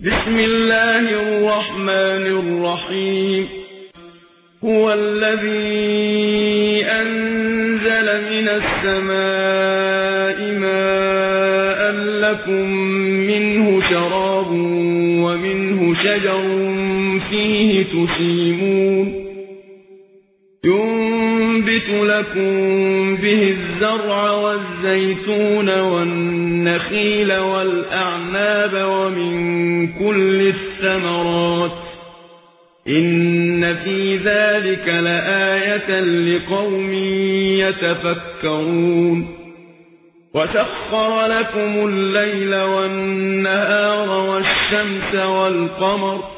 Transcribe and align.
بسم 0.00 0.38
الله 0.38 1.10
الرحمن 1.10 2.26
الرحيم. 2.38 3.48
هو 4.64 4.92
الذي 4.92 6.84
أنزل 6.86 8.06
من 8.30 8.48
السماء 8.48 10.38
ماء 10.58 11.92
لكم 12.22 12.66
منه 13.30 13.82
شراب 13.90 14.50
ومنه 15.24 15.94
شجر 15.94 16.42
فيه 17.30 17.84
تسيمون. 17.84 19.06
ينبت 21.58 21.88
لكم 21.88 23.16
به 23.16 23.56
الزرع 23.58 24.30
والزيتون 24.30 25.80
والنخيل 25.80 27.32
والأعناب 27.32 28.70
ومن 28.74 29.86
كل 29.92 30.40
الثمرات 30.54 31.72
إن 32.88 33.74
في 33.74 34.16
ذلك 34.16 34.88
لآية 34.88 36.00
لقوم 36.00 36.92
يتفكرون 37.58 39.34
وسخر 40.34 41.26
لكم 41.26 41.88
الليل 41.88 42.54
والنهار 42.54 44.10
والشمس 44.10 45.14
والقمر 45.14 46.37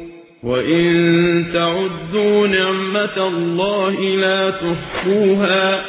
وإن 0.43 1.45
تعدوا 1.53 2.47
نعمة 2.47 3.17
الله 3.27 3.95
لا 3.99 4.49
تحصوها 4.49 5.81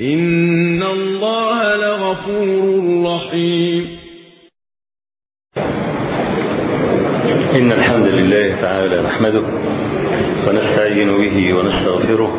إن 0.00 0.82
الله 0.82 1.76
لغفور 1.76 2.62
رحيم 3.06 3.98
إن 7.54 7.72
الحمد 7.72 8.06
لله 8.06 8.56
تعالى 8.62 9.02
نحمده 9.02 9.42
ونستعين 10.46 11.08
به 11.18 11.54
ونستغفره 11.54 12.32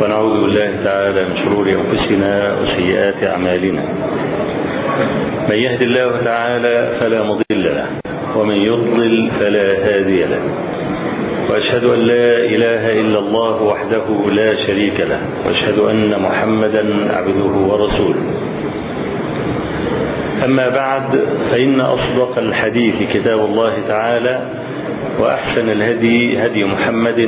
ونعوذ 0.00 0.40
بالله 0.40 0.70
تعالى 0.84 1.24
من 1.24 1.36
شرور 1.44 1.66
أنفسنا 1.70 2.60
وسيئات 2.60 3.24
أعمالنا. 3.24 3.82
من 5.48 5.56
يهد 5.56 5.82
الله 5.82 6.20
تعالى 6.24 6.96
فلا 7.00 7.22
مضل 7.22 7.64
له 7.64 8.15
ومن 8.36 8.54
يضلل 8.54 9.30
فلا 9.40 9.68
هادي 9.86 10.24
له. 10.24 10.40
وأشهد 11.50 11.84
أن 11.84 11.98
لا 11.98 12.28
إله 12.36 13.00
إلا 13.00 13.18
الله 13.18 13.62
وحده 13.62 14.06
لا 14.30 14.54
شريك 14.66 15.00
له. 15.00 15.20
وأشهد 15.46 15.78
أن 15.78 16.22
محمدا 16.22 16.84
عبده 17.16 17.52
ورسوله. 17.68 18.24
أما 20.44 20.68
بعد 20.68 21.20
فإن 21.50 21.80
أصدق 21.80 22.38
الحديث 22.38 22.94
كتاب 23.12 23.38
الله 23.38 23.72
تعالى 23.88 24.40
وأحسن 25.20 25.68
الهدي 25.68 26.46
هدي 26.46 26.64
محمد 26.64 27.20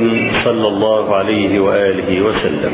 صلى 0.45 0.67
الله 0.67 1.15
عليه 1.15 1.59
وآله 1.59 2.21
وسلم. 2.21 2.73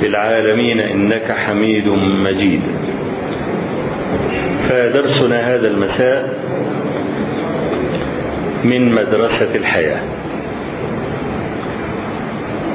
في 0.00 0.06
العالمين 0.06 0.80
إنك 0.80 1.32
حميد 1.32 1.88
مجيد. 2.24 2.62
فدرسنا 4.68 5.54
هذا 5.54 5.68
المساء 5.68 6.38
من 8.64 8.92
مدرسة 8.94 9.54
الحياة. 9.54 10.00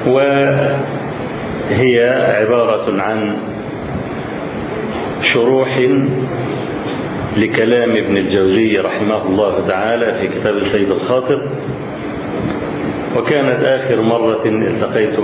وهي 0.08 0.76
عبارة 2.40 3.02
عن 3.02 3.38
شروح 5.24 5.80
لكلام 7.38 7.92
ابن 7.92 8.18
الجوزي 8.18 8.78
رحمه 8.78 9.28
الله 9.28 9.68
تعالى 9.68 10.14
في 10.22 10.28
كتاب 10.28 10.56
سيد 10.72 10.92
الخاطر. 10.92 11.50
وكانت 13.16 13.64
آخر 13.64 14.02
مرة 14.02 14.42
التقيت 14.46 15.20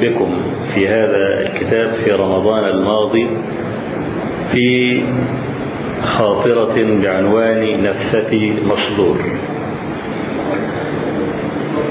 بكم 0.00 0.30
في 0.74 0.88
هذا 0.88 1.40
الكتاب 1.40 1.90
في 2.04 2.10
رمضان 2.10 2.64
الماضي 2.64 3.26
في 4.52 5.02
خاطرة 6.02 6.74
بعنوان 7.02 7.82
نفستي 7.82 8.54
مصدور. 8.64 9.16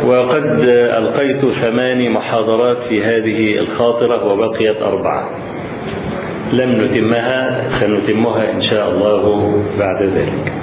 وقد 0.06 0.59
ألقيت 0.97 1.46
ثمان 1.62 2.12
محاضرات 2.12 2.78
في 2.90 3.03
هذه 3.03 3.59
الخاطرة 3.59 4.34
وبقيت 4.34 4.82
أربعة. 4.82 5.29
لم 6.53 6.82
نتمها 6.82 7.64
سنتمها 7.79 8.52
إن 8.52 8.61
شاء 8.61 8.90
الله 8.90 9.64
بعد 9.79 10.03
ذلك. 10.03 10.53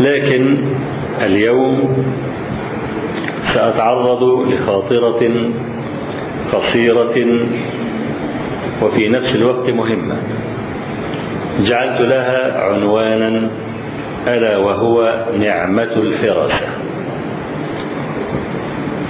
لكن 0.00 0.56
اليوم 1.20 1.96
سأتعرض 3.58 4.22
لخاطرة 4.22 5.22
قصيرة 6.52 7.16
وفي 8.82 9.08
نفس 9.08 9.34
الوقت 9.34 9.70
مهمة. 9.70 10.16
جعلت 11.60 12.00
لها 12.00 12.62
عنوانا 12.62 13.50
ألا 14.26 14.56
وهو 14.56 15.24
نعمة 15.38 15.92
الفراسة 15.96 16.68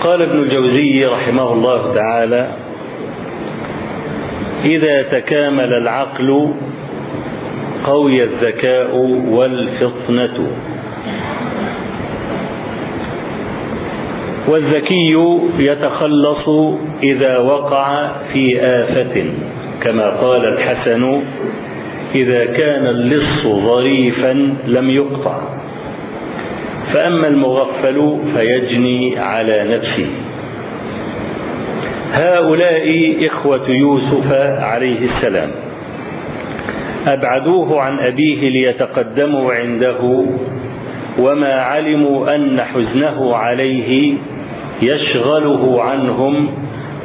قال 0.01 0.23
ابن 0.23 0.39
الجوزي 0.39 1.07
رحمه 1.07 1.53
الله 1.53 1.95
تعالى 1.95 2.49
إذا 4.65 5.03
تكامل 5.03 5.73
العقل 5.73 6.55
قوي 7.85 8.23
الذكاء 8.25 8.97
والفطنة. 9.29 10.47
والذكي 14.49 15.17
يتخلص 15.59 16.49
إذا 17.03 17.39
وقع 17.39 18.09
في 18.33 18.61
آفة 18.61 19.25
كما 19.83 20.11
قال 20.11 20.45
الحسن 20.45 21.23
إذا 22.15 22.45
كان 22.45 22.87
اللص 22.87 23.47
ظريفا 23.47 24.57
لم 24.67 24.91
يقطع. 24.91 25.41
فأما 26.93 27.29
المغفل 27.29 28.19
فيجني 28.37 29.19
على 29.19 29.65
نفسه. 29.77 30.07
هؤلاء 32.13 33.17
إخوة 33.27 33.71
يوسف 33.71 34.33
عليه 34.61 34.99
السلام. 35.17 35.51
أبعدوه 37.07 37.81
عن 37.81 37.99
أبيه 37.99 38.49
ليتقدموا 38.49 39.53
عنده 39.53 40.25
وما 41.19 41.53
علموا 41.55 42.35
أن 42.35 42.61
حزنه 42.61 43.37
عليه 43.37 44.15
يشغله 44.83 45.83
عنهم 45.83 46.49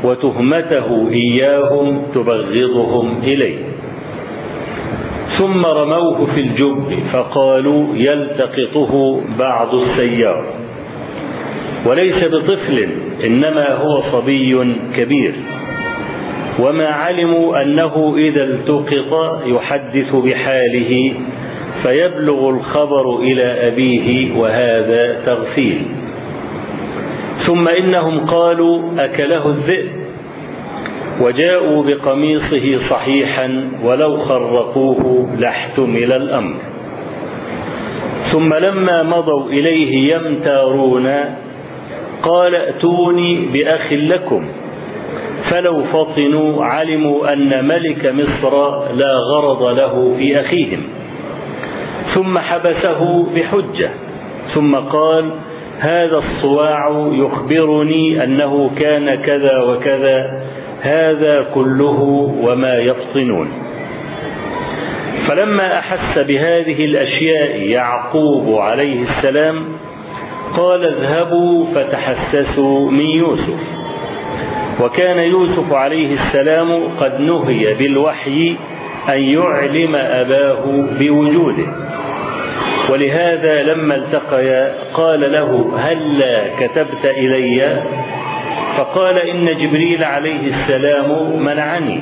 وتهمته 0.04 1.10
إياهم 1.12 2.02
تبغضهم 2.16 3.22
إليه. 3.24 3.58
ثم 5.38 5.66
رموه 5.66 6.26
في 6.36 6.42
الجب 6.42 7.00
فقالوا 7.14 7.88
يلتقطه 7.96 9.22
بعض 9.40 9.76
السيار. 9.76 10.46
وليس 11.86 12.24
بطفل 12.24 12.90
إنما 13.24 13.74
هو 13.74 14.02
صبي 14.12 14.76
كبير. 14.98 15.34
وما 16.60 16.88
علموا 16.88 17.62
أنه 17.62 18.14
إذا 18.18 18.44
التقط 18.44 19.42
يحدث 19.46 20.16
بحاله 20.16 21.14
فيبلغ 21.84 22.50
الخبر 22.50 23.20
إلى 23.20 23.68
أبيه 23.68 24.38
وهذا 24.38 25.22
تغفيل. 25.26 25.82
ثم 27.46 27.68
إنهم 27.68 28.26
قالوا 28.26 28.82
أكله 28.98 29.48
الذئب 29.48 29.92
وجاءوا 31.22 31.84
بقميصه 31.84 32.80
صحيحا 32.90 33.70
ولو 33.84 34.18
خرقوه 34.18 35.30
لاحتمل 35.38 36.12
الأمر. 36.14 36.56
ثم 38.32 38.54
لما 38.54 39.04
مضوا 39.04 39.50
إليه 39.50 40.16
يمتارون 40.16 41.08
قال 42.24 42.56
ائتوني 42.56 43.46
بأخ 43.54 43.94
لكم 43.94 44.48
فلو 45.50 45.84
فطنوا 45.84 46.66
علموا 46.66 47.34
أن 47.34 47.68
ملك 47.68 48.06
مصر 48.06 48.54
لا 48.94 49.14
غرض 49.14 49.64
له 49.64 50.16
في 50.18 50.40
أخيهم. 50.40 50.82
ثم 52.16 52.40
حبسه 52.40 53.28
بحجة 53.36 53.90
ثم 54.54 54.76
قال 54.76 55.30
هذا 55.84 56.18
الصواع 56.18 57.10
يخبرني 57.12 58.24
أنه 58.24 58.72
كان 58.80 59.16
كذا 59.16 59.62
وكذا 59.62 60.42
هذا 60.82 61.46
كله 61.54 62.00
وما 62.42 62.76
يفطنون. 62.76 63.48
فلما 65.28 65.80
أحس 65.80 66.20
بهذه 66.20 66.86
الأشياء 66.86 67.62
يعقوب 67.62 68.60
عليه 68.60 69.06
السلام 69.10 69.66
قال 70.58 70.86
اذهبوا 70.86 71.66
فتحسسوا 71.76 72.92
من 72.92 73.06
يوسف. 73.06 73.60
وكان 74.82 75.20
يوسف 75.20 75.74
عليه 75.74 76.18
السلام 76.20 76.70
قد 77.00 77.22
نهي 77.22 77.74
بالوحي 77.74 78.56
أن 79.10 79.20
يعلم 79.22 79.96
أباه 79.96 80.64
بوجوده. 81.00 81.68
ولهذا 82.90 83.64
لما 83.64 83.96
التقيا 83.96 84.74
قال 84.94 85.32
له 85.32 85.74
هلا 85.78 86.44
كتبت 86.60 87.06
إلي؟ 87.06 87.82
فقال 88.78 89.18
إن 89.18 89.46
جبريل 89.46 90.04
عليه 90.04 90.54
السلام 90.54 91.40
منعني. 91.44 92.00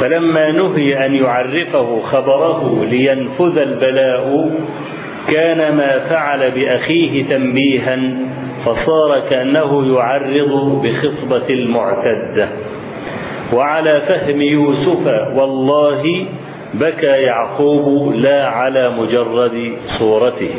فلما 0.00 0.50
نهي 0.50 1.06
أن 1.06 1.14
يعرفه 1.14 2.02
خبره 2.02 2.84
لينفذ 2.90 3.58
البلاء 3.58 4.50
كان 5.32 5.76
ما 5.76 5.98
فعل 5.98 6.50
بأخيه 6.50 7.24
تنبيها 7.24 7.98
فصار 8.64 9.22
كأنه 9.30 9.96
يعرض 9.96 10.82
بخطبة 10.82 11.54
المعتدة. 11.54 12.48
وعلى 13.52 14.02
فهم 14.08 14.42
يوسف 14.42 15.06
والله 15.34 16.26
بكى 16.74 17.06
يعقوب 17.06 18.14
لا 18.14 18.48
على 18.48 18.90
مجرد 18.90 19.72
صورته. 19.98 20.54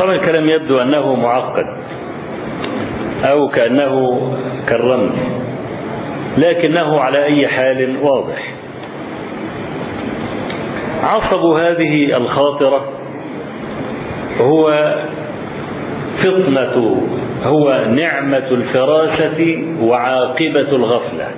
طبعا 0.00 0.14
الكلام 0.14 0.48
يبدو 0.48 0.78
أنه 0.82 1.14
معقد 1.14 1.66
أو 3.24 3.48
كأنه 3.48 4.20
كالرمز 4.68 5.12
لكنه 6.38 7.00
على 7.00 7.24
أي 7.24 7.48
حال 7.48 7.96
واضح. 8.02 8.54
عصب 11.02 11.44
هذه 11.44 12.16
الخاطرة 12.16 12.84
هو 14.40 14.94
فطنة 16.22 17.02
هو 17.44 17.84
نعمة 17.90 18.48
الفراسة 18.50 19.64
وعاقبة 19.82 20.60
الغفلة. 20.60 21.28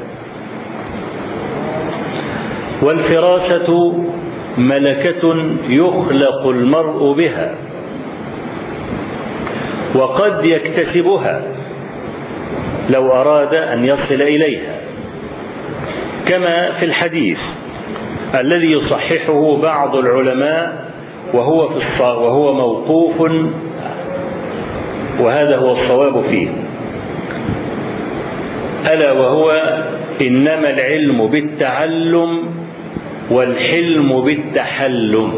والفراسة 2.83 3.95
ملكة 4.59 5.37
يخلق 5.69 6.47
المرء 6.47 7.13
بها 7.13 7.55
وقد 9.95 10.45
يكتسبها 10.45 11.43
لو 12.91 13.13
أراد 13.13 13.55
أن 13.55 13.85
يصل 13.85 14.23
إليها. 14.23 14.75
كما 16.29 16.73
في 16.73 16.85
الحديث 16.85 17.39
الذي 18.35 18.73
يصححه 18.73 19.57
بعض 19.57 19.97
العلماء 19.97 20.85
وهو 21.35 21.69
في 21.69 22.03
وهو 22.03 22.55
موقوف 22.55 23.21
وهذا 25.21 25.57
هو 25.57 25.73
الصواب 25.73 26.23
فيه. 26.31 26.49
ألا 28.93 29.13
وهو 29.13 29.53
إنما 30.21 30.71
العلم 30.71 31.27
بالتعلم 31.27 32.62
والحلم 33.31 34.21
بالتحلم. 34.21 35.33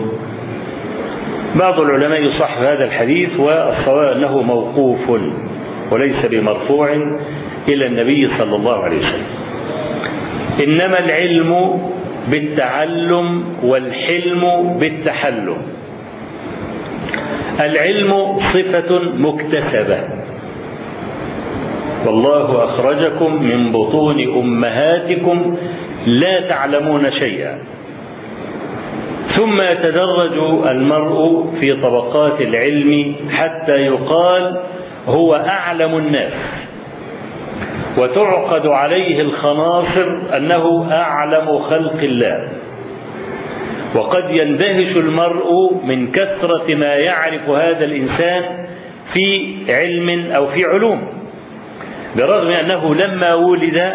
بعض 1.55 1.81
العلماء 1.81 2.23
يصح 2.23 2.59
هذا 2.59 2.85
الحديث 2.85 3.41
والصواب 3.41 4.17
أنه 4.17 4.43
موقوف 4.43 5.11
وليس 5.91 6.27
بمرفوع 6.31 6.93
إلى 7.69 7.87
النبي 7.87 8.29
صلى 8.39 8.57
الله 8.57 8.85
عليه 8.85 8.99
وسلم. 8.99 9.27
إنما 10.65 10.99
العلم 10.99 11.81
بالتعلم 12.29 13.45
والحلم 13.63 14.77
بالتحلم. 14.81 15.57
العلم 17.61 18.39
صفة 18.55 19.01
مكتسبة. 19.19 19.99
والله 22.07 22.65
أخرجكم 22.65 23.43
من 23.43 23.73
بطون 23.73 24.21
أمهاتكم 24.21 25.57
لا 26.07 26.41
تعلمون 26.41 27.11
شيئا. 27.11 27.59
ثم 29.37 29.61
يتدرج 29.61 30.33
المرء 30.67 31.51
في 31.61 31.73
طبقات 31.83 32.41
العلم 32.41 33.15
حتى 33.31 33.73
يقال 33.73 34.61
هو 35.07 35.35
أعلم 35.35 35.97
الناس. 35.97 36.33
وتعقد 37.99 38.67
عليه 38.67 39.21
الخناصر 39.21 40.37
أنه 40.37 40.89
أعلم 40.93 41.59
خلق 41.59 41.99
الله. 42.03 42.49
وقد 43.95 44.31
يندهش 44.31 44.97
المرء 44.97 45.75
من 45.85 46.13
كثرة 46.13 46.75
ما 46.75 46.95
يعرف 46.95 47.49
هذا 47.49 47.85
الإنسان 47.85 48.67
في 49.15 49.57
علم 49.69 50.33
أو 50.33 50.47
في 50.47 50.65
علوم 50.65 51.09
برغم 52.17 52.51
أنه 52.51 52.95
لما 52.95 53.35
ولد 53.35 53.93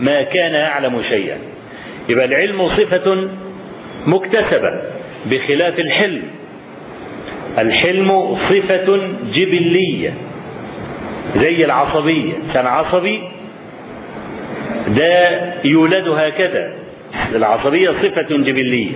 ما 0.00 0.22
كان 0.22 0.54
يعلم 0.54 1.02
شيئا. 1.02 1.36
يبقى 2.08 2.24
العلم 2.24 2.68
صفة 2.68 3.28
مكتسبة 4.08 4.72
بخلاف 5.30 5.78
الحلم. 5.78 6.22
الحلم 7.58 8.36
صفة 8.50 8.88
جبلية 9.34 10.14
زي 11.36 11.64
العصبية. 11.64 12.32
كان 12.54 12.66
عصبي 12.66 13.20
ده 14.88 15.40
يولد 15.64 16.08
هكذا. 16.08 16.72
العصبية 17.34 17.90
صفة 17.90 18.36
جبلية 18.36 18.92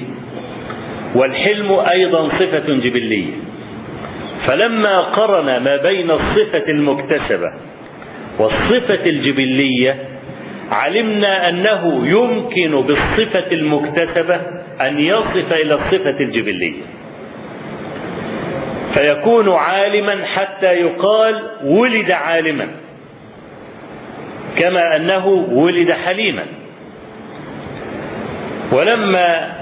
والحلم 1.14 1.72
أيضا 1.72 2.28
صفة 2.28 2.68
جبلية. 2.84 3.32
فلما 4.46 5.00
قرن 5.00 5.46
ما 5.64 5.76
بين 5.76 6.10
الصفة 6.10 6.64
المكتسبة 6.68 7.52
والصفة 8.38 9.06
الجبلية 9.06 9.96
علمنا 10.70 11.48
أنه 11.48 11.82
يمكن 12.06 12.80
بالصفة 12.80 13.52
المكتسبة 13.52 14.40
أن 14.86 14.98
يصف 15.00 15.52
إلى 15.52 15.74
الصفة 15.74 16.20
الجبلية. 16.20 16.82
فيكون 18.94 19.52
عالما 19.52 20.24
حتى 20.24 20.72
يقال 20.72 21.42
ولد 21.64 22.10
عالما 22.10 22.68
كما 24.56 24.96
أنه 24.96 25.26
ولد 25.52 25.92
حليما. 25.92 26.42
ولما 28.72 29.52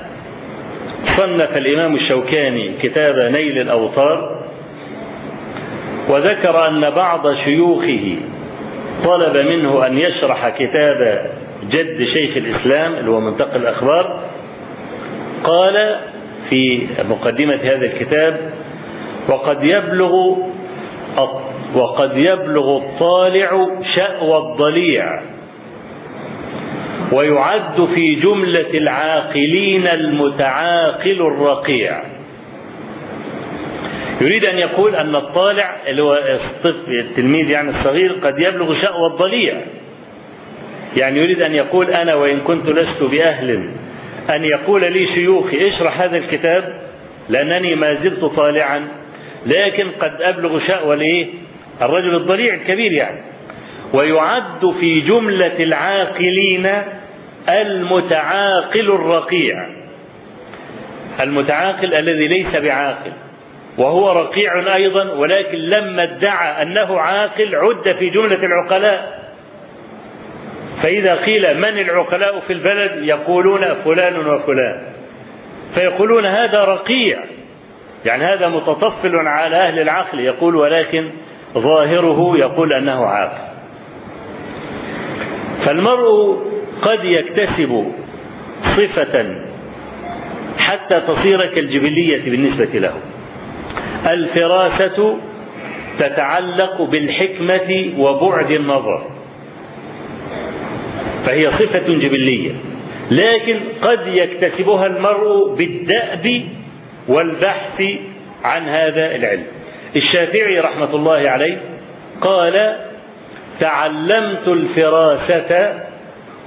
صنف 1.16 1.56
الإمام 1.56 1.94
الشوكاني 1.94 2.70
كتاب 2.82 3.32
نيل 3.32 3.58
الأوطار 3.60 4.40
وذكر 6.08 6.68
أن 6.68 6.90
بعض 6.90 7.34
شيوخه 7.34 8.16
طلب 9.04 9.36
منه 9.36 9.86
أن 9.86 9.98
يشرح 9.98 10.48
كتاب 10.48 11.30
جد 11.70 12.04
شيخ 12.04 12.36
الإسلام 12.36 12.94
اللي 12.94 13.10
هو 13.10 13.20
منطق 13.20 13.54
الأخبار 13.54 14.20
قال 15.44 15.96
في 16.50 16.86
مقدمة 17.08 17.54
هذا 17.54 17.86
الكتاب 17.86 18.50
وقد 19.28 19.64
يبلغ 19.64 20.36
وقد 21.74 22.16
يبلغ 22.16 22.76
الطالع 22.76 23.68
شأوى 23.94 24.38
الضليع 24.38 25.22
ويعد 27.12 27.88
في 27.94 28.14
جملة 28.14 28.70
العاقلين 28.74 29.86
المتعاقل 29.86 31.20
الرقيع. 31.20 32.02
يريد 34.20 34.44
أن 34.44 34.58
يقول 34.58 34.94
أن 34.94 35.16
الطالع 35.16 35.76
اللي 35.86 36.02
هو 36.02 36.18
التلميذ 36.88 37.50
يعني 37.50 37.70
الصغير 37.70 38.12
قد 38.12 38.38
يبلغ 38.38 38.80
شأوى 38.82 39.06
الضليع. 39.06 39.54
يعني 40.96 41.20
يريد 41.20 41.42
أن 41.42 41.54
يقول 41.54 41.90
أنا 41.90 42.14
وإن 42.14 42.40
كنت 42.40 42.66
لست 42.66 43.02
بأهل 43.02 43.70
أن 44.30 44.44
يقول 44.44 44.92
لي 44.92 45.06
شيوخي 45.14 45.68
اشرح 45.68 46.00
هذا 46.00 46.16
الكتاب 46.16 46.80
لأنني 47.28 47.74
ما 47.74 47.94
زلت 47.94 48.24
طالعا 48.24 48.88
لكن 49.46 49.86
قد 50.00 50.22
أبلغ 50.22 50.66
شأوى 50.66 50.94
الإيه؟ 50.94 51.26
الرجل 51.82 52.14
الضليع 52.14 52.54
الكبير 52.54 52.92
يعني 52.92 53.20
ويعد 53.92 54.74
في 54.80 55.00
جملة 55.00 55.62
العاقلين 55.62 56.72
المتعاقل 57.48 58.90
الرقيع 58.90 59.66
المتعاقل 61.22 61.94
الذي 61.94 62.28
ليس 62.28 62.56
بعاقل 62.56 63.12
وهو 63.78 64.12
رقيع 64.12 64.74
أيضا 64.74 65.12
ولكن 65.12 65.58
لما 65.58 66.02
ادعى 66.02 66.62
أنه 66.62 67.00
عاقل 67.00 67.54
عد 67.54 67.96
في 67.98 68.10
جملة 68.10 68.44
العقلاء 68.44 69.19
فإذا 70.82 71.14
قيل 71.14 71.56
من 71.58 71.78
العقلاء 71.78 72.40
في 72.40 72.52
البلد 72.52 73.04
يقولون 73.04 73.74
فلان 73.84 74.16
وفلان. 74.26 74.82
فيقولون 75.74 76.26
هذا 76.26 76.64
رقيع. 76.64 77.18
يعني 78.04 78.24
هذا 78.24 78.48
متطفل 78.48 79.16
على 79.16 79.56
أهل 79.56 79.80
العقل. 79.80 80.20
يقول 80.20 80.56
ولكن 80.56 81.04
ظاهره 81.54 82.38
يقول 82.38 82.72
أنه 82.72 83.06
عاقل. 83.06 83.50
فالمرء 85.64 86.38
قد 86.82 87.04
يكتسب 87.04 87.92
صفة 88.76 89.36
حتى 90.58 91.00
تصير 91.00 91.46
كالجبلية 91.46 92.30
بالنسبة 92.30 92.78
له. 92.78 92.94
الفراسة 94.10 95.16
تتعلق 95.98 96.82
بالحكمة 96.82 97.92
وبعد 97.98 98.50
النظر. 98.50 99.19
فهي 101.26 101.50
صفة 101.50 101.88
جبلية. 101.88 102.50
لكن 103.10 103.56
قد 103.82 104.06
يكتسبها 104.06 104.86
المرء 104.86 105.54
بالدأب 105.54 106.42
والبحث 107.08 107.82
عن 108.44 108.62
هذا 108.62 109.16
العلم. 109.16 109.46
الشافعي 109.96 110.60
رحمة 110.60 110.94
الله 110.94 111.30
عليه 111.30 111.58
قال 112.20 112.76
تعلمت 113.60 114.48
الفراسة 114.48 115.82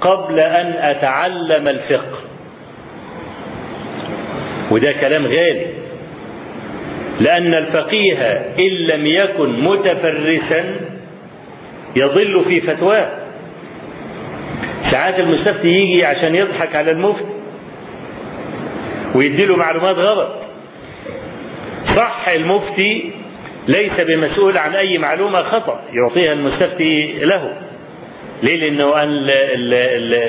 قبل 0.00 0.40
أن 0.40 0.74
أتعلم 0.78 1.68
الفقه. 1.68 2.18
وده 4.70 4.92
كلام 4.92 5.26
غالي. 5.26 5.66
لأن 7.20 7.54
الفقيه 7.54 8.22
إن 8.58 8.72
لم 8.72 9.06
يكن 9.06 9.60
متفرسا 9.60 10.64
يضل 11.96 12.44
في 12.48 12.60
فتواه. 12.60 13.23
ساعات 14.94 15.20
المستفتي 15.20 15.68
يجي 15.68 16.04
عشان 16.04 16.34
يضحك 16.34 16.76
على 16.76 16.90
المفتي 16.90 17.24
ويديله 19.14 19.56
معلومات 19.56 19.96
غلط. 19.96 20.28
صح 21.96 22.24
المفتي 22.28 23.10
ليس 23.68 24.00
بمسؤول 24.00 24.58
عن 24.58 24.74
أي 24.74 24.98
معلومة 24.98 25.42
خطأ 25.42 25.80
يعطيها 25.92 26.32
المستفتي 26.32 27.12
له. 27.12 27.56
ليه؟ 28.42 28.56
لأنه 28.56 28.92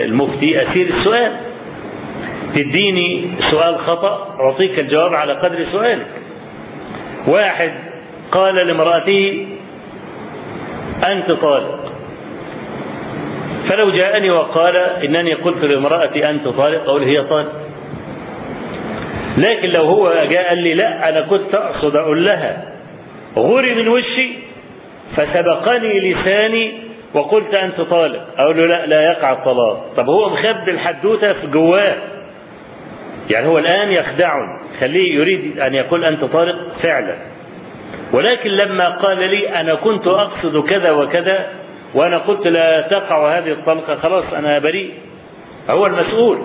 المفتي 0.05 0.61
أسير 0.61 0.87
السؤال. 0.97 1.31
تديني 2.55 3.29
سؤال 3.51 3.79
خطأ 3.79 4.37
أعطيك 4.39 4.79
الجواب 4.79 5.13
على 5.13 5.33
قدر 5.33 5.65
سؤالك. 5.71 6.07
واحد 7.27 7.71
قال 8.31 8.55
لامرأته 8.55 9.47
أنت 11.07 11.31
طالق 11.31 11.84
فلو 13.69 13.89
جاءني 13.91 14.31
وقال 14.31 14.75
إنني 14.77 15.33
قلت 15.33 15.63
لامرأتي 15.63 16.29
أنت 16.29 16.47
طالق 16.47 16.83
أقول 16.83 17.03
هي 17.03 17.21
طالق 17.21 17.51
لكن 19.37 19.69
لو 19.69 19.83
هو 19.83 20.13
جاء 20.29 20.47
قال 20.49 20.63
لي 20.63 20.73
لا 20.73 21.09
أنا 21.09 21.21
كنت 21.21 21.55
أقصد 21.55 21.95
أقول 21.95 22.25
لها. 22.25 22.71
غري 23.37 23.75
من 23.75 23.87
وشي 23.87 24.29
فسبقني 25.15 25.99
لساني 25.99 26.73
وقلت 27.13 27.53
أنت 27.53 27.81
طالق 27.81 28.21
أقول 28.37 28.57
له 28.57 28.65
لا 28.65 28.85
لا 28.85 29.01
يقع 29.11 29.31
الطلاق 29.31 29.93
طب 29.97 30.09
هو 30.09 30.29
مخبي 30.29 30.71
الحدوتة 30.71 31.33
في 31.33 31.47
جواه. 31.47 31.95
يعني 33.29 33.47
هو 33.47 33.57
الآن 33.57 33.91
يخدعني 33.91 34.59
خليه 34.79 35.15
يريد 35.15 35.59
أن 35.59 35.73
يقول 35.75 36.05
أنت 36.05 36.23
طالق 36.23 36.55
فعلا. 36.83 37.15
ولكن 38.13 38.49
لما 38.49 38.89
قال 38.89 39.17
لي 39.17 39.49
أنا 39.49 39.75
كنت 39.75 40.07
أقصد 40.07 40.65
كذا 40.69 40.91
وكذا 40.91 41.47
وأنا 41.95 42.17
قلت 42.17 42.47
لا 42.47 42.81
تقع 42.81 43.37
هذه 43.37 43.51
الطلقة 43.51 43.95
خلاص 43.95 44.23
أنا 44.33 44.59
بريء. 44.59 44.91
هو 45.69 45.85
المسؤول. 45.85 46.37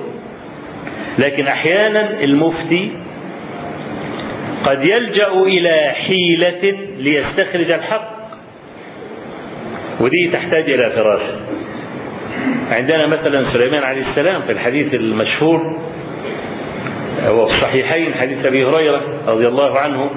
لكن 1.19 1.47
أحيانا 1.47 2.21
المفتي 2.21 2.91
قد 4.65 4.85
يلجأ 4.85 5.29
إلى 5.33 5.93
حيلة 6.07 6.77
ليستخرج 6.99 7.71
الحق. 7.71 8.21
ودي 10.01 10.31
تحتاج 10.33 10.71
إلى 10.71 10.91
فراسة 10.91 11.37
عندنا 12.71 13.07
مثلا 13.07 13.53
سليمان 13.53 13.83
عليه 13.83 14.03
السلام 14.11 14.43
في 14.43 14.53
الحديث 14.53 14.95
المشهور 14.95 15.79
هو 17.27 17.47
في 17.47 17.55
الصحيحين 17.55 18.15
حديث 18.15 18.47
أبي 18.47 18.65
هريرة 18.65 19.01
رضي 19.27 19.49
الله 19.49 19.79
عنه 19.79 20.11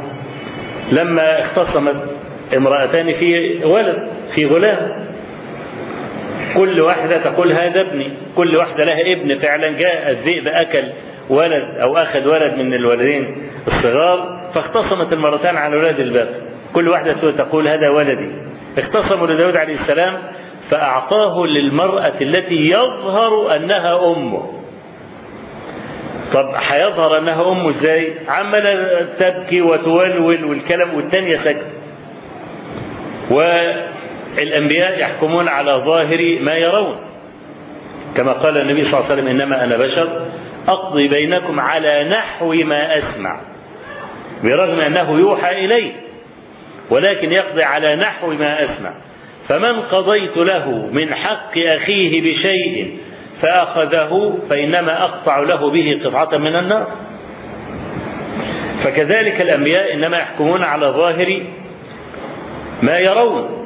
لما 0.91 1.41
اختصمت 1.41 1.95
امرأتان 2.57 3.13
في 3.13 3.59
ولد 3.65 4.07
في 4.35 4.45
غلام. 4.45 5.03
كل 6.55 6.81
واحدة 6.81 7.17
تقول 7.17 7.51
هذا 7.51 7.81
ابني 7.81 8.09
كل 8.35 8.55
واحدة 8.57 8.83
لها 8.83 9.11
ابن 9.13 9.39
فعلا 9.39 9.69
جاء 9.71 10.09
الذئب 10.09 10.47
أكل 10.47 10.83
ولد 11.29 11.63
أو 11.81 11.97
أخذ 11.97 12.27
ولد 12.27 12.53
من 12.57 12.73
الولدين 12.73 13.37
الصغار 13.67 14.39
فاختصمت 14.55 15.13
المرتان 15.13 15.57
على 15.57 15.77
ولاد 15.77 15.99
الباقي 15.99 16.35
كل 16.73 16.89
واحدة 16.89 17.31
تقول 17.37 17.67
هذا 17.67 17.89
ولدي. 17.89 18.31
اختصموا 18.77 19.27
لداود 19.27 19.55
عليه 19.55 19.75
السلام 19.81 20.13
فأعطاه 20.71 21.45
للمرأة 21.45 22.13
التي 22.21 22.69
يظهر 22.69 23.55
أنها 23.55 24.13
أمه. 24.13 24.53
طب 26.33 26.53
هيظهر 26.55 27.17
أنها 27.17 27.51
أمه 27.51 27.69
إزاي؟ 27.69 28.13
عمالة 28.27 29.01
تبكي 29.19 29.61
وتولول 29.61 30.45
والكلام 30.45 30.93
والتانية 30.93 31.37
سكت 31.43 31.65
والأنبياء 34.37 34.99
يحكمون 34.99 35.47
على 35.47 35.71
ظاهر 35.71 36.37
ما 36.41 36.57
يرون. 36.57 36.95
كما 38.15 38.31
قال 38.31 38.57
النبي 38.57 38.81
صلى 38.81 38.93
الله 38.93 39.03
عليه 39.03 39.13
وسلم 39.13 39.27
إنما 39.27 39.63
أنا 39.63 39.77
بشر 39.77 40.25
أقضي 40.67 41.07
بينكم 41.07 41.59
على 41.59 42.09
نحو 42.09 42.53
ما 42.53 42.97
أسمع. 42.97 43.41
برغم 44.43 44.79
أنه 44.79 45.19
يوحى 45.19 45.65
إليه 45.65 45.91
ولكن 46.89 47.31
يقضي 47.31 47.63
على 47.63 47.95
نحو 47.95 48.27
ما 48.27 48.63
أسمع. 48.63 48.93
فمن 49.47 49.81
قضيت 49.81 50.37
له 50.37 50.89
من 50.91 51.13
حق 51.13 51.57
أخيه 51.57 52.21
بشيء 52.21 52.97
فأخذه 53.41 54.39
فإنما 54.49 55.03
أقطع 55.03 55.39
له 55.39 55.69
به 55.69 56.01
قطعة 56.05 56.37
من 56.37 56.55
النار. 56.55 56.87
فكذلك 58.83 59.41
الأنبياء 59.41 59.93
إنما 59.93 60.17
يحكمون 60.17 60.63
على 60.63 60.87
ظاهر 60.87 61.41
ما 62.81 62.99
يرون. 62.99 63.62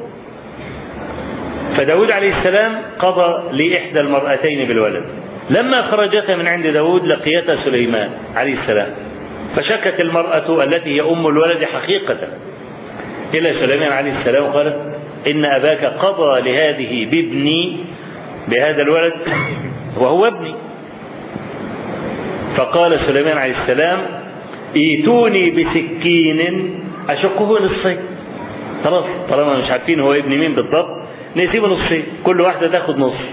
فداود 1.78 2.10
عليه 2.10 2.38
السلام 2.38 2.82
قضى 2.98 3.62
لإحدى 3.62 4.00
المرأتين 4.00 4.68
بالولد. 4.68 5.04
لما 5.50 5.82
خرجتا 5.82 6.36
من 6.36 6.46
عند 6.46 6.66
داود 6.66 7.04
لقيتا 7.04 7.56
سليمان 7.64 8.10
عليه 8.36 8.54
السلام. 8.62 8.88
فشكت 9.56 10.00
المرأة 10.00 10.64
التي 10.64 10.96
هي 10.96 11.00
أم 11.00 11.26
الولد 11.26 11.64
حقيقة. 11.64 12.16
إلى 13.34 13.52
سليمان 13.60 13.92
عليه 13.92 14.12
السلام 14.20 14.44
وقالت 14.44 14.76
إن 15.26 15.44
أباك 15.44 15.84
قضى 15.84 16.40
لهذه 16.40 17.04
بابني 17.10 17.76
بهذا 18.48 18.82
الولد 18.82 19.14
وهو 19.96 20.26
ابني. 20.26 20.54
فقال 22.56 23.00
سليمان 23.06 23.38
عليه 23.38 23.54
السلام 23.62 23.98
إيتوني 24.76 25.50
بسكين 25.50 26.70
أشقه 27.08 27.58
نصفين. 27.64 27.98
خلاص 28.84 29.04
طالما 29.30 29.56
مش 29.58 29.70
عارفين 29.70 30.00
هو 30.00 30.12
ابن 30.12 30.38
مين 30.38 30.54
بالضبط. 30.54 31.07
نسيبه 31.36 31.68
نصفين 31.68 32.04
كل 32.24 32.40
واحدة 32.40 32.68
تاخد 32.68 32.98
نصف 32.98 33.24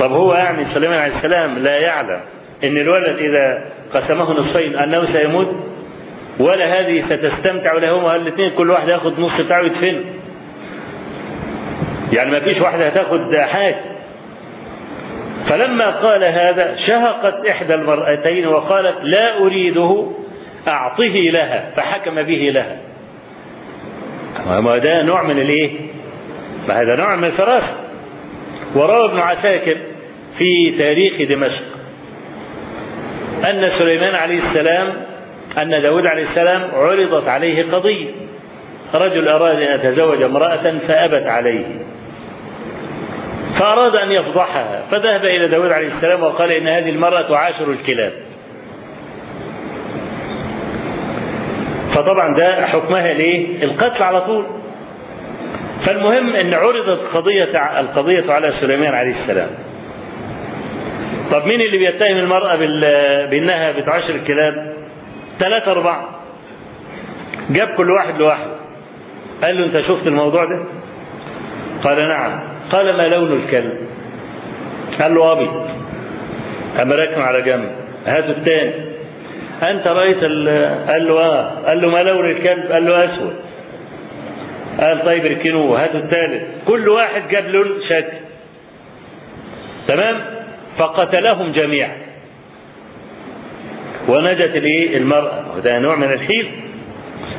طب 0.00 0.12
هو 0.12 0.34
يعني 0.34 0.66
سليمان 0.74 0.98
عليه 0.98 1.16
السلام 1.16 1.58
لا 1.58 1.78
يعلم 1.78 2.20
إن 2.64 2.76
الولد 2.76 3.18
إذا 3.18 3.64
قسمه 3.94 4.32
نصفين 4.32 4.76
أنه 4.76 5.12
سيموت؟ 5.12 5.48
ولا 6.40 6.80
هذه 6.80 7.04
ستستمتع 7.10 7.74
ولا 7.74 7.90
هما 7.90 8.16
الاثنين 8.16 8.50
كل 8.50 8.70
واحد 8.70 8.88
ياخد 8.88 9.20
نص 9.20 9.40
بتاعه 9.40 9.62
يدفنه 9.62 10.00
يعني 12.12 12.30
ما 12.30 12.40
فيش 12.40 12.58
واحدة 12.60 12.86
هتاخد 12.86 13.36
حاجة. 13.36 13.76
فلما 15.48 15.90
قال 15.90 16.24
هذا 16.24 16.76
شهقت 16.86 17.46
إحدى 17.46 17.74
المرأتين 17.74 18.46
وقالت 18.46 18.96
لا 19.02 19.38
أريده 19.38 20.06
أعطه 20.68 21.04
لها 21.14 21.70
فحكم 21.76 22.14
به 22.22 22.50
لها. 22.54 22.76
ما 24.60 24.78
ده 24.78 25.02
نوع 25.02 25.22
من 25.22 25.38
الإيه؟ 25.38 25.70
هذا 26.70 26.96
نوع 26.96 27.16
من 27.16 27.24
الفراسة 27.24 27.74
وروى 28.74 29.04
ابن 29.04 29.18
عساكر 29.18 29.76
في 30.38 30.74
تاريخ 30.78 31.28
دمشق 31.28 31.62
أن 33.44 33.70
سليمان 33.78 34.14
عليه 34.14 34.40
السلام 34.48 34.92
أن 35.58 35.82
داود 35.82 36.06
عليه 36.06 36.26
السلام 36.30 36.62
عرضت 36.74 37.28
عليه 37.28 37.72
قضية. 37.72 38.08
رجل 38.94 39.28
أراد 39.28 39.56
أن 39.62 39.74
يتزوج 39.74 40.22
امرأة 40.22 40.74
فأبت 40.88 41.26
عليه. 41.26 41.64
فأراد 43.58 43.96
أن 43.96 44.12
يفضحها. 44.12 44.82
فذهب 44.90 45.24
إلى 45.24 45.48
داود 45.48 45.72
عليه 45.72 45.88
السلام 45.96 46.22
وقال 46.22 46.52
إن 46.52 46.68
هذه 46.68 46.90
المرأة 46.90 47.22
تعاشر 47.22 47.70
الكلاب. 47.70 48.12
فطبعا 51.94 52.36
ده 52.36 52.66
حكمها 52.66 53.12
ليه؟ 53.12 53.64
القتل 53.64 54.02
على 54.02 54.20
طول. 54.20 54.46
فالمهم 55.86 56.36
إن 56.36 56.54
عرضت 56.54 57.00
قضية 57.14 57.80
القضية 57.80 58.32
على 58.32 58.52
سليمان 58.60 58.94
عليه 58.94 59.14
السلام. 59.22 59.48
طب 61.30 61.46
مين 61.46 61.60
اللي 61.60 61.78
بيتهم 61.78 62.16
المرأة 62.16 62.56
بأنها 63.26 63.72
بتعاشر 63.72 64.14
الكلاب؟ 64.14 64.72
ثلاثة 65.38 65.72
أربعة. 65.72 66.08
جاب 67.50 67.68
كل 67.68 67.90
واحد 67.90 68.18
لوحده 68.18 68.52
قال 69.44 69.58
له 69.58 69.66
أنت 69.66 69.86
شفت 69.86 70.06
الموضوع 70.06 70.44
ده؟ 70.44 70.64
قال 71.84 72.08
نعم. 72.08 72.40
قال 72.72 72.96
ما 72.96 73.08
لون 73.08 73.32
الكلب؟ 73.32 73.78
قال 75.00 75.14
له 75.14 75.32
أبيض. 75.32 75.68
أما 76.82 76.94
ركنه 76.94 77.24
على 77.24 77.42
جنب. 77.42 77.70
هاتوا 78.06 78.34
الثاني 78.34 78.72
أنت 79.62 79.86
رأيت 79.86 80.20
قال 80.20 81.06
له 81.06 81.20
آه. 81.20 81.50
قال 81.66 81.82
له 81.82 81.88
ما 81.90 82.02
لون 82.02 82.30
الكلب؟ 82.30 82.72
قال 82.72 82.86
له 82.86 83.04
أسود. 83.04 83.32
قال 84.80 85.04
طيب 85.04 85.26
اركنوه 85.26 85.84
هاتوا 85.84 86.00
الثالث 86.00 86.42
كل 86.66 86.88
واحد 86.88 87.22
جاب 87.30 87.48
لون 87.48 87.68
شكل 87.88 88.12
تمام؟ 89.88 90.16
فقتلهم 90.78 91.52
جميعا. 91.52 91.92
ونجت 94.08 94.56
الايه 94.56 94.96
المرأة 94.96 95.44
وده 95.56 95.78
نوع 95.78 95.96
من 95.96 96.12
الحيل 96.12 96.50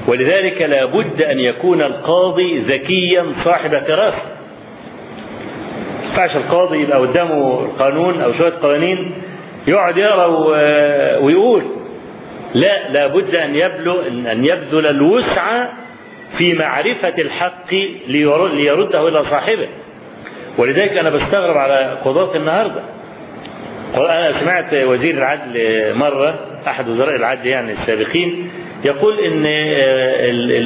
ولذلك 0.08 0.62
لا 0.62 0.86
بد 0.86 1.22
أن 1.22 1.40
يكون 1.40 1.82
القاضي 1.82 2.60
ذكيا 2.60 3.26
صاحب 3.46 3.80
فراسة 3.88 4.18
ينفعش 6.10 6.36
القاضي 6.36 6.82
يبقى 6.82 7.00
قدامه 7.00 7.60
القانون 7.60 8.22
أو 8.22 8.34
شوية 8.34 8.54
قوانين 8.62 9.12
يقعد 9.68 9.98
يقرأ 9.98 10.26
ويقول. 11.18 11.64
لا 12.54 12.90
لابد 12.90 13.36
أن 13.36 13.56
يبذل 13.56 14.28
أن 14.28 14.46
يبذل 14.46 14.88
الوسع 14.88 15.68
في 16.38 16.54
معرفة 16.54 17.14
الحق 17.18 17.74
ليرده 18.08 19.08
إلى 19.08 19.24
صاحبه. 19.30 19.68
ولذلك 20.58 20.98
أنا 20.98 21.10
بستغرب 21.10 21.58
على 21.58 21.98
قضاة 22.06 22.36
النهارده. 22.36 22.82
أنا 23.96 24.34
سمعت 24.40 24.74
وزير 24.74 25.18
العدل 25.18 25.58
مرة 25.96 26.40
أحد 26.68 26.90
وزراء 26.90 27.16
العدل 27.16 27.48
يعني 27.48 27.74
السابقين 27.74 28.52
يقول 28.86 29.20
إن 29.20 29.44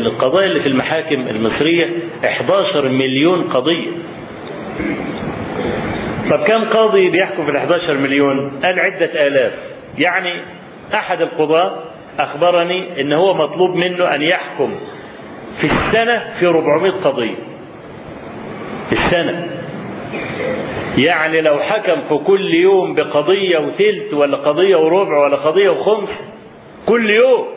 القضايا 0.06 0.46
اللي 0.48 0.60
في 0.60 0.68
المحاكم 0.68 1.28
المصرية 1.30 1.90
11 2.26 2.90
مليون 2.90 3.44
قضية. 3.44 3.88
طب 6.32 6.44
كم 6.44 6.64
قاضي 6.64 7.10
بيحكم 7.10 7.46
في 7.46 7.52
ال 7.52 7.58
11 7.58 7.94
مليون؟ 7.94 8.60
قال 8.64 8.80
عدة 8.80 9.28
آلاف. 9.28 9.52
يعني 9.98 10.34
أحد 10.94 11.22
القضاة 11.22 11.76
أخبرني 12.20 13.02
إن 13.02 13.14
هو 13.14 13.34
مطلوب 13.34 13.76
منه 13.76 14.16
أن 14.16 14.22
يحكم 14.22 14.76
في 15.62 15.68
السنة 15.68 16.24
في 16.40 16.48
400 16.48 16.92
قضية. 16.92 17.36
في 18.90 18.96
السنة. 19.06 19.48
يعني 20.98 21.42
لو 21.42 21.60
حكم 21.60 21.96
في 22.10 22.24
كل 22.24 22.54
يوم 22.54 22.96
بقضية 22.96 23.58
وثلث 23.58 24.14
ولا 24.14 24.38
قضية 24.38 24.76
وربع 24.76 25.18
ولا 25.26 25.36
قضية 25.36 25.70
وخمس 25.70 26.10
كل 26.86 27.10
يوم. 27.10 27.48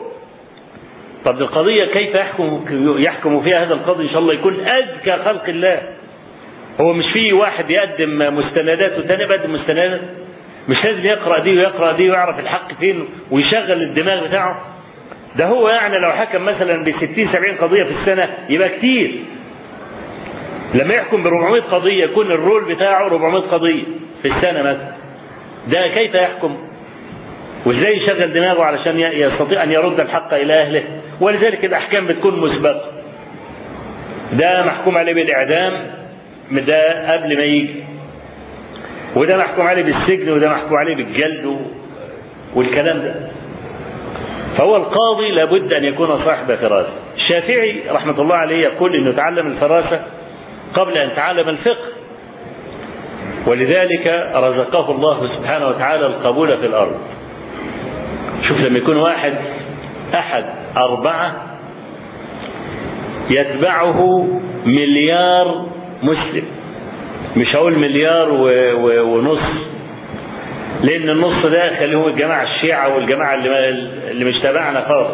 طب 1.25 1.41
القضية 1.41 1.85
كيف 1.85 2.15
يحكم 2.15 2.65
يحكم 2.97 3.41
فيها 3.43 3.63
هذا 3.63 3.73
القاضي 3.73 4.03
إن 4.03 4.09
شاء 4.09 4.19
الله 4.19 4.33
يكون 4.33 4.53
أذكى 4.67 5.23
خلق 5.25 5.43
الله؟ 5.49 5.81
هو 6.81 6.93
مش 6.93 7.05
في 7.13 7.33
واحد 7.33 7.69
يقدم 7.69 8.35
مستندات 8.37 8.99
وتاني 8.99 9.25
بيقدم 9.25 9.53
مستندات؟ 9.53 10.01
مش 10.69 10.85
لازم 10.85 11.05
يقرأ 11.05 11.39
دي 11.39 11.57
ويقرأ 11.57 11.91
دي 11.91 12.09
ويعرف 12.09 12.39
الحق 12.39 12.73
فين 12.79 13.05
ويشغل 13.31 13.81
الدماغ 13.83 14.27
بتاعه؟ 14.27 14.61
ده 15.35 15.45
هو 15.45 15.69
يعني 15.69 15.99
لو 15.99 16.11
حكم 16.11 16.45
مثلا 16.45 16.83
ب 16.83 16.91
60 16.91 17.27
70 17.33 17.55
قضية 17.57 17.83
في 17.83 17.91
السنة 18.01 18.29
يبقى 18.49 18.69
كتير. 18.69 19.11
لما 20.73 20.93
يحكم 20.93 21.23
ب 21.23 21.27
400 21.27 21.61
قضية 21.61 22.03
يكون 22.03 22.31
الرول 22.31 22.63
بتاعه 22.75 23.05
400 23.05 23.41
قضية 23.41 23.83
في 24.21 24.27
السنة 24.27 24.59
مثلا. 24.61 24.91
ده 25.67 25.87
كيف 25.87 26.13
يحكم؟ 26.15 26.57
وإزاي 27.65 27.97
يشغل 27.97 28.33
دماغه 28.33 28.63
علشان 28.63 28.99
يستطيع 28.99 29.63
أن 29.63 29.71
يرد 29.71 29.99
الحق 29.99 30.33
إلى 30.33 30.53
أهله؟ 30.61 30.83
ولذلك 31.21 31.65
الأحكام 31.65 32.07
بتكون 32.07 32.39
مسبقة. 32.39 32.81
ده 34.33 34.65
محكوم 34.65 34.97
عليه 34.97 35.13
بالإعدام 35.13 35.73
ده 36.51 37.13
قبل 37.13 37.37
ما 37.37 37.43
يجي. 37.43 37.83
وده 39.15 39.37
محكوم 39.37 39.67
عليه 39.67 39.83
بالسجن 39.83 40.31
وده 40.31 40.49
محكوم 40.49 40.77
عليه 40.77 40.95
بالجلد 40.95 41.57
والكلام 42.55 42.97
ده. 43.01 43.15
فهو 44.57 44.75
القاضي 44.75 45.31
لابد 45.31 45.73
أن 45.73 45.83
يكون 45.85 46.19
صاحب 46.25 46.55
فراسة. 46.55 46.93
الشافعي 47.15 47.81
رحمة 47.89 48.21
الله 48.21 48.35
عليه 48.35 48.57
يقول 48.63 48.95
إنه 48.95 49.11
تعلم 49.11 49.47
الفراسة 49.47 50.01
قبل 50.73 50.97
أن 50.97 51.15
تعلم 51.15 51.49
الفقه 51.49 51.87
ولذلك 53.47 54.31
رزقه 54.35 54.91
الله 54.91 55.27
سبحانه 55.37 55.67
وتعالى 55.67 56.05
القبول 56.05 56.57
في 56.57 56.65
الأرض. 56.65 56.95
شوف 58.47 58.59
لما 58.59 58.77
يكون 58.77 58.97
واحد 58.97 59.33
أحد 60.13 60.45
أربعة 60.77 61.35
يتبعه 63.29 64.27
مليار 64.65 65.65
مسلم. 66.03 66.45
مش 67.37 67.55
هقول 67.55 67.79
مليار 67.79 68.29
و... 68.31 68.47
لأن 70.83 71.09
النص 71.09 71.45
ده 71.45 71.75
خليه 71.79 72.07
الجماعة 72.07 72.43
الشيعة 72.43 72.95
والجماعة 72.95 73.33
اللي, 73.35 73.69
اللي 74.11 74.25
مش 74.25 74.39
تبعنا 74.39 74.81
خالص. 74.87 75.11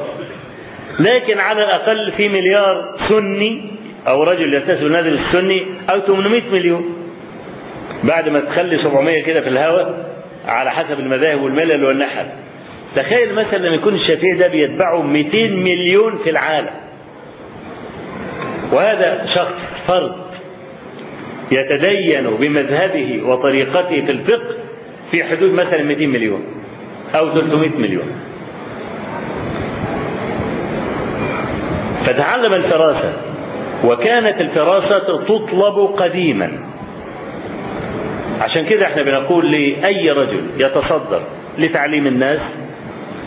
لكن 1.00 1.40
على 1.40 1.64
الأقل 1.64 2.12
في 2.18 2.30
مليار 2.30 2.96
سني 3.10 3.66
أو 4.08 4.24
رجل 4.24 4.54
ينتسب 4.54 4.84
للنادي 4.84 5.10
السني 5.10 5.66
أو 5.90 6.00
800 6.00 6.42
مليون. 6.52 6.96
بعد 8.04 8.30
ما 8.30 8.40
تخلي 8.40 8.78
700 8.78 9.24
كده 9.24 9.42
في 9.42 9.50
الهواء 9.50 10.06
على 10.48 10.72
حسب 10.72 11.00
المذاهب 11.00 11.42
والملل 11.42 11.86
والنحل. 11.86 12.26
تخيل 12.96 13.34
مثلا 13.34 13.58
لما 13.58 13.76
يكون 13.76 13.96
الشافعي 13.96 14.34
ده 14.34 14.48
بيتبعه 14.48 15.02
200 15.02 15.38
مليون 15.48 16.20
في 16.24 16.30
العالم. 16.30 16.70
وهذا 18.72 19.26
شخص 19.36 19.54
فرد 19.88 20.16
يتدين 21.52 22.24
بمذهبه 22.40 23.22
وطريقته 23.26 24.02
في 24.06 24.12
الفقه 24.12 24.56
في 25.12 25.24
حدود 25.24 25.54
مثلا 25.54 25.84
200 25.84 26.08
مليون 26.08 26.42
أو 27.16 27.34
300 27.34 27.70
مليون. 27.78 28.08
فتعلم 32.06 32.54
الفراسة 32.54 33.14
وكانت 33.86 34.42
الفراسة 34.42 35.00
تطلب 35.00 35.90
قديما. 35.98 36.52
عشان 38.42 38.66
كده 38.66 38.86
إحنا 38.86 39.04
بنقول 39.04 39.52
لأي 39.52 40.12
رجل 40.12 40.42
يتصدر 40.58 41.22
لتعليم 41.58 42.08
الناس 42.08 42.40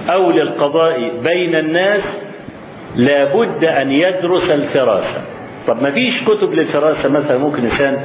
أو 0.09 0.31
للقضاء 0.31 1.13
بين 1.25 1.55
الناس 1.55 2.01
لابد 2.97 3.65
أن 3.65 3.93
يدرس 3.93 4.51
الفراسة. 4.51 5.23
طب 5.67 5.83
ما 5.83 5.91
فيش 5.91 6.15
كتب 6.27 6.55
للفراسة 6.55 7.09
مثلا 7.09 7.39
ممكن 7.39 7.65
إنسان 7.65 7.99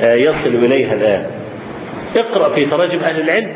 يصل 0.00 0.64
إليها 0.64 0.94
الآن. 0.94 1.26
اقرأ 2.16 2.54
في 2.54 2.66
تراجم 2.66 2.98
أهل 2.98 3.20
العلم. 3.20 3.52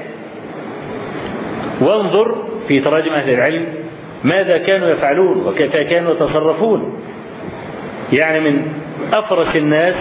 وانظر 1.81 2.45
في 2.69 2.81
تراجم 2.81 3.12
أهل 3.12 3.31
العلم 3.31 3.66
ماذا 4.25 4.59
كانوا 4.59 4.88
يفعلون 4.88 5.47
وكيف 5.47 5.77
كانوا 5.77 6.12
يتصرفون. 6.12 7.01
يعني 8.12 8.40
من 8.40 8.62
أفرس 9.12 9.57
الناس 9.57 9.95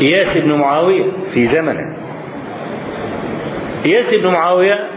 إياس 0.00 0.36
بن 0.36 0.52
معاوية 0.52 1.04
في 1.34 1.48
زمنه. 1.48 1.96
إياس 3.86 4.14
بن 4.14 4.26
معاوية 4.26 4.78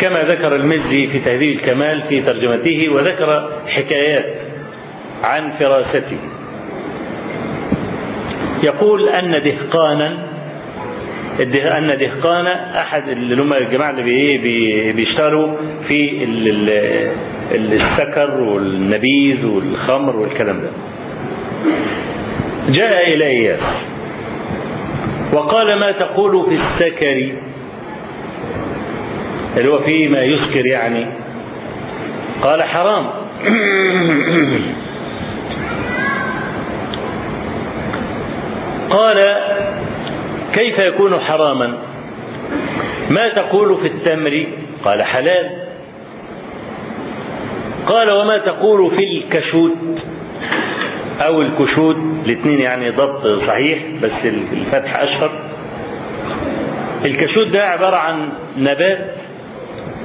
كما 0.00 0.22
ذكر 0.22 0.56
المزي 0.56 1.06
في 1.06 1.18
تهذيب 1.18 1.58
الكمال 1.58 2.02
في 2.08 2.22
ترجمته 2.22 2.88
وذكر 2.94 3.50
حكايات 3.66 4.24
عن 5.24 5.52
فراسته. 5.58 6.18
يقول 8.62 9.08
أن 9.08 9.42
دهقانا 9.42 10.16
أن 11.78 11.98
دهقانا 11.98 12.80
أحد 12.82 13.08
اللي 13.08 13.42
هم 13.42 13.52
الجماعة 13.52 13.90
اللي 13.90 14.92
بيشتغلوا 14.92 15.56
في 15.88 16.24
السكر 17.52 18.40
والنبيذ 18.40 19.46
والخمر 19.46 20.16
والكلام 20.16 20.60
ده. 20.60 20.70
جاء 22.68 23.14
إلى 23.14 23.24
إياس 23.24 23.60
وقال 25.32 25.78
ما 25.78 25.92
تقول 25.92 26.46
في 26.48 26.54
السكر؟ 26.54 27.32
اللي 29.56 29.70
هو 29.70 29.78
فيه 29.78 30.08
ما 30.08 30.22
يسكر 30.22 30.66
يعني. 30.66 31.06
قال 32.42 32.62
حرام. 32.62 33.06
قال 38.90 39.36
كيف 40.52 40.78
يكون 40.78 41.20
حراما؟ 41.20 41.74
ما 43.10 43.28
تقول 43.28 43.76
في 43.82 43.86
التمر؟ 43.86 44.46
قال 44.84 45.02
حلال. 45.02 45.50
قال 47.86 48.10
وما 48.10 48.38
تقول 48.38 48.90
في 48.96 49.18
الكشوت؟ 49.18 49.72
أو 51.20 51.42
الكشوت 51.42 51.96
الاثنين 52.26 52.60
يعني 52.60 52.90
ضبط 52.90 53.26
صحيح 53.46 53.78
بس 54.02 54.10
الفتح 54.24 54.96
أشهر. 55.02 55.30
الكشوت 57.06 57.46
ده 57.46 57.64
عبارة 57.66 57.96
عن 57.96 58.28
نبات 58.58 58.98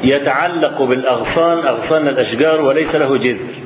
يتعلق 0.04 0.82
بالأغصان 0.82 1.58
أغصان 1.68 2.08
الأشجار 2.08 2.62
وليس 2.62 2.96
له 2.96 3.18
جذر. 3.18 3.65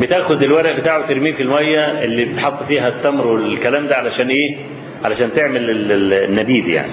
بتاخد 0.00 0.42
الورق 0.42 0.76
بتاعه 0.80 1.06
ترميه 1.06 1.32
في 1.32 1.42
المية 1.42 2.02
اللي 2.04 2.24
بتحط 2.24 2.62
فيها 2.62 2.88
التمر 2.88 3.26
والكلام 3.26 3.86
ده 3.86 3.96
علشان 3.96 4.28
إيه؟ 4.28 4.56
علشان 5.04 5.30
تعمل 5.36 5.70
النبيذ 6.02 6.68
يعني. 6.68 6.92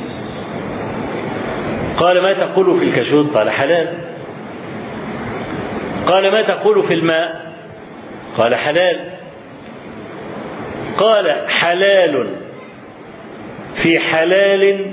قال 1.98 2.22
ما 2.22 2.34
تقول 2.34 2.80
في 2.80 2.86
الكشوت؟ 2.86 3.34
قال 3.38 3.50
حلال. 3.50 3.88
قال 6.08 6.32
ما 6.32 6.42
تقول 6.42 6.88
في 6.88 6.94
الماء؟ 6.94 7.54
قال 8.38 8.56
حلال. 8.56 8.98
قال 10.98 11.36
حلال. 11.50 12.28
في 13.84 14.00
حلال 14.00 14.86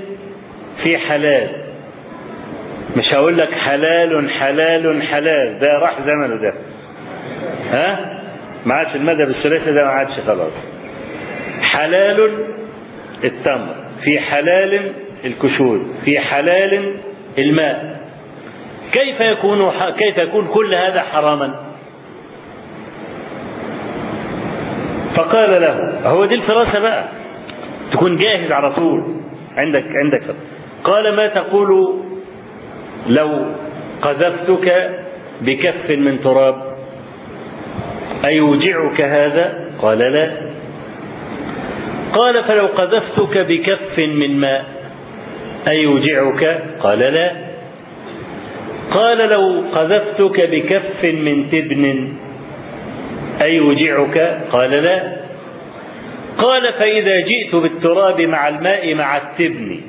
في 0.83 0.97
حلال. 0.97 1.47
مش 2.97 3.13
هقول 3.13 3.37
لك 3.37 3.51
حلال 3.51 4.29
حلال 4.29 5.03
حلال. 5.03 5.59
ده 5.59 5.77
راح 5.79 5.93
زمنه 6.05 6.35
ده. 6.41 6.53
ها؟ 7.71 8.19
ما 8.65 8.73
عادش 8.73 8.95
المذهب 8.95 9.29
الثلاثي 9.29 9.71
ده 9.71 9.83
ما 9.83 9.89
عادش 9.89 10.13
خلاص. 10.27 10.51
حلال 11.61 12.29
التمر 13.23 13.75
في 14.03 14.19
حلال 14.19 14.91
الكشود 15.25 15.95
في 16.05 16.19
حلال 16.19 16.93
الماء. 17.37 17.95
كيف 18.91 19.19
يكون 19.19 19.71
كيف 19.97 20.17
يكون 20.17 20.47
كل 20.47 20.75
هذا 20.75 21.01
حراما؟ 21.01 21.55
فقال 25.15 25.61
له 25.61 25.99
هو 26.09 26.25
دي 26.25 26.35
الفراسة 26.35 26.79
بقى. 26.79 27.05
تكون 27.91 28.17
جاهز 28.17 28.51
على 28.51 28.71
طول. 28.73 29.03
عندك 29.57 29.83
عندك 30.03 30.23
قال 30.83 31.15
ما 31.15 31.27
تقول 31.27 31.95
لو 33.07 33.29
قذفتك 34.01 34.89
بكف 35.41 35.89
من 35.89 36.21
تراب؟ 36.23 36.64
أيوجعك 38.25 39.01
هذا؟ 39.01 39.53
قال 39.81 39.99
لا. 39.99 40.31
قال 42.13 42.43
فلو 42.43 42.65
قذفتك 42.65 43.37
بكف 43.37 43.99
من 43.99 44.37
ماء 44.37 44.65
أيوجعك 45.67 46.63
قال 46.79 46.99
لا. 46.99 47.31
قال 48.91 49.17
لو 49.29 49.63
قذفتك 49.73 50.49
بكف 50.51 51.03
من 51.03 51.49
تبن 51.51 52.13
أيوجعك 53.41 54.17
قال 54.51 54.71
لا. 54.71 55.25
قال 56.37 56.73
فإذا 56.73 57.19
جئت 57.19 57.55
بالتراب 57.55 58.21
مع 58.21 58.47
الماء 58.47 58.93
مع 58.95 59.17
التبن 59.17 59.81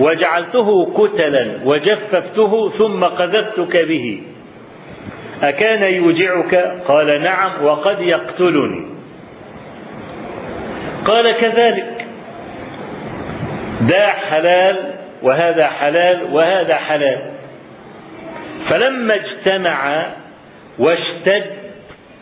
وجعلته 0.00 0.68
كتلا 0.98 1.46
وجففته 1.64 2.70
ثم 2.78 3.04
قذفتك 3.04 3.76
به 3.76 4.22
أكان 5.42 5.82
يوجعك؟ 5.82 6.54
قال 6.88 7.22
نعم 7.22 7.64
وقد 7.64 8.00
يقتلني. 8.00 8.86
قال 11.04 11.32
كذلك. 11.32 12.06
ده 13.80 14.08
حلال 14.08 14.76
وهذا 15.22 15.66
حلال 15.66 16.22
وهذا 16.32 16.74
حلال. 16.74 17.18
فلما 18.70 19.14
اجتمع 19.14 20.06
واشتد 20.78 21.44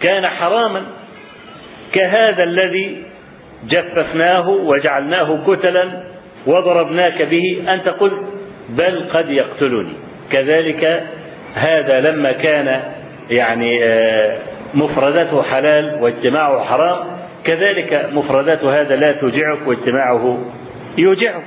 كان 0.01 0.27
حراما. 0.27 0.83
كهذا 1.93 2.43
الذي 2.43 3.03
جففناه 3.69 4.49
وجعلناه 4.49 5.39
كتلا 5.47 5.85
وضربناك 6.47 7.23
به 7.23 7.63
أنت 7.69 7.89
قلت 7.89 8.21
بل 8.69 9.05
قد 9.13 9.31
يقتلني. 9.31 9.93
كذلك 10.33 11.03
هذا 11.55 12.01
لما 12.01 12.33
كان 12.33 12.94
يعني 13.31 13.81
مفردته 14.75 15.43
حلال 15.43 15.99
واجتماعه 16.01 16.65
حرام. 16.65 16.99
كذلك 17.45 18.09
مفردات 18.13 18.65
هذا 18.65 18.97
لا 18.97 19.13
توجعك 19.13 19.59
واجتماعه 19.67 20.39
يوجعك. 20.99 21.45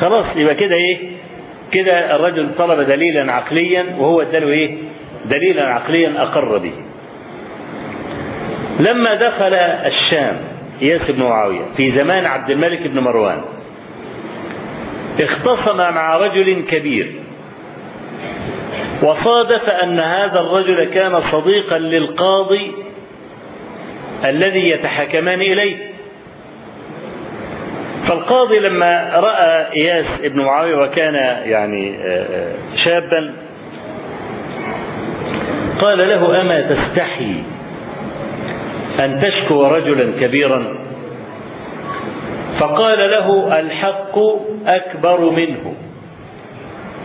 خلاص 0.00 0.26
يبقى 0.36 0.54
كده 0.54 0.74
إيه؟ 0.74 0.98
كده 1.72 2.16
الرجل 2.16 2.48
طلب 2.58 2.80
دليلا 2.80 3.32
عقليا 3.32 3.84
وهو 3.98 4.20
اداله 4.22 4.48
إيه؟ 4.48 4.76
دليلا 5.24 5.64
عقليا 5.74 6.12
أقر 6.22 6.58
به. 6.58 6.72
لما 8.80 9.14
دخل 9.14 9.54
الشام 9.54 10.36
إياس 10.82 11.10
بن 11.10 11.22
معاوية 11.22 11.60
في 11.76 11.92
زمان 11.92 12.26
عبد 12.26 12.50
الملك 12.50 12.86
بن 12.86 13.00
مروان 13.00 13.40
اختصم 15.22 15.76
مع 15.76 16.16
رجل 16.16 16.64
كبير. 16.70 17.12
وصادف 19.02 19.68
أن 19.68 20.00
هذا 20.00 20.40
الرجل 20.40 20.84
كان 20.84 21.22
صديقا 21.32 21.78
للقاضي 21.78 22.72
الذي 24.24 24.70
يتحكمان 24.70 25.40
إليه. 25.40 25.76
فالقاضي 28.08 28.58
لما 28.58 29.10
رأى 29.14 29.66
إياس 29.76 30.06
بن 30.22 30.40
معاوية 30.40 30.76
وكان 30.76 31.14
يعني 31.44 31.98
شابا 32.84 33.34
قال 35.80 35.98
له 35.98 36.40
أما 36.40 36.60
تستحي 36.60 37.34
أن 39.00 39.20
تشكو 39.22 39.66
رجلا 39.66 40.12
كبيرا؟ 40.20 40.78
فقال 42.60 43.10
له 43.10 43.58
الحق 43.60 44.18
أكبر 44.66 45.30
منه. 45.30 45.74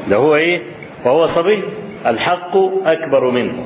ده 0.09 0.15
هو 0.15 0.35
إيه؟ 0.35 0.61
وهو 1.05 1.27
صبي 1.35 1.63
الحق 2.05 2.57
أكبر 2.85 3.29
منه. 3.29 3.63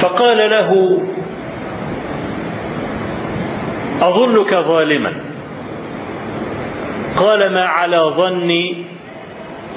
فقال 0.00 0.38
له 0.50 0.98
أظنك 4.02 4.54
ظالما. 4.54 5.12
قال 7.16 7.52
ما 7.52 7.64
على 7.64 7.98
ظني 8.16 8.84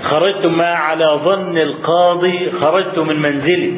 خرجت 0.03 0.45
ما 0.45 0.73
على 0.73 1.19
ظن 1.25 1.57
القاضي 1.57 2.51
خرجت 2.61 2.99
من 2.99 3.21
منزلي. 3.21 3.73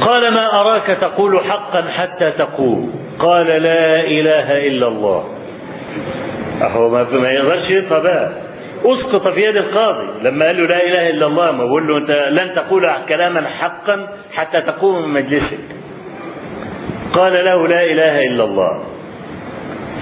قال 0.00 0.32
ما 0.34 0.60
أراك 0.60 0.86
تقول 0.86 1.40
حقا 1.44 1.82
حتى 1.82 2.30
تقول؟ 2.30 2.84
قال 3.18 3.46
لا 3.46 4.00
إله 4.00 4.66
إلا 4.66 4.88
الله. 4.88 5.24
هو 6.62 6.88
ما 7.12 7.30
يقدرش 7.30 7.70
يطلع 7.70 7.98
بقى. 7.98 8.30
اسقط 8.84 9.28
في 9.28 9.40
يد 9.40 9.56
القاضي. 9.56 10.06
لما 10.22 10.46
قال 10.46 10.56
له 10.56 10.66
لا 10.66 10.86
إله 10.86 11.10
إلا 11.10 11.26
الله 11.26 11.52
ما 11.52 11.64
بقول 11.64 11.88
له 11.88 11.96
أنت 11.96 12.10
لن 12.30 12.54
تقول 12.54 12.90
كلاما 13.08 13.48
حقا 13.48 14.08
حتى 14.34 14.60
تقوم 14.60 15.02
من 15.02 15.08
مجلسك. 15.08 15.58
قال 17.12 17.32
له 17.32 17.68
لا 17.68 17.84
إله 17.84 18.26
إلا 18.26 18.44
الله. 18.44 18.84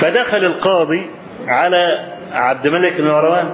فدخل 0.00 0.44
القاضي 0.44 1.02
على 1.48 1.98
عبد 2.32 2.66
الملك 2.66 3.00
بن 3.00 3.08
مروان. 3.08 3.48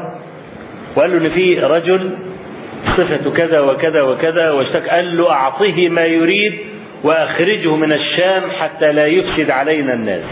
وقال 0.96 1.10
له 1.10 1.26
إن 1.26 1.30
في 1.30 1.60
رجل 1.60 2.10
صفة 2.96 3.30
كذا 3.30 3.60
وكذا 3.60 4.02
وكذا 4.02 4.50
واشتكى 4.50 4.88
قال 4.88 5.16
له 5.16 5.30
أعطه 5.30 5.88
ما 5.88 6.04
يريد 6.04 6.58
وأخرجه 7.04 7.76
من 7.76 7.92
الشام 7.92 8.42
حتى 8.60 8.92
لا 8.92 9.06
يفسد 9.06 9.50
علينا 9.50 9.94
الناس. 9.94 10.24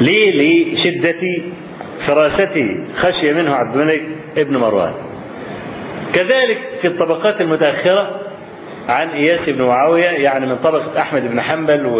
ليه 0.00 0.74
لشدة 0.74 1.42
فراسته 2.06 2.76
خشي 2.96 3.32
منه 3.32 3.54
عبد 3.54 3.76
الملك 3.76 4.02
ابن 4.36 4.56
مروان. 4.56 4.92
كذلك 6.14 6.58
في 6.82 6.88
الطبقات 6.88 7.40
المتأخرة 7.40 8.20
عن 8.88 9.08
إياس 9.08 9.48
بن 9.48 9.62
معاوية 9.62 10.04
يعني 10.04 10.46
من 10.46 10.56
طبقة 10.56 11.00
أحمد 11.00 11.30
بن 11.30 11.40
حنبل 11.40 11.86
و... 11.86 11.98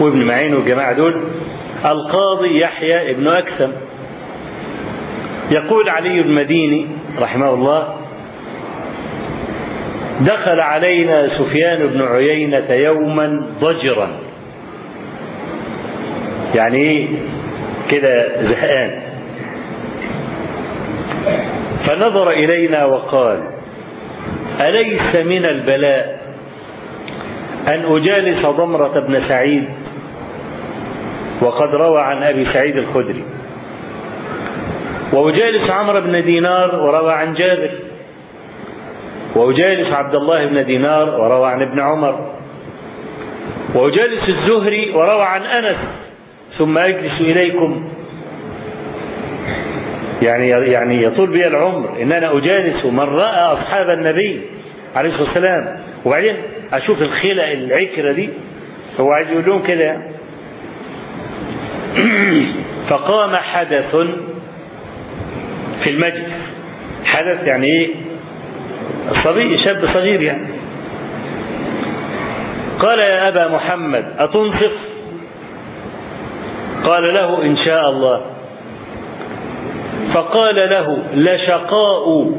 وابن 0.00 0.22
معين 0.24 0.54
والجماعة 0.54 0.92
دول 0.92 1.14
القاضي 1.84 2.60
يحيى 2.60 3.10
ابن 3.10 3.28
أكثم. 3.28 3.70
يقول 5.50 5.88
علي 5.88 6.20
المديني 6.20 6.86
رحمه 7.18 7.54
الله 7.54 7.94
دخل 10.20 10.60
علينا 10.60 11.28
سفيان 11.38 11.86
بن 11.86 12.02
عيينة 12.02 12.72
يوما 12.72 13.42
ضجرا. 13.60 14.08
يعني 16.54 16.78
إيه 16.78 17.08
كده 17.90 18.42
زهقان. 18.42 18.90
فنظر 21.86 22.30
إلينا 22.30 22.84
وقال 22.84 23.42
أليس 24.60 25.26
من 25.26 25.44
البلاء 25.44 26.18
أن 27.68 27.96
أجالس 27.96 28.46
ضمرة 28.46 29.00
بن 29.00 29.22
سعيد؟ 29.28 29.64
وقد 31.42 31.74
روى 31.74 32.00
عن 32.00 32.22
أبي 32.22 32.46
سعيد 32.52 32.76
الخدري. 32.76 33.24
وأجالس 35.12 35.70
عمرو 35.70 36.00
بن 36.00 36.24
دينار 36.24 36.80
وروى 36.80 37.12
عن 37.12 37.34
جابر. 37.34 37.70
وأجالس 39.36 39.92
عبد 39.92 40.14
الله 40.14 40.46
بن 40.46 40.64
دينار 40.64 41.20
وروى 41.20 41.48
عن 41.48 41.62
ابن 41.62 41.80
عمر. 41.80 42.34
وأجالس 43.74 44.28
الزهري 44.28 44.90
وروى 44.94 45.22
عن 45.22 45.42
أنس. 45.42 46.07
ثم 46.58 46.78
أجلس 46.78 47.20
إليكم. 47.20 47.88
يعني 50.22 50.48
يعني 50.48 51.02
يطول 51.02 51.30
بي 51.30 51.46
العمر. 51.46 52.02
ان 52.02 52.12
أنا 52.12 52.38
أجالس 52.38 52.84
من 52.84 53.00
رأى 53.00 53.52
أصحاب 53.52 53.90
النبي 53.90 54.40
عليه 54.96 55.08
الصلاة 55.10 55.28
والسلام. 55.28 55.80
وبعدين 56.04 56.36
أشوف 56.72 57.02
الخلق 57.02 57.44
العكرة 57.44 58.12
دي. 58.12 58.28
هو 59.00 59.12
عايز 59.12 59.30
يقول 59.30 59.46
لهم 59.46 59.62
كده. 59.62 60.02
فقام 62.90 63.36
حدث 63.36 63.96
في 65.84 65.90
المجلس. 65.90 66.32
حدث 67.04 67.44
يعني 67.44 67.66
إيه؟ 67.66 67.88
صبي 69.24 69.58
شاب 69.58 69.88
صغير 69.94 70.22
يعني. 70.22 70.48
قال 72.78 72.98
يا 72.98 73.28
أبا 73.28 73.48
محمد 73.48 74.04
أتنصف؟ 74.18 74.87
قال 76.88 77.14
له 77.14 77.42
إن 77.42 77.56
شاء 77.56 77.90
الله. 77.90 78.20
فقال 80.14 80.56
له 80.56 80.98
لشقاء 81.14 82.32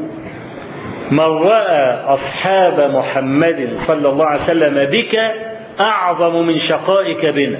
من 1.10 1.20
رأى 1.20 2.04
أصحاب 2.06 2.90
محمد 2.94 3.78
صلى 3.86 4.08
الله 4.08 4.26
عليه 4.26 4.42
وسلم 4.42 4.84
بك 4.90 5.20
أعظم 5.80 6.46
من 6.46 6.60
شقائك 6.60 7.26
بنا. 7.26 7.58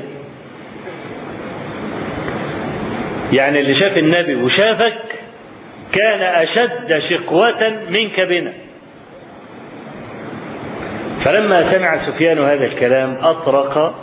يعني 3.33 3.61
اللي 3.61 3.75
شاف 3.75 3.99
النبي 3.99 4.35
وشافك 4.35 4.99
كان 5.93 6.23
أشد 6.23 7.03
شقوة 7.11 7.73
منك 7.91 8.21
بنا. 8.21 8.53
فلما 11.25 11.73
سمع 11.73 12.07
سفيان 12.07 12.39
هذا 12.39 12.65
الكلام 12.65 13.19
أطرق 13.23 13.95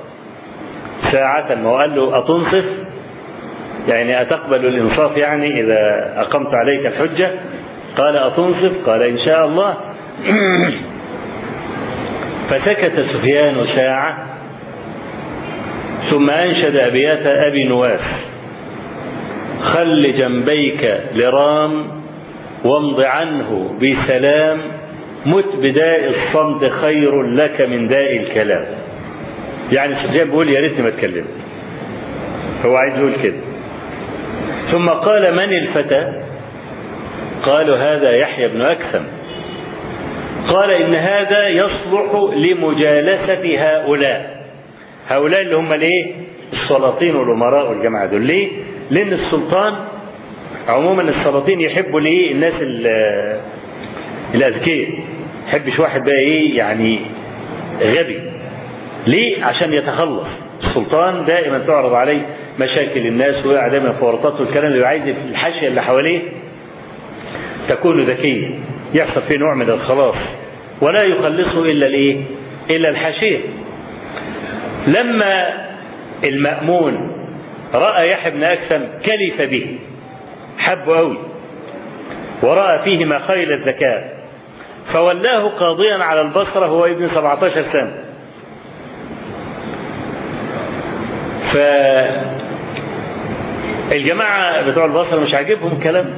ساعة 1.12 1.68
وقال 1.68 1.96
له 1.96 2.20
أتنصف؟ 2.20 2.66
يعني 3.88 4.22
أتقبل 4.22 4.66
الإنصاف 4.66 5.18
يعني 5.18 5.62
إذا 5.62 6.14
أقمت 6.18 6.54
عليك 6.54 6.86
الحجة؟ 6.86 7.32
قال 7.98 8.18
أتنصف؟ 8.18 8.72
قال 8.86 9.04
إن 9.04 9.18
شاء 9.26 9.46
الله. 9.46 9.78
فسكت 12.50 13.06
سفيان 13.14 13.66
ساعة 13.76 14.18
ثم 16.10 16.30
أنشد 16.30 16.76
أبيات 16.76 17.26
أبي 17.26 17.64
نواس 17.64 18.00
خل 19.64 20.14
جنبيك 20.18 21.00
لرام 21.16 21.88
وامض 22.64 23.02
عنه 23.02 23.78
بسلام 23.82 24.58
مت 25.26 25.56
بداء 25.62 26.10
الصمت 26.10 26.72
خير 26.72 27.22
لك 27.22 27.62
من 27.62 27.88
داء 27.88 28.18
الكلام. 28.18 28.66
يعني 29.72 29.96
سفيان 29.96 30.28
بيقول 30.30 30.50
يا 30.50 30.60
ريتني 30.62 30.82
ما 30.82 30.88
اتكلمت. 30.90 31.28
هو 32.66 32.76
عايز 32.76 32.98
يقول 32.98 33.14
كده. 33.24 33.38
ثم 34.72 34.90
قال 34.90 35.34
من 35.34 35.54
الفتى؟ 35.58 36.22
قالوا 37.44 37.78
هذا 37.78 38.12
يحيى 38.12 38.48
بن 38.48 38.62
أكثم. 38.62 39.04
قال 40.48 40.72
إن 40.72 40.96
هذا 40.96 41.48
يصلح 41.48 42.34
لمجالسة 42.36 43.58
هؤلاء. 43.60 44.46
هؤلاء 45.10 45.42
اللي 45.42 45.56
هم 45.56 45.74
الايه 45.74 46.14
السلاطين 46.54 47.16
والأمراء 47.16 47.70
والجماعة 47.70 48.06
دول. 48.06 48.22
ليه؟ 48.22 48.50
لأن 48.92 49.14
السلطان 49.14 49.74
عموما 50.68 51.02
السلاطين 51.02 51.62
يحبوا 51.62 52.00
ليه؟ 52.00 52.32
الناس 52.32 52.54
الأذكياء. 54.36 54.90
يحبش 55.48 55.80
واحد 55.80 56.04
بقى 56.04 56.20
إيه؟ 56.20 56.58
يعني 56.58 57.00
غبي. 57.82 58.17
ليه؟ 59.08 59.46
عشان 59.46 59.74
يتخلص. 59.74 60.28
السلطان 60.64 61.26
دائما 61.26 61.58
تعرض 61.60 61.94
عليه 61.94 62.22
مشاكل 62.60 63.08
الناس 63.08 63.46
ويقع 63.46 63.68
دايما 63.68 63.94
في 63.94 64.06
ورطات 64.06 64.40
والكلام 64.42 64.72
اللي 64.72 64.88
عايز 64.88 65.04
الحاشية 65.30 65.68
اللي 65.68 65.82
حواليه 65.82 66.20
تكون 67.70 68.06
ذكية. 68.06 68.48
يحصل 68.94 69.22
فيه 69.28 69.38
نوع 69.38 69.54
من 69.56 69.70
الخلاص. 69.70 70.16
ولا 70.82 71.04
يخلصه 71.04 71.62
إلا 71.62 71.88
الايه؟ 71.88 72.22
إلا 72.70 72.90
الحاشية. 72.90 73.40
لما 74.88 75.50
المأمون 76.24 77.12
رأى 77.74 78.12
يحيى 78.12 78.32
بن 78.32 78.44
أكثم 78.44 78.82
كلف 79.06 79.42
به 79.42 79.78
حبه 80.58 80.98
قوي 80.98 81.18
ورأى 82.44 82.80
فيه 82.84 83.06
مخيل 83.06 83.52
الذكاء 83.52 84.18
فولاه 84.94 85.48
قاضيا 85.48 85.98
على 85.98 86.22
البصرة 86.22 86.66
هو 86.66 86.86
ابن 86.86 87.10
17 87.16 87.66
سنة. 87.74 88.07
ف 91.58 91.60
الجماعة 93.92 94.70
بتوع 94.70 94.86
البصرة 94.86 95.20
مش 95.20 95.34
عاجبهم 95.34 95.72
الكلام 95.78 96.14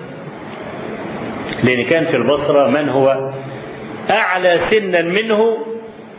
لأن 1.63 1.83
كان 1.83 2.05
في 2.05 2.15
البصرة 2.17 2.67
من 2.67 2.89
هو 2.89 3.31
أعلى 4.09 4.59
سنا 4.71 5.01
منه 5.01 5.57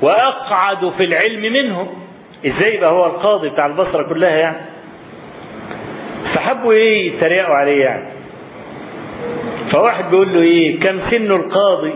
وأقعد 0.02 0.92
في 0.98 1.04
العلم 1.04 1.52
منه. 1.52 1.86
إزاي 2.46 2.74
يبقى 2.74 2.90
هو 2.90 3.06
القاضي 3.06 3.48
بتاع 3.48 3.66
البصرة 3.66 4.02
كلها 4.02 4.30
يعني؟ 4.30 4.56
فحبوا 6.34 6.72
إيه 6.72 7.12
يتريقوا 7.16 7.54
عليه 7.54 7.84
يعني؟ 7.84 8.04
فواحد 9.72 10.10
بيقول 10.10 10.32
له 10.34 10.40
إيه؟ 10.40 10.80
كم 10.80 10.98
سن 11.10 11.30
القاضي؟ 11.32 11.92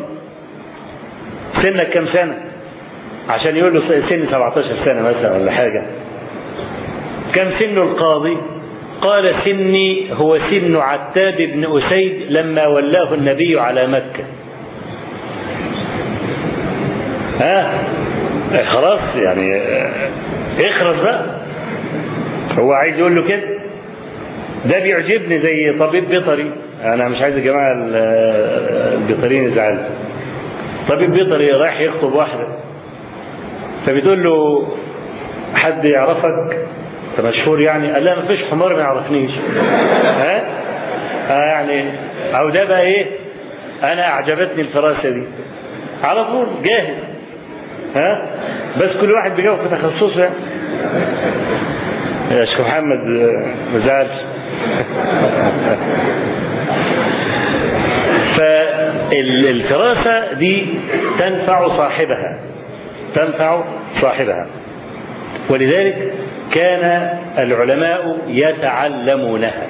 سنك 1.62 1.90
كم 1.90 2.06
سنة؟ 2.06 2.38
عشان 3.28 3.56
يقول 3.56 3.74
له 3.74 3.80
سن 4.08 4.26
17 4.30 4.68
سنة 4.84 5.02
مثلا 5.02 5.36
ولا 5.36 5.52
حاجة. 5.52 5.86
كم 7.34 7.50
سن 7.58 7.78
القاضي؟ 7.78 8.36
قال 9.00 9.34
سني 9.44 10.06
هو 10.12 10.38
سن 10.50 10.76
عتاب 10.76 11.36
بن 11.36 11.66
أسيد 11.78 12.22
لما 12.28 12.66
ولاه 12.66 13.14
النبي 13.14 13.60
على 13.60 13.86
مكة. 13.86 14.24
ها؟ 17.40 17.84
خلاص 18.64 19.00
يعني 19.14 19.62
اخرس 20.60 20.96
بقى. 21.02 21.24
هو 22.58 22.72
عايز 22.72 22.98
يقول 22.98 23.16
له 23.16 23.22
كده. 23.28 23.42
ده 24.64 24.78
بيعجبني 24.78 25.40
زي 25.40 25.78
طبيب 25.78 26.08
بيطري. 26.08 26.50
أنا 26.84 27.08
مش 27.08 27.20
عايز 27.22 27.36
الجماعه 27.36 27.72
البيطريين 28.94 29.44
يزعلوا. 29.52 29.82
طبيب 30.88 31.10
بيطري 31.10 31.50
رايح 31.50 31.80
يخطب 31.80 32.12
واحدة. 32.12 32.46
فبتقول 33.86 34.24
له 34.24 34.68
حد 35.62 35.84
يعرفك؟ 35.84 36.58
انت 37.18 37.26
مشهور 37.26 37.60
يعني 37.60 37.92
قال 37.92 38.04
لا 38.04 38.18
مفيش 38.18 38.40
حمار 38.50 38.74
ما 38.76 38.80
يعرفنيش. 38.80 39.30
ها؟ 40.04 40.42
آه 41.30 41.44
يعني 41.44 41.84
أو 42.34 42.48
ده 42.48 42.64
بقى 42.64 42.80
إيه؟ 42.80 43.06
أنا 43.82 44.08
أعجبتني 44.08 44.62
الفراسة 44.62 45.10
دي. 45.10 45.24
على 46.02 46.24
طول 46.24 46.46
جاهز. 46.62 46.96
ها؟ 47.96 48.28
بس 48.80 48.96
كل 49.00 49.12
واحد 49.12 49.36
بيجاوب 49.36 49.58
في 49.58 49.68
تخصصه. 49.76 50.20
يعني 50.20 50.34
يا 52.30 52.44
شيخ 52.44 52.60
محمد 52.60 52.98
ما 53.74 53.78
زعلش. 53.86 54.10
فالفراسة 59.10 60.32
دي 60.32 60.66
تنفع 61.18 61.68
صاحبها. 61.76 62.40
تنفع 63.14 63.62
صاحبها. 64.00 64.46
ولذلك 65.50 66.12
كان 66.52 67.18
العلماء 67.38 68.18
يتعلمونها. 68.28 69.66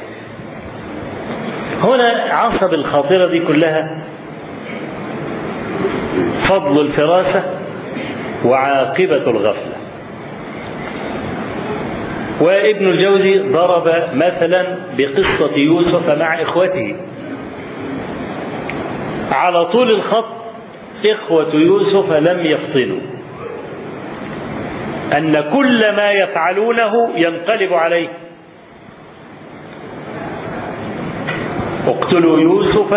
هنا 1.82 2.24
عصب 2.30 2.74
الخاطرة 2.74 3.26
دي 3.26 3.40
كلها 3.40 3.98
فضل 6.48 6.80
الفراسة 6.80 7.42
وعاقبة 8.44 9.30
الغفلة. 9.30 9.74
وابن 12.40 12.88
الجوزي 12.88 13.38
ضرب 13.38 13.92
مثلا 14.14 14.66
بقصة 14.98 15.56
يوسف 15.56 16.18
مع 16.18 16.42
إخوته. 16.42 16.96
على 19.32 19.64
طول 19.64 19.90
الخط 19.90 20.24
إخوة 21.06 21.54
يوسف 21.54 22.12
لم 22.12 22.46
يفطنوا. 22.46 23.13
أن 25.12 25.45
كل 25.53 25.93
ما 25.97 26.12
يفعلونه 26.12 27.11
ينقلب 27.17 27.73
عليه. 27.73 28.09
اقتلوا 31.87 32.38
يوسف 32.40 32.93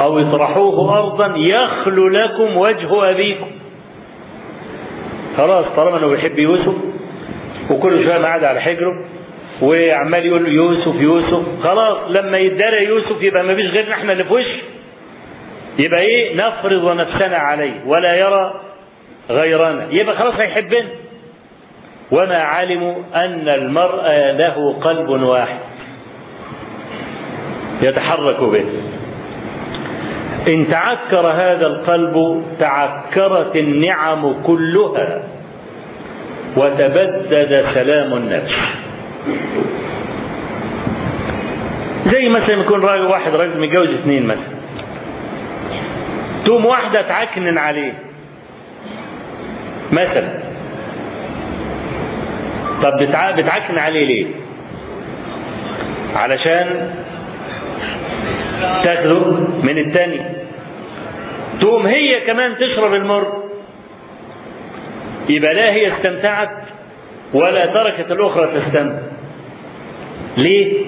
أو 0.00 0.18
اطرحوه 0.18 0.98
أرضا 0.98 1.36
يخلو 1.36 2.08
لكم 2.08 2.56
وجه 2.56 3.10
أبيكم. 3.10 3.46
خلاص 5.36 5.66
طالما 5.76 5.98
أنه 5.98 6.06
بيحب 6.06 6.38
يوسف 6.38 6.74
وكل 7.70 8.04
شوية 8.04 8.18
قاعد 8.18 8.44
على 8.44 8.60
حجره 8.60 9.04
وعمال 9.62 10.26
يقول 10.26 10.48
يوسف 10.48 10.94
يوسف 10.94 11.42
خلاص 11.62 11.98
لما 12.08 12.38
يدارى 12.38 12.84
يوسف 12.84 13.22
يبقى 13.22 13.44
ما 13.44 13.54
فيش 13.54 13.66
غيرنا 13.66 13.94
إحنا 13.94 14.12
اللي 14.12 14.24
في 14.24 14.32
وشه. 14.34 14.58
يبقى 15.78 16.00
إيه؟ 16.00 16.36
نفرض 16.36 16.96
نفسنا 16.96 17.36
عليه 17.36 17.74
ولا 17.86 18.14
يرى 18.14 18.54
غيرنا. 19.30 19.86
يبقى 19.90 20.16
خلاص 20.16 20.34
هيحبنا. 20.34 20.88
وما 22.12 22.38
علموا 22.38 22.94
أن 23.14 23.48
المرء 23.48 24.04
له 24.36 24.76
قلب 24.80 25.08
واحد 25.08 25.58
يتحرك 27.82 28.40
به. 28.40 28.64
إن 30.48 30.68
تعكر 30.70 31.26
هذا 31.26 31.66
القلب 31.66 32.44
تعكرت 32.58 33.56
النعم 33.56 34.42
كلها 34.46 35.22
وتبدد 36.56 37.64
سلام 37.74 38.14
النفس. 38.14 38.54
زي 42.06 42.28
مثلا 42.28 42.54
يكون 42.54 42.80
راجل 42.80 43.06
واحد 43.06 43.34
راجل 43.34 43.60
متجوز 43.60 43.88
اثنين 43.88 44.26
مثلا. 44.26 44.52
تقوم 46.44 46.66
واحدة 46.66 47.02
تعكنن 47.02 47.58
عليه. 47.58 47.92
مثلا. 49.92 50.51
طب 52.82 52.96
بتع... 53.00 53.30
بتعكن 53.30 53.78
عليه 53.78 54.06
ليه؟ 54.06 54.26
علشان 56.16 56.90
تاخده 58.84 59.24
من 59.62 59.78
التاني. 59.78 60.20
تقوم 61.60 61.86
هي 61.86 62.20
كمان 62.20 62.56
تشرب 62.58 62.94
المر. 62.94 63.42
يبقى 65.28 65.54
لا 65.54 65.72
هي 65.72 65.92
استمتعت 65.92 66.48
ولا 67.34 67.66
تركت 67.66 68.10
الأخرى 68.10 68.46
تستمتع 68.60 68.98
ليه؟ 70.36 70.84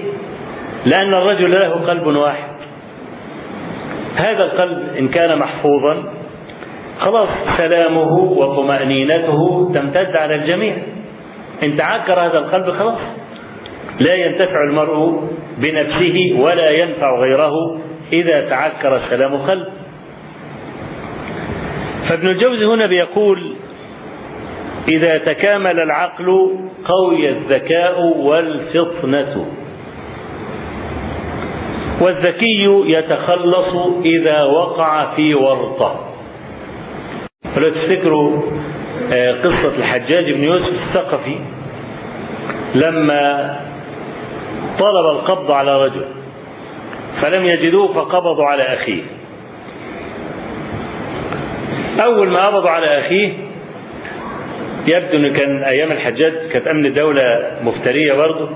لأن 0.87 1.15
الرجل 1.15 1.51
له 1.53 1.69
قلب 1.69 2.07
واحد. 2.07 2.55
هذا 4.17 4.45
القلب 4.45 4.97
إن 4.99 5.09
كان 5.09 5.39
محفوظا 5.39 6.13
خلاص 7.01 7.29
سلامه 7.57 8.13
وطمأنينته 8.15 9.71
تمتد 9.75 10.17
على 10.17 10.35
الجميع. 10.35 10.77
إن 11.65 11.77
تعكر 11.77 12.13
هذا 12.13 12.39
القلب 12.39 12.71
خلاص 12.71 12.99
لا 14.01 14.15
ينتفع 14.15 14.65
المرء 14.69 15.29
بنفسه 15.59 16.37
ولا 16.39 16.71
ينفع 16.71 17.19
غيره 17.21 17.79
إذا 18.13 18.49
تعكر 18.49 19.01
سلام 19.11 19.37
قلب 19.37 19.67
فابن 22.09 22.29
الجوزي 22.29 22.65
هنا 22.65 22.87
بيقول 22.87 23.55
إذا 24.89 25.19
تكامل 25.19 25.81
العقل 25.81 26.51
قوي 26.85 27.29
الذكاء 27.29 28.03
والفطنة. 28.03 29.47
والذكي 32.01 32.65
يتخلص 32.87 33.75
إذا 34.05 34.43
وقع 34.43 35.15
في 35.17 35.35
ورطة. 35.35 36.01
ولو 37.57 37.69
تفتكروا 37.69 38.43
قصة 39.43 39.77
الحجاج 39.79 40.33
بن 40.33 40.45
يوسف 40.45 40.73
الثقفي 40.89 41.39
لما 42.75 43.57
طلب 44.79 45.07
القبض 45.07 45.51
على 45.51 45.85
رجل 45.85 46.05
فلم 47.23 47.47
يجدوه 47.47 47.93
فقبضوا 47.93 48.45
على 48.45 48.63
أخيه. 48.63 49.03
أول 52.01 52.29
ما 52.29 52.47
قبضوا 52.47 52.71
على 52.71 52.99
أخيه 52.99 53.33
يبدو 54.87 55.17
أنه 55.17 55.39
كان 55.39 55.63
أيام 55.63 55.93
الحجاج 55.93 56.33
كانت 56.53 56.67
أمن 56.67 56.87
الدولة 56.87 57.51
مفترية 57.63 58.13
برضه. 58.13 58.49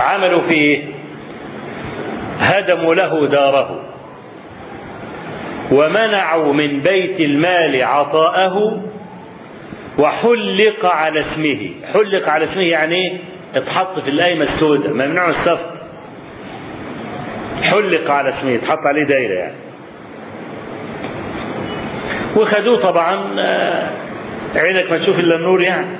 عملوا 0.00 0.40
فيه 0.48 0.84
هدموا 2.40 2.94
له 2.94 3.26
داره. 3.26 3.83
ومنعوا 5.72 6.52
من 6.52 6.80
بيت 6.80 7.20
المال 7.20 7.82
عطاءه 7.82 8.82
وحلق 9.98 10.86
على 10.86 11.20
اسمه. 11.20 11.70
حلق 11.92 12.28
على 12.28 12.44
اسمه 12.44 12.62
يعني 12.62 13.18
اتحط 13.54 13.98
في 13.98 14.10
القايمة 14.10 14.44
السوداء. 14.54 14.92
ممنوع 14.92 15.28
السفر 15.28 15.70
حلق 17.62 18.10
على 18.10 18.34
اسمه 18.38 18.54
اتحط 18.54 18.78
عليه 18.86 19.04
دايرة 19.04 19.34
يعني. 19.34 19.54
وخدوه 22.36 22.80
طبعا 22.80 23.18
عينك 24.56 24.90
ما 24.90 24.98
تشوف 24.98 25.18
إلا 25.18 25.36
النور 25.36 25.62
يعني. 25.62 25.96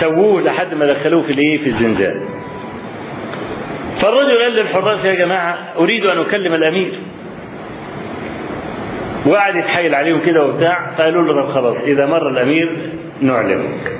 سووه 0.00 0.42
لحد 0.42 0.74
ما 0.74 0.86
دخلوه 0.86 1.22
في 1.22 1.32
الإيه؟ 1.32 1.58
في 1.58 1.68
الزنزان. 1.68 2.28
فالرجل 4.02 4.42
قال 4.42 4.52
للحراس 4.52 5.04
يا 5.04 5.14
جماعة 5.14 5.58
أريد 5.78 6.06
أن 6.06 6.18
أكلم 6.18 6.54
الأمير. 6.54 6.92
وقعد 9.26 9.56
يتحايل 9.56 9.94
عليهم 9.94 10.20
كده 10.26 10.46
وبتاع 10.46 10.90
فقالوا 10.98 11.22
له 11.22 11.42
طب 11.42 11.48
خلاص 11.52 11.76
إذا 11.76 12.06
مر 12.06 12.28
الأمير 12.28 12.76
نعلمك 13.20 13.92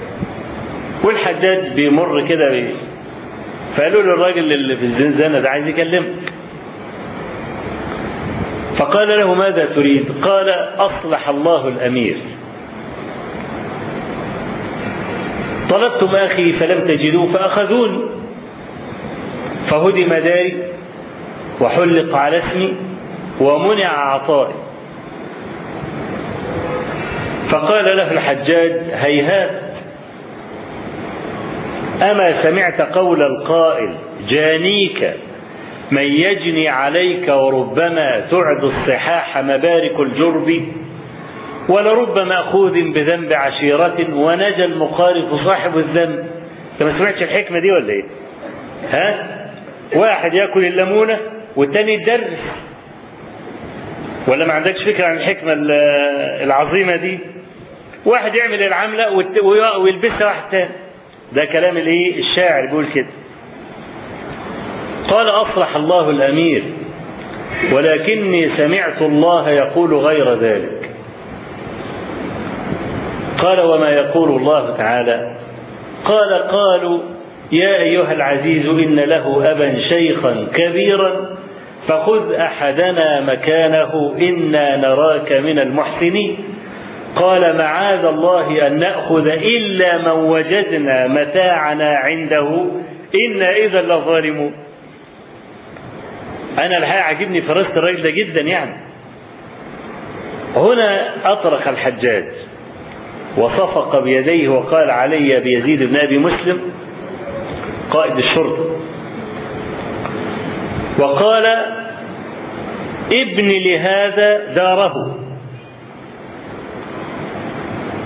والحجاج 1.05 1.73
بيمر 1.73 2.29
كده 2.29 2.51
بي 2.51 2.75
فقالوا 3.77 4.03
له 4.03 4.15
الراجل 4.15 4.53
اللي 4.53 4.77
في 4.77 4.85
الزنزانة 4.85 5.41
ده 5.41 5.51
عايز 5.51 5.67
يكلمك. 5.67 6.07
فقال 8.79 9.09
له 9.09 9.35
ماذا 9.35 9.65
تريد؟ 9.65 10.05
قال 10.23 10.51
أصلح 10.79 11.29
الله 11.29 11.69
الأمير. 11.69 12.17
طلبتم 15.71 16.15
أخي 16.17 16.53
فلم 16.53 16.89
تجدوه 16.89 17.33
فأخذوني. 17.33 18.01
فهدم 19.71 20.09
داري 20.09 20.63
وحلق 21.61 22.17
على 22.17 22.39
اسمي 22.39 22.75
ومنع 23.41 23.89
عطائي. 23.89 24.55
فقال 27.51 27.97
له 27.97 28.13
الحجاج 28.13 28.73
هيهات 28.93 29.51
أما 32.03 32.43
سمعت 32.43 32.81
قول 32.81 33.23
القائل 33.23 33.95
جانيك 34.29 35.11
من 35.91 36.03
يجني 36.03 36.69
عليك 36.69 37.29
وربما 37.29 38.21
تعد 38.31 38.65
الصحاح 38.65 39.39
مبارك 39.39 40.01
الجرب 40.01 40.63
ولرب 41.69 42.19
مأخوذ 42.19 42.73
بذنب 42.93 43.33
عشيرة 43.33 44.07
ونجا 44.15 44.65
المقارف 44.65 45.35
صاحب 45.45 45.79
الذنب. 45.79 46.19
أنت 46.73 46.83
ما 46.83 46.99
سمعتش 46.99 47.23
الحكمة 47.23 47.59
دي 47.59 47.73
ولا 47.73 47.93
إيه؟ 47.93 48.05
ها؟ 48.91 49.27
واحد 49.95 50.35
يأكل 50.35 50.65
الليمونة 50.65 51.19
والتاني 51.57 51.95
يدرس 51.95 52.39
ولا 54.29 54.47
ما 54.47 54.53
عندكش 54.53 54.83
فكرة 54.83 55.05
عن 55.07 55.17
الحكمة 55.17 55.53
العظيمة 56.43 56.97
دي؟ 56.97 57.19
واحد 58.05 58.35
يعمل 58.35 58.63
العملة 58.63 59.13
ويلبسها 59.79 60.27
واحد 60.27 60.51
تاني. 60.51 60.71
ده 61.33 61.45
كلام 61.45 61.77
الايه 61.77 62.21
الشاعر 62.21 62.67
بيقول 62.67 62.87
كده. 62.95 63.07
قال 65.09 65.29
أصلح 65.29 65.77
الله 65.77 66.11
الأمير 66.11 66.63
ولكني 67.73 68.51
سمعت 68.57 69.03
الله 69.03 69.51
يقول 69.51 69.95
غير 69.95 70.35
ذلك. 70.35 70.91
قال 73.39 73.61
وما 73.61 73.91
يقول 73.91 74.29
الله 74.29 74.77
تعالى. 74.77 75.37
قال 76.05 76.33
قالوا 76.33 76.99
يا 77.53 77.77
أيها 77.77 78.13
العزيز 78.13 78.67
إن 78.67 78.97
له 79.01 79.51
أبا 79.51 79.81
شيخا 79.89 80.47
كبيرا 80.55 81.37
فخذ 81.89 82.33
أحدنا 82.33 83.21
مكانه 83.21 84.17
إنا 84.21 84.77
نراك 84.77 85.33
من 85.33 85.59
المحسنين. 85.59 86.39
قال 87.17 87.59
معاذ 87.59 88.05
الله 88.05 88.67
أن 88.67 88.79
نأخذ 88.79 89.27
إلا 89.27 89.99
من 89.99 90.25
وجدنا 90.25 91.07
متاعنا 91.07 91.97
عنده. 91.97 92.65
إنا 93.15 93.57
إذا 93.57 93.83
لظالمون. 93.83 94.53
أنا 96.59 96.79
الحقيقة 96.79 97.03
عجبني 97.03 97.43
فراسة 97.43 97.77
الراجل 97.77 98.03
ده 98.03 98.11
جدا 98.11 98.41
يعني. 98.41 98.75
هنا 100.57 101.11
أطرق 101.25 101.69
الحجاج. 101.69 102.25
وصفق 103.39 103.99
بيديه 103.99 104.49
وقال 104.49 104.91
علي 104.91 105.41
بيزيد 105.41 105.83
بن 105.83 105.97
أبي 105.97 106.19
مسلم 106.19 106.61
قائد 107.91 108.17
الشرطة. 108.17 108.77
وقال 110.99 111.47
ابن 113.13 113.49
لهذا 113.49 114.55
داره. 114.55 115.17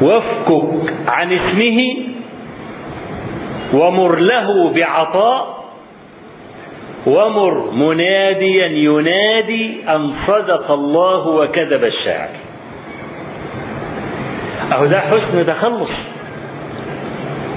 وافكك 0.01 0.93
عن 1.09 1.33
اسمه 1.33 1.97
ومر 3.75 4.17
له 4.19 4.73
بعطاء 4.73 5.65
ومر 7.07 7.71
مناديا 7.71 8.67
ينادي 8.67 9.77
أن 9.89 10.13
صدق 10.27 10.71
الله 10.71 11.27
وكذب 11.29 11.85
الشاعر. 11.85 12.29
أهو 14.75 14.87
ده 14.87 15.01
حسن 15.01 15.47
تخلص. 15.47 15.91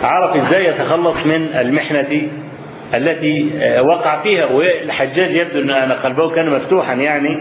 عرف 0.04 0.36
إزاي 0.36 0.66
يتخلص 0.66 1.26
من 1.26 1.50
المحنة 1.60 2.28
التي 2.94 3.50
وقع 3.82 4.22
فيها؟ 4.24 4.46
والحجاج 4.46 5.36
يبدو 5.36 5.60
أن 5.74 5.92
قلبه 5.92 6.30
كان 6.30 6.50
مفتوحا 6.50 6.94
يعني 6.94 7.38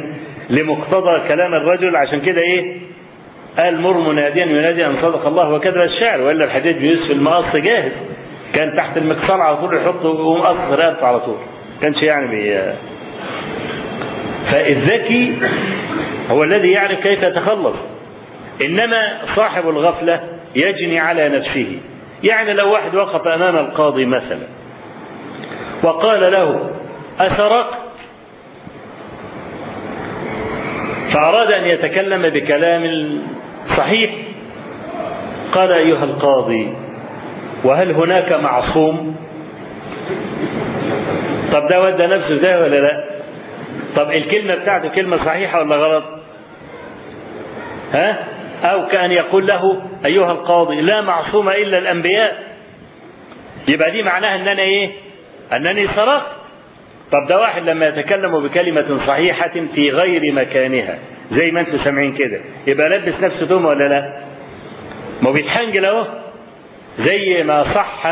لمقتضى 0.51 1.29
كلام 1.29 1.55
الرجل 1.55 1.97
عشان 1.97 2.21
كده 2.21 2.41
إيه؟ 2.41 2.77
قال 3.59 3.81
مر 3.81 3.99
مناديا 3.99 4.45
ينادي 4.47 4.87
أن 4.87 4.97
صدق 5.03 5.27
الله 5.27 5.53
وكذب 5.53 5.77
الشاعر 5.77 6.21
وإلا 6.21 6.45
الحجاج 6.45 6.77
بيوسف 6.77 7.11
المقص 7.11 7.57
جاهز. 7.57 7.93
كان 8.55 8.77
تحت 8.77 8.97
المكسر 8.97 9.41
على 9.41 9.57
طول 9.57 9.77
يحطه 9.77 10.09
ويقوم 10.09 10.41
قص 10.41 10.79
رقبته 10.79 11.07
على 11.07 11.21
طول. 11.21 11.37
كانش 11.83 12.03
يعني 12.03 12.27
بي 12.27 12.73
فالذكي 14.51 15.39
هو 16.31 16.45
الذي 16.45 16.71
يعرف 16.71 17.01
كيف 17.01 17.23
يتخلص. 17.23 17.77
إنما 18.63 19.19
صاحب 19.37 19.69
الغفلة 19.69 20.21
يجني 20.55 20.99
على 20.99 21.29
نفسه. 21.29 21.79
يعني 22.23 22.53
لو 22.53 22.73
واحد 22.73 22.95
وقف 22.95 23.27
أمام 23.27 23.57
القاضي 23.57 24.05
مثلا 24.05 24.47
وقال 25.83 26.33
له 26.33 26.71
اسرقت 27.21 27.79
فأراد 31.13 31.53
أن 31.53 31.65
يتكلم 31.65 32.23
بكلام 32.23 32.85
صحيح. 33.77 34.11
قال 35.53 35.73
أيها 35.73 36.05
القاضي 36.05 36.73
وهل 37.65 37.91
هناك 37.91 38.33
معصوم؟ 38.33 39.17
طب 41.53 41.69
ده 41.69 41.83
ودى 41.83 42.07
نفسه 42.07 42.35
ده 42.37 42.63
ولا 42.63 42.77
لا؟ 42.81 43.05
طب 43.97 44.11
الكلمة 44.11 44.55
بتاعته 44.55 44.89
كلمة 44.89 45.25
صحيحة 45.25 45.61
ولا 45.63 45.77
غلط؟ 45.77 46.05
ها؟ 47.93 48.25
أو 48.65 48.87
كأن 48.87 49.13
يقول 49.13 49.47
له 49.47 49.83
أيها 50.05 50.33
القاضي 50.33 50.81
لا 50.81 51.01
معصوم 51.01 51.49
إلا 51.49 51.79
الأنبياء. 51.79 52.43
يبقى 53.69 53.91
دي 53.91 54.03
معناها 54.03 54.35
أن 54.37 54.49
أنا 54.49 54.63
إيه؟ 54.63 54.91
أنني 55.53 55.89
سرقت 55.97 56.27
طب 57.13 57.27
ده 57.29 57.41
واحد 57.41 57.69
لما 57.69 57.87
يتكلم 57.89 58.41
بكلمة 58.41 59.01
صحيحة 59.07 59.51
في 59.75 59.91
غير 59.91 60.33
مكانها. 60.33 60.99
زي 61.33 61.51
ما 61.51 61.61
أنتم 61.61 61.79
سامعين 61.85 62.15
كده. 62.15 62.41
يبقى 62.67 62.89
لبس 62.89 63.15
نفسه 63.21 63.47
تهمة 63.47 63.69
ولا 63.69 63.89
لا؟ 63.89 64.13
ما 65.23 65.31
بيتحنجل 65.31 65.85
اهو. 65.85 66.07
زي 66.99 67.43
ما 67.43 67.75
صح 67.75 68.07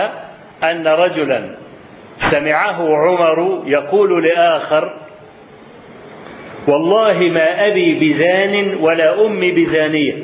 أن 0.65 0.87
رجلا 0.87 1.51
سمعه 2.31 2.97
عمر 2.97 3.63
يقول 3.67 4.25
لآخر 4.25 4.93
والله 6.69 7.19
ما 7.19 7.67
أبي 7.67 7.95
بزان 7.95 8.75
ولا 8.81 9.27
أمي 9.27 9.51
بزانية. 9.51 10.15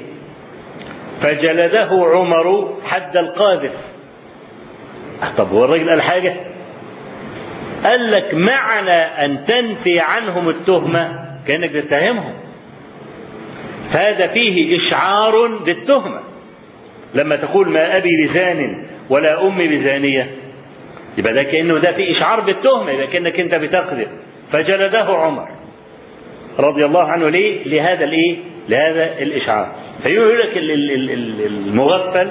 فجلده 1.23 1.89
عمر 2.15 2.75
حد 2.85 3.17
القاذف. 3.17 3.73
طب 5.37 5.53
هو 5.53 5.65
الراجل 5.65 5.91
قال 5.91 6.03
حاجة؟ 6.03 6.35
قال 7.85 8.11
لك 8.11 8.35
معنى 8.35 9.01
أن 9.25 9.47
تنفي 9.47 10.01
عنهم 10.01 10.49
التهمة 10.49 11.25
كأنك 11.47 11.71
تتهمهم 11.71 12.33
فهذا 13.93 14.27
فيه 14.27 14.77
إشعار 14.79 15.47
بالتهمة 15.47 16.21
لما 17.15 17.37
تقول 17.37 17.69
ما 17.69 17.97
أبي 17.97 18.11
بزان 18.27 18.85
ولا 19.11 19.47
أمي 19.47 19.69
بزانية 19.69 20.31
يبقى 21.19 21.33
ده 21.35 21.43
كأنه 21.43 21.79
ده 21.79 21.93
في 21.93 22.11
إشعار 22.13 22.41
بالتهمة 22.41 22.91
يبقى 22.91 23.07
كأنك 23.07 23.41
أنت 23.41 23.55
بتقذف 23.55 24.09
فجلده 24.53 25.05
عمر 25.05 25.49
رضي 26.59 26.85
الله 26.85 27.03
عنه 27.05 27.29
ليه؟ 27.29 27.65
لهذا 27.65 28.05
الإيه؟ 28.05 28.37
لهذا 28.69 29.19
الإشعار. 29.23 29.73
فيقول 30.07 30.39
لك 30.41 30.51
المغفل 30.57 32.31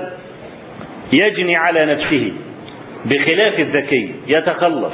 يجني 1.14 1.55
على 1.55 1.86
نفسه 1.86 2.32
بخلاف 3.05 3.60
الذكي 3.60 4.12
يتخلص. 4.28 4.93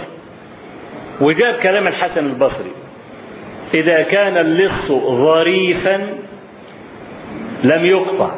وجاب 1.21 1.53
كلام 1.53 1.87
الحسن 1.87 2.25
البصري 2.25 2.71
إذا 3.77 4.01
كان 4.01 4.37
اللص 4.37 4.91
ظريفا 5.07 6.07
لم 7.65 7.85
يقطع. 7.85 8.31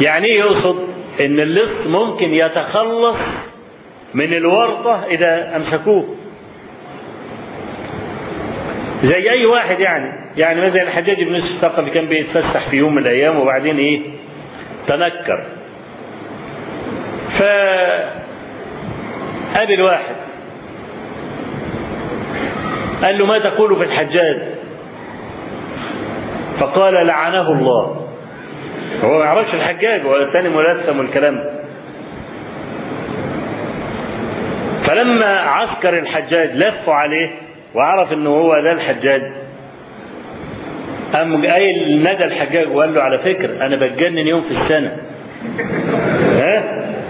يعني 0.00 0.26
إيه 0.26 0.38
يقصد؟ 0.40 0.88
إن 1.20 1.40
اللص 1.40 1.86
ممكن 1.86 2.34
يتخلص 2.34 3.16
من 4.14 4.32
الورطة 4.34 5.04
إذا 5.10 5.56
أمسكوه. 5.56 6.14
زي 9.04 9.30
أي 9.30 9.46
واحد 9.46 9.80
يعني 9.80 10.10
يعني 10.36 10.60
مثلا 10.60 10.82
الحجاج 10.82 11.22
بن 11.24 11.34
يوسف 11.34 11.50
الثقفي 11.50 11.90
كان 11.90 12.06
بيتفسح 12.06 12.68
في 12.70 12.76
يوم 12.76 12.94
من 12.94 13.02
الأيام 13.02 13.38
وبعدين 13.38 13.78
إيه 13.78 14.00
تنكر 14.88 15.46
ف 17.38 17.42
قابل 19.58 19.82
واحد 19.82 20.14
قال 23.02 23.18
له 23.18 23.26
ما 23.26 23.38
تقول 23.38 23.76
في 23.76 23.84
الحجاج 23.84 24.57
فقال 26.60 27.06
لعنه 27.06 27.52
الله. 27.52 28.06
هو 29.04 29.18
ما 29.18 29.24
يعرفش 29.24 29.54
الحجاج 29.54 30.06
ولا 30.06 30.22
الثاني 30.22 30.48
ملثم 30.48 30.98
والكلام. 30.98 31.34
ده 31.34 31.50
فلما 34.86 35.40
عسكر 35.40 35.98
الحجاج 35.98 36.50
لفوا 36.54 36.94
عليه 36.94 37.30
وعرف 37.74 38.12
إنه 38.12 38.30
هو 38.30 38.60
ده 38.60 38.72
الحجاج 38.72 39.22
قام 41.12 41.46
قايل 41.46 42.00
ندى 42.02 42.24
الحجاج 42.24 42.68
وقال 42.76 42.94
له 42.94 43.02
على 43.02 43.18
فكرة 43.18 43.66
أنا 43.66 43.76
بتجنن 43.76 44.18
يوم 44.28 44.42
في 44.42 44.50
السنة. 44.50 44.96
ها؟ 46.38 46.62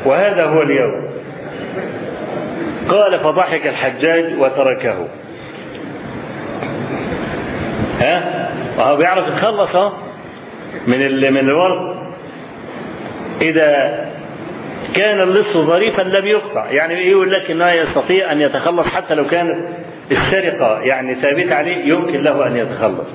وهذا 0.06 0.44
هو 0.44 0.62
اليوم. 0.62 1.08
قال 2.88 3.20
فضحك 3.20 3.66
الحجاج 3.66 4.38
وتركه. 4.38 5.08
ها؟ 8.00 8.47
وهو 8.78 8.96
بيعرف 8.96 9.28
يتخلص 9.28 9.92
من 10.86 11.06
ال 11.06 11.30
من 11.32 11.38
الورد 11.48 11.96
إذا 13.42 13.98
كان 14.94 15.20
اللص 15.20 15.56
ظريفا 15.56 16.02
لم 16.02 16.26
يقطع. 16.26 16.70
يعني 16.70 17.10
يقول 17.10 17.32
لك 17.32 17.50
إنه 17.50 17.70
يستطيع 17.70 18.32
أن 18.32 18.40
يتخلص 18.40 18.86
حتى 18.86 19.14
لو 19.14 19.26
كانت 19.26 19.68
السرقة 20.12 20.80
يعني 20.80 21.14
ثابتة 21.14 21.54
عليه 21.54 21.84
يمكن 21.84 22.22
له 22.22 22.46
أن 22.46 22.56
يتخلص. 22.56 23.06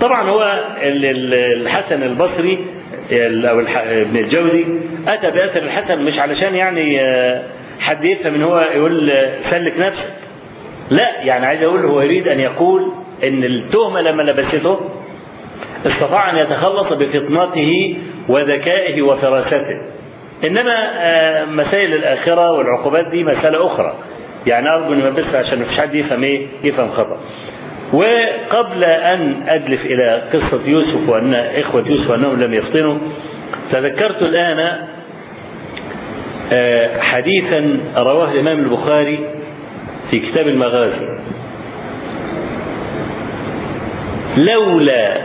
طبعا 0.00 0.22
هو 0.30 0.64
الحسن 0.82 2.02
البصري 2.02 2.58
أو 3.48 3.60
ابن 3.76 4.16
الجوزي 4.16 4.64
أتى 5.08 5.30
بأثر 5.30 5.62
الحسن 5.62 6.02
مش 6.02 6.18
علشان 6.18 6.54
يعني 6.54 7.00
حد 7.80 8.04
يفهم 8.04 8.34
إن 8.34 8.42
هو 8.42 8.60
يقول 8.74 9.12
سلك 9.50 9.78
نفسك 9.78 10.12
لا 10.90 11.20
يعني 11.22 11.46
عايز 11.46 11.62
أقول 11.62 11.84
هو 11.84 12.00
يريد 12.00 12.28
أن 12.28 12.40
يقول 12.40 12.92
إن 13.24 13.44
التهمة 13.44 14.00
لما 14.00 14.22
لبسته 14.22 14.80
استطاع 15.86 16.30
أن 16.30 16.36
يتخلص 16.36 16.92
بفطنته 16.92 17.96
وذكائه 18.28 19.02
وفراسته 19.02 19.80
إنما 20.44 20.74
مسائل 21.44 21.94
الآخرة 21.94 22.52
والعقوبات 22.52 23.06
دي 23.06 23.24
مسألة 23.24 23.66
أخرى. 23.66 23.94
يعني 24.46 24.68
أرجو 24.74 24.92
أن 24.92 25.14
بس 25.14 25.34
عشان 25.34 25.58
مفيش 25.60 25.78
حد 25.80 25.94
يفهم 25.94 26.22
إيه؟ 26.22 26.46
يفهم 26.64 26.90
خطأ. 26.90 27.16
وقبل 27.92 28.84
أن 28.84 29.42
أدلف 29.48 29.86
إلى 29.86 30.22
قصة 30.32 30.60
يوسف 30.66 31.08
وأن 31.08 31.34
إخوة 31.34 31.88
يوسف 31.88 32.10
أنهم 32.10 32.40
لم 32.40 32.54
يفطنوا 32.54 32.98
تذكرت 33.72 34.22
الآن 34.22 34.76
حديثا 37.00 37.78
رواه 37.96 38.32
الإمام 38.32 38.58
البخاري 38.58 39.18
في 40.10 40.18
كتاب 40.20 40.48
المغازي. 40.48 41.19
لولا 44.40 45.16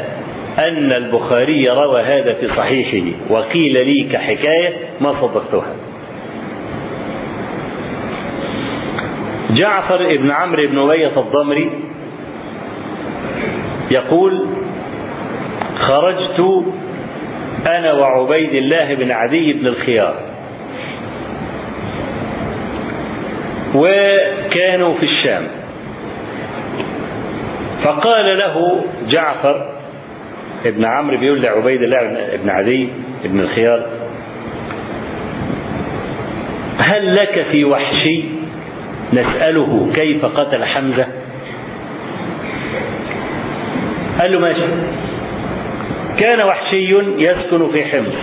أن 0.59 0.91
البخاري 0.91 1.69
روى 1.69 2.01
هذا 2.01 2.33
في 2.33 2.47
صحيحه 2.47 3.17
وقيل 3.29 3.73
لي 3.87 4.03
كحكاية 4.11 4.73
ما 5.01 5.13
صدقتها. 5.21 5.75
جعفر 9.49 10.17
بن 10.17 10.31
عمرو 10.31 10.67
بن 10.67 10.79
أمية 10.79 11.11
الضمري 11.17 11.69
يقول 13.91 14.45
خرجت 15.79 16.63
أنا 17.67 17.93
وعبيد 17.93 18.53
الله 18.53 18.93
بن 18.93 19.11
عدي 19.11 19.53
بن 19.53 19.67
الخيار 19.67 20.15
وكانوا 23.75 24.93
في 24.93 25.03
الشام. 25.03 25.47
فقال 27.85 28.37
له 28.37 28.85
جعفر 29.07 29.71
ابن 30.65 30.85
عمرو 30.85 31.17
بيقول 31.17 31.41
لعبيد 31.41 31.81
الله 31.81 31.99
بن 32.43 32.49
عدي 32.49 32.89
بن 33.23 33.39
الخيار. 33.39 33.85
هل 36.77 37.15
لك 37.15 37.45
في 37.51 37.65
وحشي؟ 37.65 38.23
نسأله 39.13 39.91
كيف 39.95 40.25
قتل 40.25 40.65
حمزة؟ 40.65 41.07
قال 44.19 44.31
له 44.31 44.39
ماشي. 44.39 44.61
كان 46.19 46.41
وحشي 46.41 46.95
يسكن 47.17 47.71
في 47.71 47.85
حمص. 47.85 48.15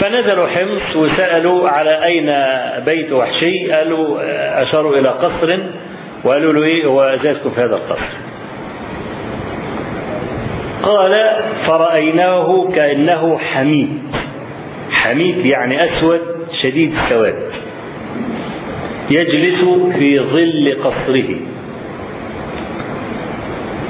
فنزلوا 0.00 0.46
حمص 0.48 0.96
وسألوا 0.96 1.68
على 1.68 2.04
أين 2.04 2.34
بيت 2.84 3.12
وحشي؟ 3.12 3.72
قالوا 3.72 4.18
أشاروا 4.62 4.96
إلى 4.96 5.08
قصر 5.08 5.58
وقالوا 6.26 6.52
له 6.52 6.62
إيه 6.62 6.86
هو 6.86 7.18
يسكن 7.24 7.50
في 7.50 7.60
هذا 7.60 7.76
القصر 7.76 8.16
قال 10.82 11.42
فرأيناه 11.66 12.68
كأنه 12.74 13.38
حميد 13.38 13.98
حميد 14.90 15.46
يعني 15.46 15.84
أسود 15.84 16.20
شديد 16.62 16.94
السواد 17.04 17.42
يجلس 19.10 19.64
في 19.98 20.20
ظل 20.20 20.76
قصره. 20.84 21.36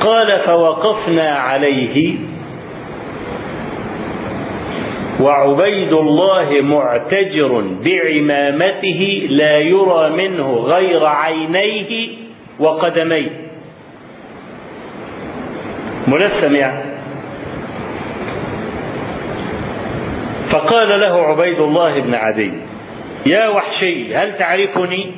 قال 0.00 0.40
فوقفنا 0.46 1.30
عليه. 1.30 2.14
وعبيد 5.20 5.92
الله 5.92 6.60
معتجر 6.60 7.64
بعمامته 7.84 9.26
لا 9.30 9.58
يرى 9.58 10.10
منه 10.10 10.52
غير 10.54 11.06
عينيه 11.06 12.08
وقدميه 12.58 13.30
ملثم 16.08 16.54
يعني. 16.54 16.96
فقال 20.50 21.00
له 21.00 21.22
عبيد 21.22 21.60
الله 21.60 22.00
بن 22.00 22.14
عدي 22.14 22.52
يا 23.26 23.48
وحشي 23.48 24.16
هل 24.16 24.38
تعرفني؟ 24.38 25.12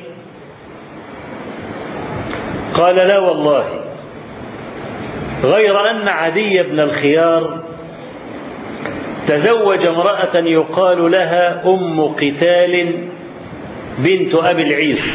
قال 2.73 2.95
لا 2.95 3.19
والله. 3.19 3.65
غير 5.43 5.89
أن 5.89 6.07
عدي 6.07 6.63
بن 6.63 6.79
الخيار 6.79 7.59
تزوج 9.27 9.85
امرأة 9.85 10.35
يقال 10.35 11.11
لها 11.11 11.63
أم 11.65 12.01
قتال 12.01 12.93
بنت 13.97 14.35
أبي 14.35 14.61
العيس. 14.63 15.05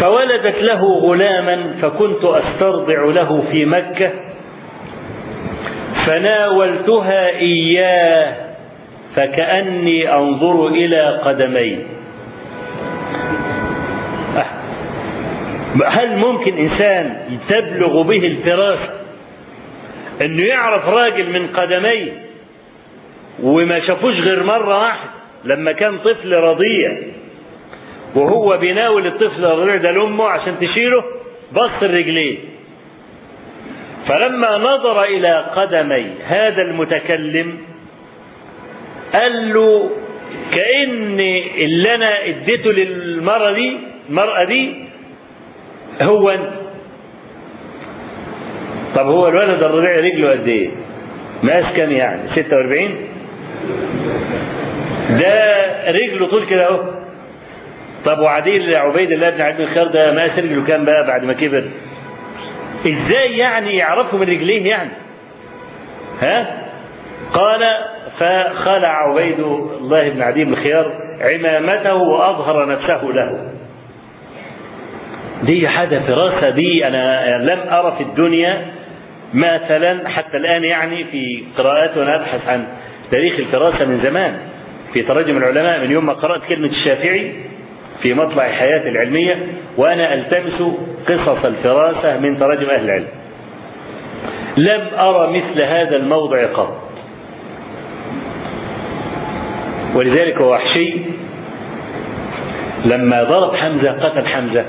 فولدت 0.00 0.62
له 0.62 0.82
غلاما 0.82 1.74
فكنت 1.82 2.24
أسترضع 2.24 3.04
له 3.04 3.44
في 3.52 3.64
مكة 3.64 4.10
فناولتها 6.06 7.28
إياه 7.28 8.34
فكأني 9.16 10.14
أنظر 10.14 10.66
إلى 10.66 11.20
قدمي 11.24 11.78
هل 15.86 16.16
ممكن 16.16 16.56
إنسان 16.58 17.16
تبلغ 17.48 18.02
به 18.02 18.26
الفراسة 18.26 18.90
إنه 20.20 20.42
يعرف 20.44 20.88
راجل 20.88 21.30
من 21.30 21.46
قدميه 21.46 22.12
وما 23.42 23.80
شافوش 23.80 24.14
غير 24.14 24.42
مرة 24.42 24.78
واحدة 24.78 25.10
لما 25.44 25.72
كان 25.72 25.98
طفل 25.98 26.32
رضيع؟ 26.34 26.98
وهو 28.14 28.56
بيناول 28.56 29.06
الطفل 29.06 29.44
الرضيع 29.44 29.76
ده 29.76 29.90
لأمه 29.90 30.24
عشان 30.28 30.54
تشيله 30.60 31.04
بص 31.52 31.70
الرجلين 31.82 32.38
فلما 34.08 34.58
نظر 34.58 35.02
إلى 35.02 35.44
قدمي 35.56 36.06
هذا 36.26 36.62
المتكلم 36.62 37.58
قال 39.12 39.54
له 39.54 39.90
كأن 40.54 41.20
اللي 41.56 41.94
أنا 41.94 42.26
اديته 42.26 42.70
للمرة 42.72 43.52
دي 43.52 43.76
المرأة 44.08 44.44
دي 44.44 44.74
هو 46.02 46.30
أنت 46.30 46.50
طب 48.94 49.06
هو 49.06 49.28
الولد 49.28 49.62
الرضيع 49.62 49.96
رجله 49.96 50.30
قد 50.30 50.48
إيه؟ 50.48 50.70
مقاس 51.42 51.64
كام 51.76 51.92
يعني؟ 51.92 52.20
46 52.36 52.88
ده 55.18 55.90
رجله 55.90 56.26
طول 56.26 56.46
كده 56.46 56.68
أهو 56.68 56.97
طب 58.04 58.18
وعديل 58.18 58.76
عبيد 58.76 59.12
الله 59.12 59.30
بن 59.30 59.40
عبد 59.40 59.60
الخير 59.60 59.86
ده 59.86 60.12
مقاس 60.12 60.38
رجله 60.38 60.64
كام 60.66 60.84
بقى 60.84 61.06
بعد 61.06 61.24
ما 61.24 61.32
كبر؟ 61.32 61.64
إزاي 62.86 63.36
يعني 63.38 63.76
يعرفوا 63.76 64.18
من 64.18 64.28
رجليه 64.28 64.66
يعني؟ 64.70 64.90
ها؟ 66.22 66.64
قال 67.32 67.60
فخلع 68.18 68.88
عبيد 69.08 69.40
الله 69.40 70.08
بن 70.08 70.22
عدي 70.22 70.44
بن 70.44 70.52
الخيار 70.52 70.92
عمامته 71.20 71.94
وأظهر 71.94 72.68
نفسه 72.68 73.04
له. 73.04 73.52
دي 75.42 75.68
حاجة 75.68 75.98
فراسة 76.06 76.50
دي 76.50 76.86
أنا 76.86 77.38
لم 77.44 77.58
أرى 77.72 77.94
في 77.98 78.02
الدنيا 78.02 78.66
مثلا 79.34 80.08
حتى 80.08 80.36
الآن 80.36 80.64
يعني 80.64 81.04
في 81.04 81.44
قراءات 81.58 81.96
وأنا 81.96 82.16
أبحث 82.16 82.48
عن 82.48 82.64
تاريخ 83.10 83.38
الفراسة 83.38 83.84
من 83.84 84.00
زمان 84.02 84.38
في 84.92 85.02
تراجم 85.02 85.36
العلماء 85.36 85.80
من 85.80 85.90
يوم 85.90 86.06
ما 86.06 86.12
قرأت 86.12 86.40
كلمة 86.48 86.68
الشافعي 86.68 87.34
في 88.02 88.14
مطلع 88.14 88.48
حياتي 88.48 88.88
العلمية 88.88 89.46
وأنا 89.76 90.14
ألتمس 90.14 90.62
قصص 91.08 91.44
الفراسة 91.44 92.18
من 92.18 92.38
تراجم 92.38 92.70
أهل 92.70 92.84
العلم. 92.84 93.08
لم 94.56 94.80
أرى 94.98 95.38
مثل 95.38 95.62
هذا 95.62 95.96
الموضع 95.96 96.46
قط. 96.46 96.82
ولذلك 99.94 100.40
وحشي. 100.40 100.92
لما 102.84 103.24
ضرب 103.24 103.56
حمزة 103.56 103.90
قتل 103.90 104.26
حمزة. 104.26 104.64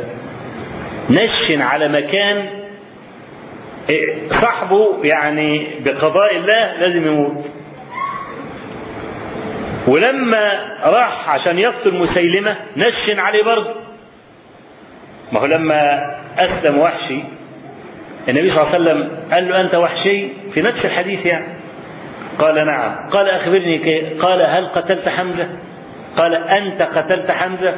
نشن 1.09 1.61
على 1.61 1.87
مكان 1.87 2.45
صاحبه 4.41 4.87
يعني 5.03 5.67
بقضاء 5.85 6.35
الله 6.35 6.77
لازم 6.79 7.07
يموت. 7.07 7.45
ولما 9.89 10.75
راح 10.83 11.29
عشان 11.29 11.59
يقتل 11.59 11.93
مسيلمة 11.93 12.55
نشن 12.77 13.19
عليه 13.19 13.43
برضه. 13.43 13.75
ما 15.31 15.39
هو 15.39 15.45
لما 15.45 15.99
أسلم 16.39 16.77
وحشي 16.77 17.19
النبي 18.29 18.51
صلى 18.51 18.61
الله 18.61 18.73
عليه 18.73 18.79
وسلم 18.79 19.09
قال 19.31 19.49
له 19.49 19.61
أنت 19.61 19.75
وحشي 19.75 20.27
في 20.53 20.61
نفس 20.61 20.85
الحديث 20.85 21.25
يعني. 21.25 21.45
قال 22.39 22.65
نعم. 22.65 23.09
قال 23.09 23.29
أخبرني 23.29 23.99
قال 24.21 24.41
هل 24.41 24.65
قتلت 24.67 25.09
حمزة؟ 25.09 25.47
قال 26.17 26.33
أنت 26.35 26.81
قتلت 26.81 27.31
حمزة؟ 27.31 27.75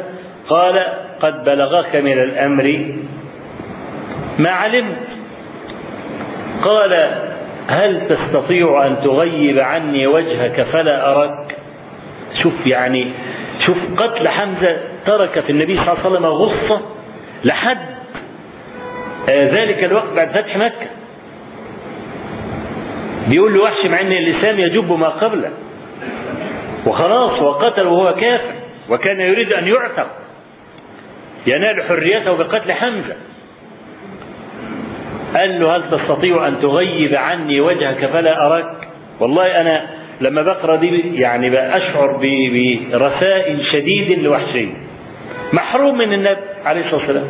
قال 0.50 0.84
قد 1.22 1.44
بلغك 1.44 1.96
من 1.96 2.20
الأمر 2.20 2.96
ما 4.40 4.50
علمت. 4.50 4.98
قال 6.64 7.12
هل 7.68 8.02
تستطيع 8.10 8.86
أن 8.88 8.96
تغيب 9.04 9.60
عني 9.60 10.08
وجهك 10.08 10.62
فلا 10.62 11.12
أراك؟ 11.12 11.51
شوف 12.44 12.54
يعني 12.66 13.12
شوف 13.66 13.78
قتل 13.98 14.28
حمزة 14.28 14.78
ترك 15.06 15.40
في 15.40 15.50
النبي 15.50 15.76
صلى 15.78 15.82
الله 15.84 16.00
عليه 16.00 16.10
وسلم 16.10 16.26
غصة 16.26 16.82
لحد 17.44 17.78
ذلك 19.30 19.84
الوقت 19.84 20.14
بعد 20.16 20.30
فتح 20.32 20.58
مكة. 20.58 20.88
بيقول 23.28 23.54
له 23.54 23.64
وحش 23.64 23.86
مع 23.86 24.02
إن 24.02 24.12
الاسلام 24.12 24.60
يجب 24.60 24.92
ما 24.92 25.08
قبله. 25.10 25.50
وخلاص 26.86 27.42
وقتل 27.42 27.88
وهو 27.88 28.16
كافر 28.16 28.54
وكان 28.90 29.20
يريد 29.20 29.54
أن 29.54 29.68
يعتق 29.68 30.08
ينال 31.48 31.84
حريته 31.84 32.38
بقتل 32.38 32.72
حمزة. 32.72 33.16
قال 35.36 35.60
له 35.60 35.76
هل 35.76 35.84
تستطيع 35.92 36.48
أن 36.48 36.62
تغيب 36.62 37.16
عني 37.16 37.62
وجهك 37.62 38.06
فلا 38.06 38.46
أراك؟ 38.46 38.88
والله 39.20 39.62
أنا 39.62 40.01
لما 40.22 40.42
بقرأ 40.42 40.76
دي 40.76 41.22
يعني 41.22 41.50
باشعر 41.50 42.12
برثاء 42.92 43.58
شديد 43.72 44.20
لوحشي. 44.20 44.68
محروم 45.54 45.98
من 45.98 46.14
النبي 46.14 46.38
عليه 46.66 46.82
الصلاة 46.82 47.00
والسلام. 47.02 47.24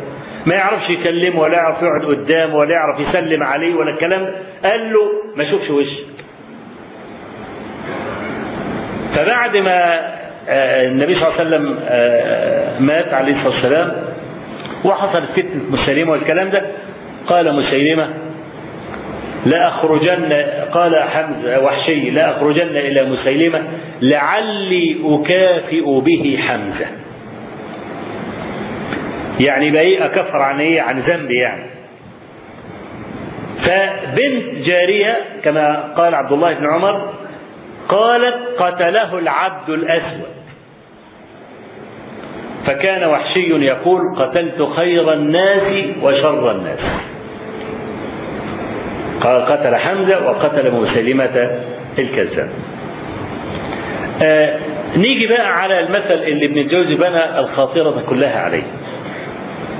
ما 0.46 0.54
يعرفش 0.54 0.90
يكلمه 0.90 1.40
ولا 1.40 1.54
يعرف 1.54 1.82
يقعد 1.82 2.04
قدامه 2.04 2.56
ولا 2.56 2.70
يعرف 2.74 3.00
يسلم 3.08 3.42
عليه 3.42 3.74
ولا 3.74 3.90
الكلام. 3.90 4.34
قال 4.64 4.92
له 4.92 5.00
ما 5.36 5.42
اشوفش 5.48 5.70
وشك. 5.70 6.04
فبعد 9.14 9.56
ما 9.56 10.00
النبي 10.88 11.14
صلى 11.14 11.28
الله 11.28 11.38
عليه 11.38 11.48
وسلم 11.48 11.78
مات 12.86 13.14
عليه 13.14 13.32
الصلاة 13.32 13.54
والسلام 13.54 13.92
وحصلت 14.84 15.30
فتنة 15.36 15.62
مسيلمه 15.70 16.12
والكلام 16.12 16.50
ده 16.50 16.62
قال 17.26 17.54
مسيلمه 17.56 18.08
لا 19.46 19.68
أخرجن 19.68 20.32
قال 20.72 21.02
حمزة 21.02 21.60
وحشي 21.60 22.10
لا 22.10 22.30
أخرجن 22.36 22.76
إلى 22.76 23.04
مسيلمة 23.04 23.62
لعلي 24.02 24.96
أكافئ 25.04 26.00
به 26.00 26.38
حمزة. 26.48 26.86
يعني 29.40 29.70
بقى 29.70 29.82
إيه 29.82 30.04
أكفر 30.04 30.42
عن 30.42 30.60
إيه؟ 30.60 30.80
عن 30.82 31.00
ذنب 31.00 31.30
يعني. 31.30 31.64
فبنت 33.64 34.66
جارية 34.66 35.16
كما 35.44 35.92
قال 35.96 36.14
عبد 36.14 36.32
الله 36.32 36.54
بن 36.54 36.66
عمر 36.66 37.12
قالت 37.88 38.38
قتله 38.58 39.18
العبد 39.18 39.70
الأسود. 39.70 40.32
فكان 42.66 43.04
وحشي 43.08 43.64
يقول 43.66 44.00
قتلت 44.18 44.62
خير 44.76 45.12
الناس 45.12 45.86
وشر 46.02 46.50
الناس. 46.50 46.78
قال 49.22 49.46
قتل 49.46 49.76
حمزة 49.76 50.26
وقتل 50.26 50.70
مسلمة 50.70 51.50
الكذاب. 51.98 52.50
آه 54.22 54.58
نيجي 54.96 55.26
بقى 55.26 55.58
على 55.62 55.80
المثل 55.80 56.14
اللي 56.14 56.46
ابن 56.46 56.58
الجوزي 56.58 56.94
بنى 56.94 57.38
الخاطرة 57.38 58.02
كلها 58.08 58.40
عليه 58.40 58.62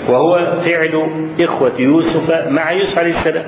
وهو 0.09 0.39
فعل 0.65 1.07
إخوة 1.41 1.73
يوسف 1.79 2.49
مع 2.49 2.73
يوسف 2.73 2.99
عليه 2.99 3.19
السلام. 3.19 3.47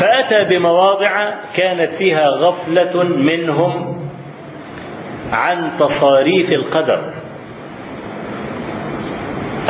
فأتى 0.00 0.44
بمواضع 0.56 1.30
كانت 1.56 1.90
فيها 1.98 2.28
غفلة 2.28 3.02
منهم 3.04 4.00
عن 5.32 5.70
تصاريف 5.78 6.52
القدر. 6.52 7.00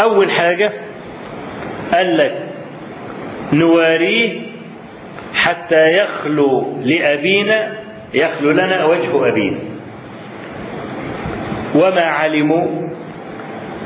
أول 0.00 0.30
حاجة 0.30 0.72
قال 1.92 2.16
لك 2.18 2.34
نواريه 3.52 4.49
حتى 5.40 5.98
يخلو 5.98 6.64
لأبينا 6.82 7.72
يخلو 8.14 8.50
لنا 8.50 8.84
وجه 8.84 9.28
أبينا. 9.28 9.58
وما 11.74 12.00
علموا 12.00 12.66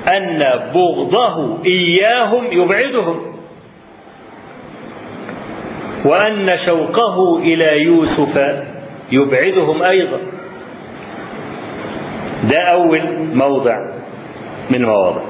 أن 0.09 0.39
بغضه 0.75 1.65
إياهم 1.67 2.45
يبعدهم. 2.51 3.21
وأن 6.05 6.59
شوقه 6.67 7.39
إلى 7.39 7.83
يوسف 7.83 8.65
يبعدهم 9.13 9.83
أيضا. 9.83 10.19
ده 12.51 12.59
أول 12.59 13.01
موضع 13.35 13.77
من 14.71 14.77
المواضع 14.77 15.23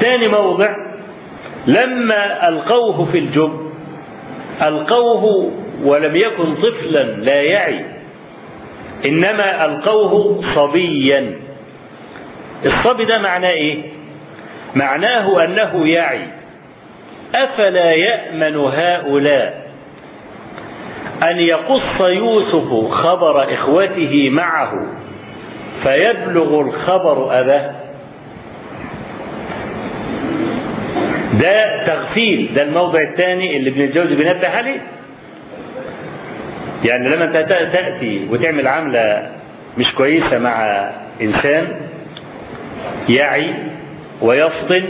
ثاني 0.00 0.28
موضع 0.28 0.68
لما 1.66 2.48
ألقوه 2.48 3.04
في 3.12 3.18
الجب 3.18 3.52
ألقوه 4.62 5.50
ولم 5.82 6.16
يكن 6.16 6.54
طفلا 6.54 7.02
لا 7.02 7.42
يعي 7.42 7.84
إنما 9.08 9.64
ألقوه 9.64 10.44
صبيا. 10.54 11.32
الصبي 12.66 13.04
ده 13.04 13.18
معناه 13.18 13.50
إيه؟ 13.50 13.82
معناه 14.76 15.44
أنه 15.44 15.88
يعي. 15.88 16.20
أفلا 17.34 17.92
يأمن 17.92 18.56
هؤلاء 18.56 19.66
أن 21.22 21.38
يقص 21.38 22.00
يوسف 22.00 22.90
خبر 22.90 23.54
إخوته 23.54 24.30
معه 24.30 24.72
فيبلغ 25.84 26.60
الخبر 26.60 27.40
أباه؟ 27.40 27.70
ده 31.40 31.84
تغفيل 31.84 32.50
ده 32.54 32.62
الموضع 32.62 33.00
الثاني 33.02 33.56
اللي 33.56 33.70
ابن 33.70 33.80
الجوزي 33.80 34.14
بينبه 34.14 34.48
عليه. 34.48 34.80
يعني 36.88 37.08
لما 37.08 37.24
انت 37.24 37.36
تأتي 37.72 38.26
وتعمل 38.30 38.68
عملة 38.68 39.32
مش 39.78 39.92
كويسة 39.94 40.38
مع 40.38 40.64
إنسان 41.22 41.66
يعي 43.08 43.54
ويفطن 44.22 44.82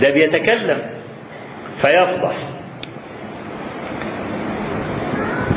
ده 0.00 0.10
بيتكلم 0.10 0.78
فيفضح. 1.82 2.32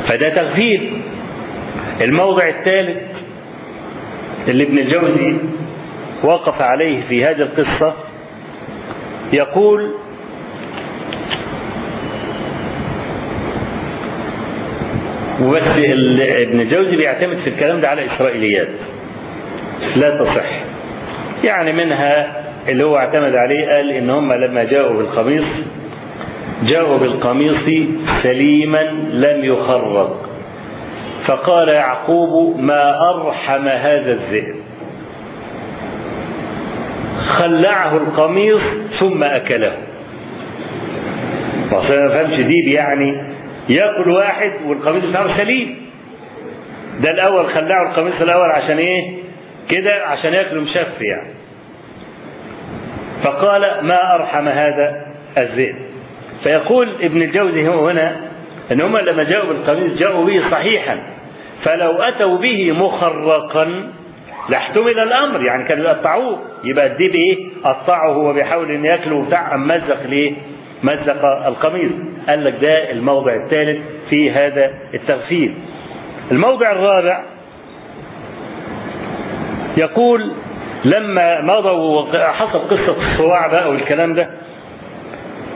فده 0.08 0.28
تغفيل 0.28 1.00
الموضع 2.00 2.48
الثالث 2.48 2.98
اللي 4.48 4.64
ابن 4.64 4.78
الجوزي 4.78 5.36
وقف 6.24 6.62
عليه 6.62 7.02
في 7.08 7.24
هذه 7.24 7.42
القصة 7.42 7.94
يقول 9.32 9.90
وبس 15.40 15.62
ابن 16.20 16.60
الجوزي 16.60 16.96
بيعتمد 16.96 17.38
في 17.44 17.50
الكلام 17.50 17.80
ده 17.80 17.88
على 17.88 18.06
إسرائيليات. 18.06 18.68
لا 19.96 20.24
تصح. 20.24 20.50
يعني 21.44 21.72
منها 21.72 22.42
اللي 22.68 22.84
هو 22.84 22.96
اعتمد 22.96 23.34
عليه 23.34 23.66
قال 23.68 23.90
إن 23.90 24.10
هم 24.10 24.32
لما 24.32 24.64
جاءوا 24.64 24.96
بالقميص 24.96 25.44
جاءوا 26.62 26.98
بالقميص 26.98 27.86
سليما 28.22 28.82
لم 29.12 29.44
يخرج. 29.44 30.08
فقال 31.26 31.68
يعقوب 31.68 32.60
ما 32.60 33.10
أرحم 33.10 33.68
هذا 33.68 34.12
الذئب. 34.12 34.54
خلعه 37.38 37.96
القميص 37.96 38.60
ثم 39.00 39.22
أكله. 39.24 39.72
ما 41.72 41.80
فهمش 41.80 42.36
ديب 42.36 42.68
يعني 42.68 43.29
ياكل 43.70 44.10
واحد 44.10 44.52
والقميص 44.66 45.04
بتاعه 45.04 45.36
سليم. 45.36 45.90
ده 47.00 47.10
الأول 47.10 47.50
خلعه 47.50 47.90
القميص 47.90 48.20
الأول 48.20 48.50
عشان 48.50 48.78
إيه؟ 48.78 49.10
كده 49.68 50.06
عشان 50.06 50.34
ياكله 50.34 50.60
مشف 50.60 51.00
يعني. 51.00 51.30
فقال 53.24 53.60
ما 53.82 54.14
أرحم 54.14 54.48
هذا 54.48 55.06
الذئب؟ 55.38 55.76
فيقول 56.42 56.88
ابن 57.00 57.22
الجوزي 57.22 57.68
هنا 57.68 58.16
إن 58.72 58.80
هم 58.80 58.96
لما 58.96 59.22
جاءوا 59.22 59.48
بالقميص 59.52 59.92
جاءوا 59.98 60.24
به 60.24 60.50
صحيحا. 60.50 61.00
فلو 61.64 61.92
أتوا 62.02 62.38
به 62.38 62.72
مخرقا 62.72 63.92
لاحتمل 64.48 64.98
الأمر. 64.98 65.44
يعني 65.44 65.68
كانوا 65.68 65.84
يقطعوه. 65.84 66.38
يبقى 66.64 66.86
الديب 66.86 67.14
إيه؟ 67.14 67.48
قطعه 67.64 68.08
هو 68.12 68.32
بيحاول 68.32 68.70
إن 68.70 68.84
ياكله 68.84 69.16
وبتاع 69.16 69.54
ام 69.54 69.68
مزق 69.68 70.06
ليه؟ 70.06 70.32
مزق 70.82 71.24
القميص. 71.46 71.92
قال 72.28 72.44
لك 72.44 72.54
ده 72.62 72.90
الموضع 72.90 73.34
الثالث 73.34 73.78
في 74.10 74.30
هذا 74.30 74.70
التغفيل. 74.94 75.54
الموضع 76.30 76.72
الرابع 76.72 77.24
يقول 79.76 80.30
لما 80.84 81.40
مضوا 81.40 82.18
حصل 82.32 82.58
قصة 82.58 82.96
الصواع 83.12 83.46
بقى 83.46 83.70
والكلام 83.70 84.14
ده 84.14 84.30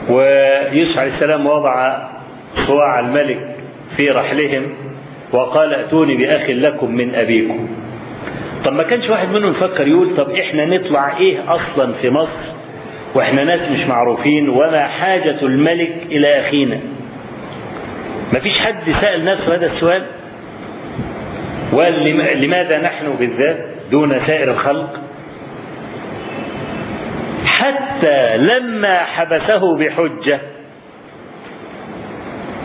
ويوسف 0.08 0.98
عليه 0.98 1.14
السلام 1.14 1.46
وضع 1.46 1.98
صواع 2.66 3.00
الملك 3.00 3.56
في 3.96 4.08
رحلهم 4.10 4.62
وقال 5.32 5.74
ائتوني 5.74 6.16
بأخ 6.16 6.50
لكم 6.50 6.90
من 6.94 7.14
أبيكم. 7.14 7.68
طب 8.64 8.72
ما 8.72 8.82
كانش 8.82 9.08
واحد 9.10 9.28
منهم 9.28 9.50
يفكر 9.50 9.88
يقول 9.88 10.16
طب 10.16 10.30
إحنا 10.30 10.64
نطلع 10.64 11.16
إيه 11.18 11.38
أصلا 11.48 11.92
في 12.02 12.10
مصر؟ 12.10 12.54
وإحنا 13.14 13.44
ناس 13.44 13.60
مش 13.70 13.80
معروفين 13.86 14.48
وما 14.48 14.86
حاجة 14.88 15.36
الملك 15.42 15.92
إلى 16.10 16.40
أخينا. 16.40 16.80
ما 18.34 18.40
فيش 18.40 18.58
حد 18.58 18.94
سأل 19.00 19.24
نفسه 19.24 19.54
هذا 19.54 19.66
السؤال. 19.66 20.02
وقال 21.72 22.04
لماذا 22.42 22.78
نحن 22.78 23.16
بالذات 23.18 23.56
دون 23.90 24.20
سائر 24.26 24.50
الخلق؟ 24.50 25.00
حتى 27.46 28.36
لما 28.36 28.98
حبسه 28.98 29.76
بحجة 29.78 30.38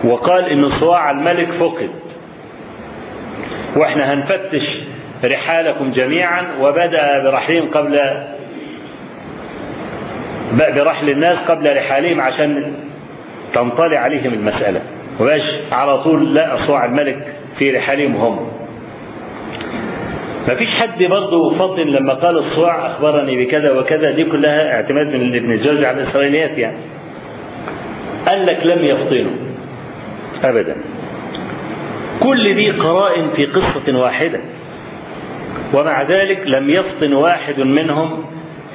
وقال 0.04 0.46
إن 0.50 0.70
صواع 0.80 1.12
الملك 1.12 1.48
فقد. 1.60 1.90
وإحنا 3.76 4.14
هنفتش 4.14 4.64
رحالكم 5.24 5.92
جميعا 5.92 6.46
وبدأ 6.62 7.24
برحلهم 7.24 7.70
قبل 7.72 8.00
برحل 10.54 11.10
الناس 11.10 11.38
قبل 11.48 11.78
رحالهم 11.78 12.22
عشان 12.22 12.74
تنطلي 13.54 13.98
عليهم 13.98 14.34
المسألة. 14.34 14.82
وباش 15.20 15.42
على 15.72 16.04
طول 16.04 16.34
لا 16.36 16.64
أصواع 16.64 16.86
الملك 16.86 17.28
في 17.58 17.72
رحالهم 17.72 18.16
هم. 18.16 18.48
ما 20.48 20.56
فيش 20.56 20.70
حد 20.70 21.04
برضه 21.04 21.58
فطن 21.58 21.82
لما 21.88 22.14
قال 22.14 22.38
الصواع 22.38 22.86
أخبرني 22.86 23.46
بكذا 23.46 23.72
وكذا 23.72 24.12
دي 24.12 24.24
كلها 24.24 24.76
اعتماد 24.76 25.08
من 25.08 25.36
ابن 25.36 25.52
الجوزي 25.52 25.86
على 25.86 26.04
الإسرائيليات 26.04 26.58
يعني. 26.58 26.78
قال 28.28 28.46
لك 28.46 28.60
لم 28.64 28.86
يفطنوا. 28.86 29.32
أبدا. 30.44 30.76
كل 32.20 32.54
دي 32.56 32.72
قرائن 32.72 33.28
في 33.36 33.46
قصة 33.46 33.98
واحدة. 34.00 34.40
ومع 35.74 36.02
ذلك 36.04 36.42
لم 36.46 36.70
يفطن 36.70 37.14
واحد 37.14 37.60
منهم 37.60 38.24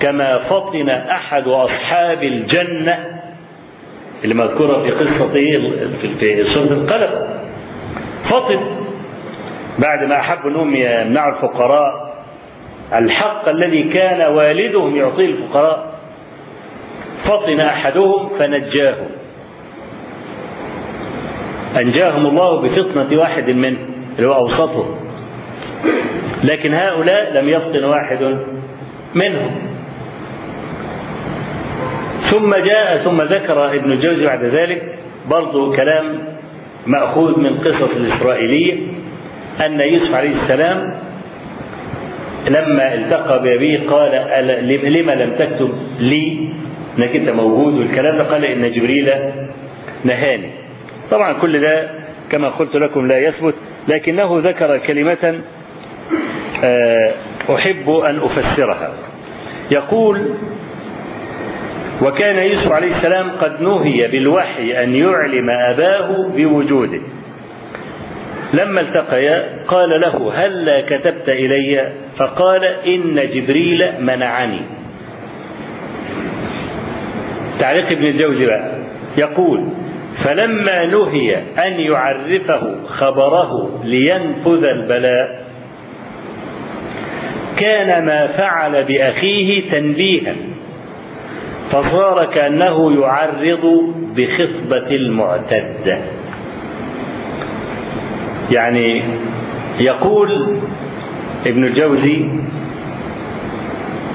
كما 0.00 0.38
فطن 0.38 0.88
أحد 0.88 1.48
أصحاب 1.48 2.22
الجنة 2.22 3.20
اللي 4.24 4.34
مذكورة 4.34 4.82
في 4.82 4.90
قصة 4.90 5.28
في 6.20 6.44
سورة 6.54 6.64
القلم 6.64 7.40
فطن. 8.30 8.60
بعد 9.78 10.04
ما 10.04 10.20
أحبوا 10.20 10.50
أنهم 10.50 10.74
يمنعوا 10.76 11.36
الفقراء 11.36 12.14
الحق 12.94 13.48
الذي 13.48 13.82
كان 13.82 14.32
والدهم 14.32 14.96
يعطيه 14.96 15.26
الفقراء. 15.26 15.94
فطن 17.24 17.60
أحدهم 17.60 18.28
فنجاهم 18.38 19.08
أنجاهم 21.76 22.26
الله 22.26 22.60
بفطنة 22.60 23.18
واحد 23.20 23.50
منهم 23.50 23.94
اللي 24.16 24.28
هو 24.28 24.34
أوسطهم. 24.34 24.96
لكن 26.44 26.74
هؤلاء 26.74 27.32
لم 27.32 27.48
يفطن 27.48 27.84
واحد 27.84 28.38
منهم. 29.14 29.73
ثم 32.34 32.54
جاء 32.54 32.98
ثم 33.04 33.22
ذكر 33.22 33.74
ابن 33.74 33.92
الجوزي 33.92 34.26
بعد 34.26 34.44
ذلك 34.44 34.82
برضه 35.30 35.76
كلام 35.76 36.04
مأخوذ 36.86 37.40
من 37.40 37.58
قصص 37.58 37.90
الإسرائيلية 37.96 38.74
أن 39.66 39.80
يوسف 39.80 40.14
عليه 40.14 40.30
السلام 40.42 40.94
لما 42.48 42.94
التقى 42.94 43.42
بأبيه 43.42 43.80
قال 43.90 44.10
لما 44.92 45.12
لم 45.12 45.30
تكتب 45.38 45.70
لي؟ 46.00 46.48
إنك 46.98 47.16
أنت 47.16 47.28
موجود 47.30 47.74
والكلام 47.74 48.18
ده؟ 48.18 48.24
قال 48.24 48.44
إن 48.44 48.72
جبريل 48.72 49.10
نهاني. 50.04 50.50
طبعا 51.10 51.32
كل 51.32 51.60
ده 51.60 51.88
كما 52.30 52.48
قلت 52.48 52.76
لكم 52.76 53.06
لا 53.08 53.18
يثبت 53.18 53.54
لكنه 53.88 54.40
ذكر 54.44 54.78
كلمة 54.78 55.40
أحب 57.54 57.90
أن 57.90 58.18
أفسرها. 58.20 58.92
يقول 59.70 60.20
وكان 62.02 62.36
يوسف 62.36 62.72
عليه 62.72 62.96
السلام 62.96 63.30
قد 63.30 63.62
نهي 63.62 64.08
بالوحي 64.08 64.82
أن 64.82 64.94
يعلم 64.96 65.50
أباه 65.50 66.28
بوجوده. 66.36 67.00
لما 68.54 68.80
التقيا 68.80 69.48
قال 69.68 70.00
له 70.00 70.32
هلا 70.34 70.80
كتبت 70.80 71.28
إلي؟ 71.28 71.92
فقال 72.18 72.64
إن 72.64 73.14
جبريل 73.34 73.84
منعني. 74.00 74.60
تعليق 77.60 77.90
ابن 77.90 78.04
الجوزي 78.04 78.46
بقى. 78.46 78.70
يقول 79.16 79.68
فلما 80.24 80.86
نهي 80.86 81.36
أن 81.36 81.80
يعرفه 81.80 82.76
خبره 82.86 83.80
لينفذ 83.84 84.64
البلاء 84.64 85.44
كان 87.60 88.06
ما 88.06 88.26
فعل 88.26 88.84
بأخيه 88.84 89.70
تنبيها. 89.70 90.34
فصار 91.70 92.24
كأنه 92.34 93.00
يعرض 93.00 93.92
بخطبة 94.16 94.86
المعتدة 94.96 95.98
يعني 98.50 99.02
يقول 99.80 100.46
ابن 101.46 101.64
الجوزي 101.64 102.24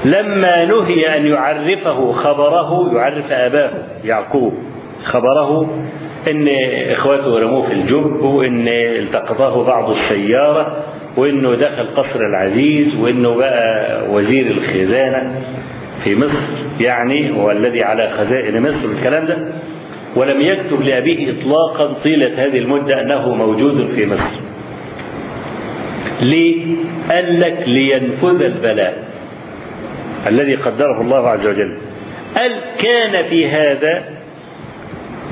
لما 0.05 0.65
نهي 0.65 1.17
أن 1.17 1.25
يعرفه 1.27 2.11
خبره 2.11 2.93
يعرف 2.95 3.31
أباه 3.31 3.71
يعقوب 4.05 4.53
خبره 5.05 5.69
إن 6.31 6.47
إخواته 6.91 7.39
رموه 7.39 7.67
في 7.67 7.73
الجب 7.73 8.21
وإن 8.21 8.67
التقطه 8.67 9.63
بعض 9.63 9.89
السيارة 9.89 10.77
وإنه 11.17 11.55
دخل 11.55 11.87
قصر 11.95 12.19
العزيز 12.19 12.95
وإنه 12.95 13.35
بقى 13.35 14.01
وزير 14.09 14.45
الخزانة. 14.51 15.41
في 16.03 16.15
مصر 16.15 16.39
يعني 16.79 17.31
هو 17.37 17.51
الذي 17.51 17.83
على 17.83 18.09
خزائن 18.17 18.61
مصر 18.61 18.85
الكلام 18.97 19.25
ده 19.25 19.37
ولم 20.15 20.41
يكتب 20.41 20.81
لأبيه 20.81 21.31
إطلاقا 21.31 21.93
طيلة 22.03 22.45
هذه 22.45 22.57
المدة 22.59 23.01
أنه 23.01 23.35
موجود 23.35 23.91
في 23.95 24.05
مصر. 24.05 24.39
ليه؟ 26.21 26.75
قال 27.09 27.39
لك 27.39 27.63
لينفذ 27.67 28.41
البلاء 28.41 29.03
الذي 30.27 30.55
قدره 30.55 31.01
الله 31.01 31.27
عز 31.29 31.45
وجل. 31.47 31.77
قال 32.35 32.51
كان 32.81 33.29
في 33.29 33.47
هذا 33.49 34.03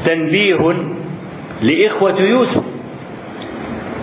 تنبيه 0.05 0.73
لإخوة 1.61 2.21
يوسف 2.21 2.63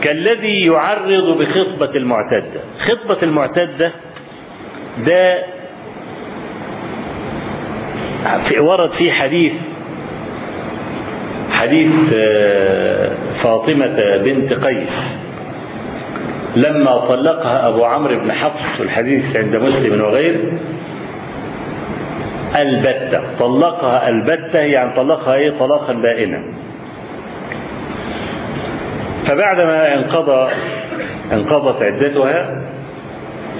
كالذي 0.02 0.66
يعرض 0.66 1.38
بخطبة 1.38 1.96
المعتدة. 1.96 2.60
خطبة 2.86 3.18
المعتدة 3.22 3.92
ده 5.06 5.38
ورد 8.58 8.90
في 8.90 9.12
حديث 9.12 9.52
حديث 11.50 11.92
فاطمة 13.42 14.16
بنت 14.16 14.52
قيس. 14.52 14.88
لما 16.56 16.98
طلقها 16.98 17.68
أبو 17.68 17.84
عمرو 17.84 18.18
بن 18.18 18.32
حفص 18.32 18.80
الحديث 18.80 19.36
عند 19.36 19.56
مسلم 19.56 20.00
وغيره 20.00 20.52
البتة. 22.56 23.20
طلقها 23.40 24.08
البتة 24.08 24.58
يعني 24.58 24.96
طلقها 24.96 25.34
إيه؟ 25.34 25.52
طلاقا 25.58 25.92
بائنا. 25.92 26.42
فبعدما 29.26 29.94
انقضى 29.94 30.50
انقضت 31.32 31.82
عدتها 31.82 32.62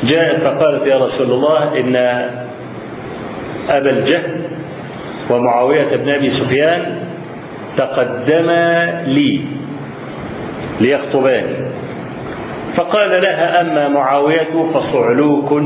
جاءت 0.05 0.41
فقالت 0.43 0.87
يا 0.87 0.97
رسول 0.99 1.31
الله 1.33 1.81
إن 1.81 1.97
أبا 3.69 3.91
الجهل 3.91 4.41
ومعاوية 5.31 5.97
بن 5.97 6.09
أبي 6.09 6.31
سفيان 6.31 6.99
تقدما 7.77 9.03
لي 9.07 9.41
ليخطباني. 10.81 11.57
فقال 12.77 13.23
لها 13.23 13.61
أما 13.61 13.89
معاوية 13.89 14.71
فصعلوك 14.75 15.63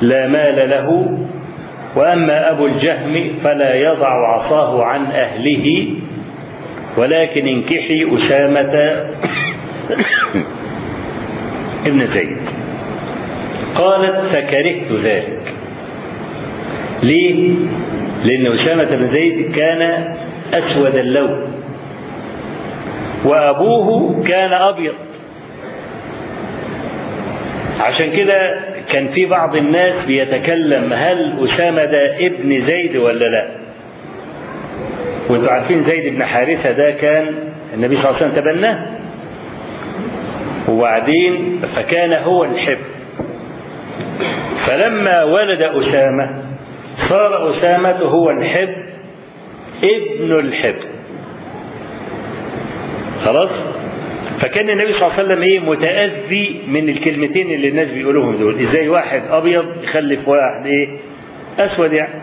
لا 0.00 0.28
مال 0.28 0.70
له 0.70 1.18
وأما 1.96 2.50
أبو 2.50 2.66
الجهم 2.66 3.30
فلا 3.44 3.74
يضع 3.74 4.08
عصاه 4.08 4.84
عن 4.84 5.04
أهله 5.06 5.88
ولكن 6.96 7.46
انكحي 7.48 8.06
أسامة 8.16 8.74
ابن 11.86 12.06
زيد. 12.14 12.36
قالت 13.74 14.16
فكرهت 14.32 14.92
ذلك. 15.04 15.37
ليه؟ 17.02 17.54
لأن 18.24 18.46
أسامة 18.46 18.84
بن 18.84 19.12
زيد 19.12 19.52
كان 19.56 20.14
أسود 20.54 20.96
اللون. 20.96 21.52
وأبوه 23.24 24.22
كان 24.24 24.52
أبيض. 24.52 24.94
عشان 27.80 28.10
كده 28.16 28.54
كان 28.92 29.08
في 29.08 29.26
بعض 29.26 29.56
الناس 29.56 29.92
بيتكلم 30.06 30.92
هل 30.92 31.48
أسامة 31.48 31.84
ده 31.84 32.26
ابن 32.26 32.66
زيد 32.66 32.96
ولا 32.96 33.24
لا؟ 33.24 33.48
وانتوا 35.28 35.50
عارفين 35.52 35.84
زيد 35.84 36.14
بن 36.14 36.24
حارثة 36.24 36.70
ده 36.72 36.90
كان 36.90 37.26
النبي 37.74 37.96
صلى 37.96 38.04
الله 38.10 38.16
عليه 38.16 38.26
وسلم 38.32 38.42
تبناه. 38.44 38.78
وبعدين 40.68 41.60
فكان 41.76 42.12
هو 42.12 42.44
الحب. 42.44 42.78
فلما 44.66 45.24
ولد 45.24 45.62
أسامة 45.62 46.30
صار 47.08 47.58
أسامة 47.58 47.98
هو 47.98 48.30
الحب 48.30 48.74
ابن 49.84 50.32
الحب. 50.32 50.74
خلاص؟ 53.24 53.50
فكان 54.40 54.70
النبي 54.70 54.92
صلى 54.92 55.02
الله 55.02 55.12
عليه 55.12 55.24
وسلم 55.24 55.42
إيه؟ 55.42 55.60
متأذي 55.60 56.60
من 56.68 56.88
الكلمتين 56.88 57.50
اللي 57.50 57.68
الناس 57.68 57.88
بيقولوهم 57.88 58.36
دول. 58.36 58.60
إزاي 58.68 58.88
واحد 58.88 59.22
أبيض 59.30 59.64
يخلف 59.82 60.28
واحد 60.28 60.66
إيه؟ 60.66 60.88
أسود 61.58 61.92
يعني. 61.92 62.22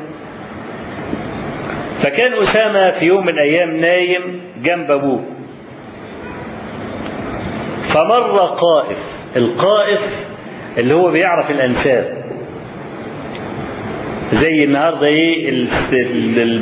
فكان 2.03 2.33
أسامة 2.33 2.91
في 2.99 3.05
يوم 3.05 3.23
من 3.25 3.33
الأيام 3.33 3.77
نايم 3.77 4.41
جنب 4.63 4.91
أبوه. 4.91 5.23
فمر 7.93 8.37
قائف 8.39 8.97
القائف 9.35 9.99
اللي 10.77 10.93
هو 10.93 11.11
بيعرف 11.11 11.51
الأنساب. 11.51 12.24
زي 14.33 14.63
النهارده 14.63 15.07
إيه 15.07 15.67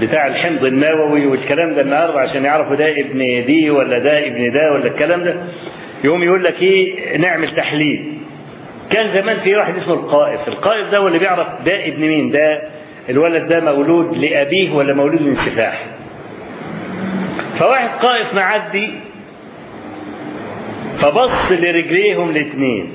بتاع 0.01 0.27
الحمض 0.27 0.63
النووي 0.65 1.25
والكلام 1.25 1.73
ده 1.75 1.81
النهارده 1.81 2.19
عشان 2.19 2.45
يعرفوا 2.45 2.75
ده 2.75 2.99
ابن 2.99 3.45
دي 3.45 3.69
ولا 3.69 3.99
ده 3.99 4.27
ابن 4.27 4.51
ده 4.51 4.71
ولا 4.73 4.85
الكلام 4.87 5.23
ده 5.23 5.35
يقوم 6.03 6.23
يقول 6.23 6.43
لك 6.43 6.61
إيه 6.61 7.17
نعمل 7.17 7.55
تحليل. 7.55 8.13
كان 8.91 9.21
زمان 9.21 9.37
في 9.39 9.55
واحد 9.55 9.77
اسمه 9.77 9.93
القائف. 9.93 10.47
القائف 10.47 10.89
ده 10.91 10.97
هو 10.97 11.07
اللي 11.07 11.19
بيعرف 11.19 11.47
ده 11.65 11.87
ابن 11.87 12.01
مين؟ 12.01 12.31
ده 12.31 12.61
الولد 13.09 13.47
ده 13.47 13.59
مولود 13.59 14.17
لأبيه 14.17 14.71
ولا 14.71 14.93
مولود 14.93 15.21
من 15.21 15.35
سفاح 15.35 15.85
فواحد 17.59 17.89
قائف 18.05 18.33
معدي 18.33 18.89
فبص 21.01 21.51
لرجليهم 21.51 22.29
الاثنين 22.29 22.89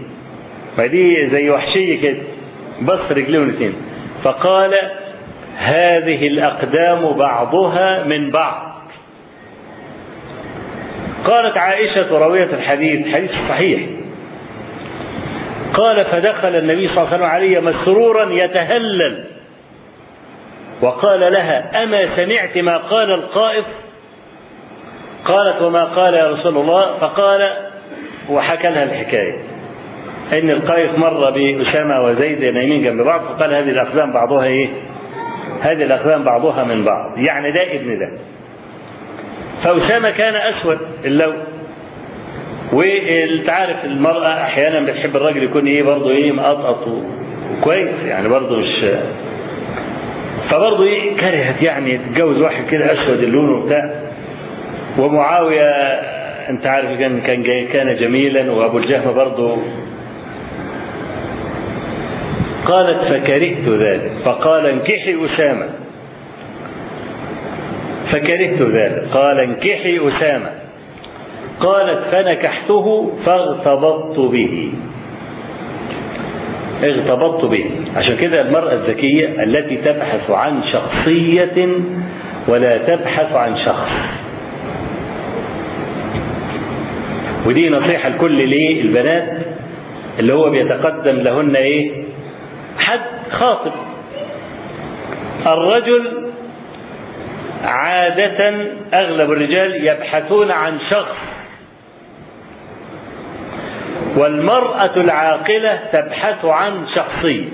فدي 0.77 1.29
زي 1.31 1.51
وحشية 1.51 2.03
كده 2.03 2.19
بص 2.83 3.01
رجليهم 3.11 3.43
الاثنين 3.43 3.73
فقال 4.25 4.75
هذه 5.59 6.27
الأقدام 6.27 7.13
بعضها 7.13 8.03
من 8.05 8.31
بعض. 8.31 8.69
قالت 11.25 11.57
عائشة 11.57 12.19
راوية 12.19 12.45
الحديث 12.45 13.15
حديث 13.15 13.31
صحيح. 13.49 13.81
قال 15.75 16.05
فدخل 16.05 16.57
النبي 16.57 16.89
صلى 16.89 16.97
الله 16.97 17.09
عليه 17.09 17.17
وسلم 17.17 17.23
علي 17.23 17.61
مسرورا 17.61 18.33
يتهلل. 18.33 19.25
وقال 20.83 21.21
لها 21.33 21.83
أما 21.83 22.17
سمعت 22.17 22.59
ما 22.59 22.77
قال 22.77 23.11
القائف؟ 23.11 23.65
قالت 25.25 25.63
وما 25.63 25.85
قال 25.85 26.15
يا 26.15 26.31
رسول 26.31 26.57
الله؟ 26.57 26.99
فقال 27.01 27.53
وحكى 28.31 28.69
لها 28.69 28.85
الحكاية. 28.85 29.58
إن 30.33 30.51
القائف 30.51 30.99
مر 30.99 31.31
بأسامة 31.31 32.03
وزيد 32.05 32.45
نايمين 32.45 32.83
جنب 32.83 33.01
بعض 33.01 33.21
فقال 33.21 33.55
هذه 33.55 33.71
الاقدام 33.71 34.13
بعضها 34.13 34.45
إيه؟ 34.45 34.69
هذه 35.61 35.83
الاقدام 35.85 36.25
بعضها 36.25 36.65
من 36.65 36.85
بعض. 36.85 37.19
يعني 37.19 37.53
ده 37.53 37.63
ابن 37.75 37.99
ده. 37.99 38.09
فأسامة 39.65 40.11
كان 40.11 40.35
أسود 40.35 40.79
اللون. 41.05 41.35
وانت 42.73 43.49
عارف 43.51 43.85
المرأة 43.85 44.43
أحيانا 44.43 44.81
بتحب 44.93 45.17
الراجل 45.17 45.43
يكون 45.43 45.67
إيه 45.67 45.83
برضه 45.83 46.11
إيه 46.11 46.33
مقطقط 46.33 46.89
كويس 47.65 47.89
يعني 48.09 48.29
برضه 48.29 48.57
مش 48.61 48.85
فبرضه 50.51 50.85
إيه 50.85 51.17
كرهت 51.17 51.63
يعني 51.63 51.99
تتجوز 51.99 52.41
واحد 52.41 52.65
كده 52.71 52.93
أسود 52.93 53.23
اللون 53.23 53.51
وبتاع. 53.51 53.91
ومعاوية 54.99 55.71
أنت 56.51 56.67
عارف 56.67 56.99
كان 56.99 57.21
كان 57.21 57.67
كان 57.73 57.97
جميلا 57.97 58.53
وأبو 58.53 58.79
الجهم 58.79 59.15
برضه 59.15 59.59
قالت 62.69 62.99
فكرهت 63.05 63.69
ذلك. 63.69 64.11
فقال 64.25 64.67
انكحي 64.67 65.17
أسامة. 65.25 65.69
فكرهت 68.13 68.63
ذلك. 68.63 69.05
قال 69.13 69.41
انكحي 69.41 70.01
أسامة. 70.09 70.51
قالت 71.61 71.99
فنكحته 72.13 73.13
فاغتبطت 73.27 74.19
به. 74.19 74.73
اغتبطت 76.85 77.45
به. 77.45 77.65
عشان 77.97 78.17
كده 78.17 78.41
المرأة 78.41 78.73
الذكية 78.73 79.43
التي 79.43 79.77
تبحث 79.77 80.31
عن 80.31 80.61
شخصية 80.73 81.69
ولا 82.49 82.79
تبحث 82.79 83.33
عن 83.33 83.57
شخص. 83.57 83.91
ودي 87.47 87.69
نصيحة 87.71 88.09
لكل 88.09 88.49
ليه 88.49 88.83
البنات 88.83 89.29
اللي 90.19 90.35
هو 90.35 90.51
بيتقدم 90.51 91.17
لهن 91.17 91.57
إيه؟ 91.57 92.08
خاطب. 93.31 93.73
الرجل 95.47 96.31
عادة 97.65 98.55
أغلب 98.95 99.33
الرجال 99.33 99.87
يبحثون 99.87 100.51
عن 100.51 100.79
شخص. 100.91 101.17
والمرأة 104.17 104.97
العاقلة 104.97 105.81
تبحث 105.93 106.45
عن 106.45 106.87
شخصية. 106.95 107.45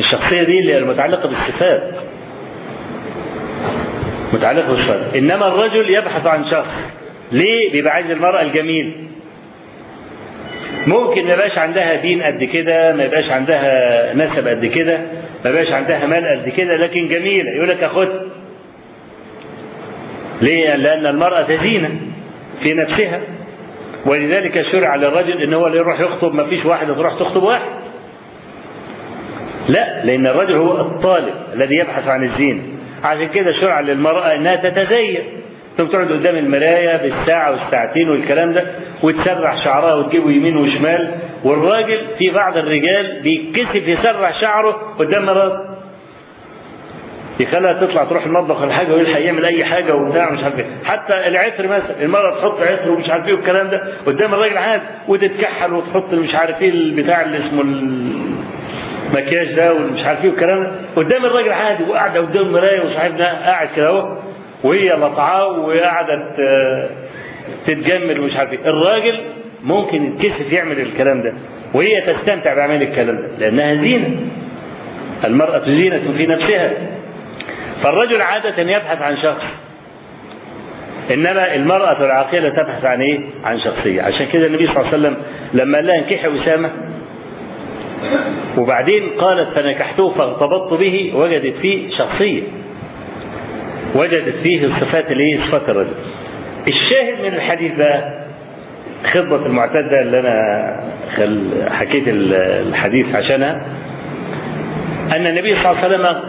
الشخصية 0.00 0.42
دي 0.42 0.58
اللي 0.58 0.78
المتعلقة 0.78 1.28
بالصفات. 1.28 1.94
متعلقة 4.32 4.68
بالصفات. 4.68 5.14
إنما 5.14 5.48
الرجل 5.48 5.90
يبحث 5.90 6.26
عن 6.26 6.44
شخص. 6.50 6.74
ليه؟ 7.32 7.72
بيبقى 7.72 7.92
عايز 7.94 8.10
المرأة 8.10 8.42
الجميل. 8.42 9.09
ممكن 10.86 11.26
ما 11.26 11.32
يبقاش 11.32 11.58
عندها 11.58 11.94
دين 11.94 12.22
قد 12.22 12.44
كده 12.44 12.92
ما 12.92 13.04
يبقاش 13.04 13.30
عندها 13.30 14.14
نسب 14.14 14.48
قد 14.48 14.66
كده 14.66 14.98
ما 15.44 15.50
يبقاش 15.50 15.72
عندها 15.72 16.06
مال 16.06 16.26
قد 16.26 16.48
كده 16.48 16.76
لكن 16.76 17.08
جميلة. 17.08 17.50
يقول 17.50 17.68
لك 17.68 17.82
أخدها 17.82 18.22
ليه؟ 20.42 20.74
لأن 20.76 21.06
المرأة 21.06 21.46
زينة 21.62 21.90
في 22.62 22.74
نفسها. 22.74 23.20
ولذلك 24.06 24.62
شرع 24.72 24.94
للرجل 24.96 25.42
إن 25.42 25.54
هو 25.54 25.66
اللي 25.66 25.78
يروح 25.78 26.00
يخطب 26.00 26.34
ما 26.34 26.44
فيش 26.44 26.64
واحدة 26.64 26.94
تروح 26.94 27.14
تخطب 27.14 27.42
واحد. 27.42 27.70
لا 29.68 30.04
لأن 30.04 30.26
الرجل 30.26 30.54
هو 30.54 30.80
الطالب 30.80 31.34
الذي 31.54 31.74
يبحث 31.74 32.08
عن 32.08 32.24
الزينة. 32.24 32.62
عشان 33.04 33.28
كده 33.28 33.52
شرع 33.52 33.80
للمرأة 33.80 34.34
إنها 34.34 34.56
تتزين. 34.56 35.20
ثم 35.76 35.86
تقعد 35.86 36.12
قدام 36.12 36.36
المراية 36.36 36.96
بالساعة 36.96 37.50
والساعتين 37.50 38.10
والكلام 38.10 38.52
ده 38.52 38.64
وتسرح 39.02 39.64
شعرها 39.64 39.94
وتجيبه 39.94 40.30
يمين 40.30 40.56
وشمال 40.56 41.14
والراجل 41.44 41.98
في 42.18 42.30
بعض 42.30 42.56
الرجال 42.56 43.20
بيتكسف 43.22 43.88
يسرح 43.88 44.40
شعره 44.40 44.70
قدام 44.98 45.26
مراته 45.26 45.70
يخليها 47.40 47.72
تطلع 47.72 48.04
تروح 48.04 48.24
المطبخ 48.26 48.62
ولا 48.62 48.72
حاجة 48.72 48.92
ويلحق 48.94 49.20
يعمل 49.20 49.44
أي 49.44 49.64
حاجة 49.64 49.94
وبتاع 49.94 50.30
مش 50.30 50.42
عارف 50.44 50.58
إيه. 50.58 50.66
حتى 50.84 51.28
العطر 51.28 51.64
مثلا 51.66 52.02
المراه 52.02 52.38
تحط 52.40 52.60
عطر 52.60 52.90
ومش 52.90 53.10
عارف 53.10 53.26
إيه 53.28 53.34
والكلام 53.34 53.68
ده 53.70 53.82
قدام 54.06 54.34
الراجل 54.34 54.58
عادي 54.58 54.82
وتتكحل 55.08 55.72
وتحط 55.72 56.12
مش 56.14 56.34
عارف 56.34 56.62
إيه 56.62 56.70
البتاع 56.70 57.22
اللي 57.22 57.38
اسمه 57.46 57.62
المكياج 57.62 59.52
ده 59.52 59.74
ومش 59.74 60.04
عارف 60.04 60.24
إيه 60.24 60.30
والكلام 60.30 60.62
ده. 60.62 60.72
قدام 60.96 61.24
الراجل 61.24 61.52
عادي 61.52 61.84
وقاعدة 61.84 62.20
قدام 62.20 62.42
المرايه 62.46 62.80
وصاحبنا 62.80 63.24
قاعد 63.46 63.68
كده 63.76 63.88
أهو. 63.88 64.16
وهي 64.64 64.90
لطعاه 64.90 65.48
وقاعده 65.58 66.22
تتجمل 67.66 68.20
ومش 68.20 68.36
عارف 68.36 68.52
إيه. 68.52 68.58
الراجل 68.66 69.18
ممكن 69.64 70.04
يتكسف 70.06 70.52
يعمل 70.52 70.80
الكلام 70.80 71.22
ده 71.22 71.32
وهي 71.74 72.00
تستمتع 72.00 72.54
بعمل 72.54 72.82
الكلام 72.82 73.16
ده 73.16 73.28
لأنها 73.38 73.74
زينة. 73.82 74.10
المرأة 75.24 75.58
زينة 75.64 76.00
في 76.16 76.26
نفسها. 76.26 76.70
فالرجل 77.82 78.22
عادة 78.22 78.62
يبحث 78.62 79.02
عن 79.02 79.16
شخص 79.16 79.44
إنما 81.10 81.54
المرأة 81.54 82.04
العاقلة 82.04 82.48
تبحث 82.48 82.84
عن 82.84 83.00
إيه؟ 83.00 83.20
عن 83.44 83.58
شخصية. 83.60 84.02
عشان 84.02 84.26
كده 84.32 84.46
النبي 84.46 84.66
صلى 84.66 84.76
الله 84.76 84.86
عليه 84.86 84.98
وسلم 84.98 85.16
لما 85.54 85.78
قال 85.78 85.86
لها 85.86 85.98
انكحي 85.98 86.42
أسامة 86.42 86.70
وبعدين 88.58 89.08
قالت 89.18 89.48
فنكحته 89.58 90.10
فارتبطت 90.10 90.74
به 90.80 91.12
وجدت 91.14 91.54
فيه 91.62 91.90
شخصية. 91.98 92.42
وجدت 93.94 94.34
فيه 94.42 94.64
الصفات 94.66 95.10
اللي 95.10 95.34
هي 95.34 95.38
صفات 95.46 95.68
الرجل. 95.68 95.92
الشاهد 96.68 97.20
من 97.22 97.34
الحديث 97.34 97.74
بقى 97.78 98.20
خطبة 99.12 99.46
المعتدة 99.46 100.00
اللي 100.00 100.20
أنا 100.20 100.40
خل 101.16 101.50
حكيت 101.70 102.04
الحديث 102.08 103.14
عشانها. 103.14 103.66
أن 105.16 105.26
النبي 105.26 105.54
صلى 105.56 105.70
الله 105.70 105.76
عليه 105.84 105.86
وسلم 105.96 106.20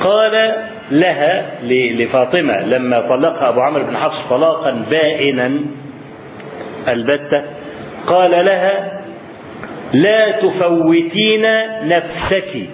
قال 0.00 0.52
لها 0.90 1.50
لفاطمة 1.62 2.60
لما 2.60 3.00
طلقها 3.00 3.48
أبو 3.48 3.60
عمرو 3.60 3.84
بن 3.84 3.96
حفص 3.96 4.28
طلاقا 4.30 4.84
بائنا 4.90 5.50
البتة 6.88 7.42
قال 8.06 8.30
لها 8.30 9.00
لا 9.92 10.30
تفوتين 10.30 11.42
نفسك 11.82 12.66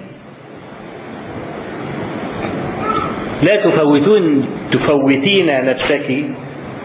لا 3.42 3.56
تفوتون 3.56 4.48
تفوتين 4.72 5.64
نفسك. 5.64 6.24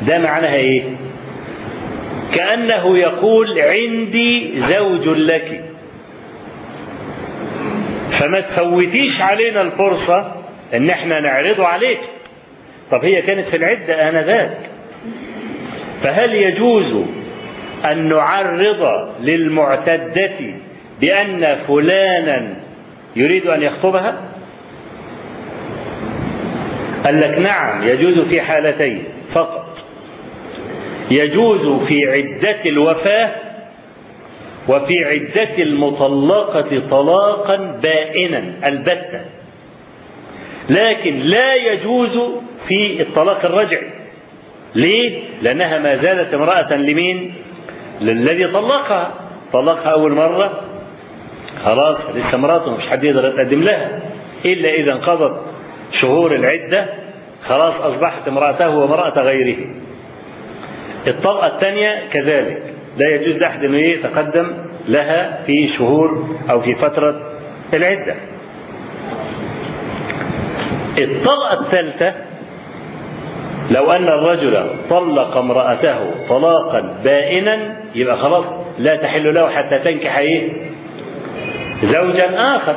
ده 0.01 0.17
معناها 0.17 0.55
إيه؟ 0.55 0.83
كأنه 2.35 2.97
يقول 2.97 3.59
عندي 3.59 4.53
زوج 4.73 5.07
لك. 5.07 5.61
فما 8.19 8.39
تفوتيش 8.39 9.21
علينا 9.21 9.61
الفرصة 9.61 10.31
إن 10.73 10.89
إحنا 10.89 11.19
نعرضه 11.19 11.67
عليك. 11.67 11.99
طب 12.91 13.05
هي 13.05 13.21
كانت 13.21 13.47
في 13.47 13.57
العدة 13.57 14.09
آنذاك. 14.09 14.57
فهل 16.03 16.33
يجوز 16.33 17.03
أن 17.91 18.09
نعرض 18.09 19.09
للمعتدة 19.21 20.31
بأن 21.01 21.57
فلانا 21.67 22.55
يريد 23.15 23.47
أن 23.47 23.63
يخطبها؟ 23.63 24.15
قال 27.05 27.21
لك 27.21 27.37
نعم 27.39 27.87
يجوز 27.87 28.19
في 28.19 28.41
حالتين 28.41 29.03
فقط. 29.33 29.77
يجوز 31.11 31.87
في 31.87 32.07
عدة 32.07 32.65
الوفاة 32.65 33.29
وفي 34.67 35.05
عدة 35.05 35.63
المطلقة 35.63 36.81
طلاقا 36.89 37.79
بائنا 37.81 38.43
البتة. 38.65 39.21
لكن 40.69 41.19
لا 41.19 41.55
يجوز 41.55 42.19
في 42.67 43.01
الطلاق 43.01 43.45
الرجعي. 43.45 43.91
ليه؟ 44.75 45.19
لأنها 45.41 45.79
ما 45.79 45.97
زالت 45.97 46.33
امرأة 46.33 46.73
لمين؟ 46.73 47.33
للذي 48.01 48.47
طلقها. 48.47 49.13
طلقها 49.53 49.89
أول 49.89 50.11
مرة. 50.11 50.61
خلاص 51.65 51.97
لسه 52.15 52.35
امرأته 52.35 52.77
مش 52.77 52.83
حد 52.83 53.03
يقدر 53.03 53.27
يتقدم 53.27 53.63
لها. 53.63 53.99
إلا 54.45 54.69
إذا 54.69 54.93
انقضت 54.93 55.54
شهور 56.01 56.35
العدة 56.35 56.85
خلاص 57.47 57.73
أصبحت 57.81 58.27
امرأته 58.27 58.69
وامرأة 58.69 59.19
غيره. 59.21 59.57
الطلقة 61.07 61.47
الثانية 61.47 62.01
كذلك. 62.13 62.61
لا 62.97 63.09
يجوز 63.15 63.35
لأحد 63.41 63.63
أنه 63.63 63.77
يتقدم 63.77 64.47
لها 64.87 65.39
في 65.45 65.69
شهور 65.77 66.27
أو 66.49 66.61
في 66.61 66.75
فترة 66.75 67.21
العدة. 67.73 68.15
الطلقة 71.01 71.61
الثالثة 71.61 72.13
لو 73.71 73.91
أن 73.91 74.03
الرجل 74.07 74.67
طلق 74.89 75.37
امرأته 75.37 76.27
طلاقا 76.29 76.99
بائنا 77.03 77.75
يبقى 77.95 78.17
خلاص 78.17 78.45
لا 78.79 78.95
تحل 78.95 79.33
له 79.33 79.49
حتى 79.49 79.79
تنكح 79.79 80.17
إيه؟ 80.17 80.51
زوجا 81.83 82.55
آخر. 82.55 82.75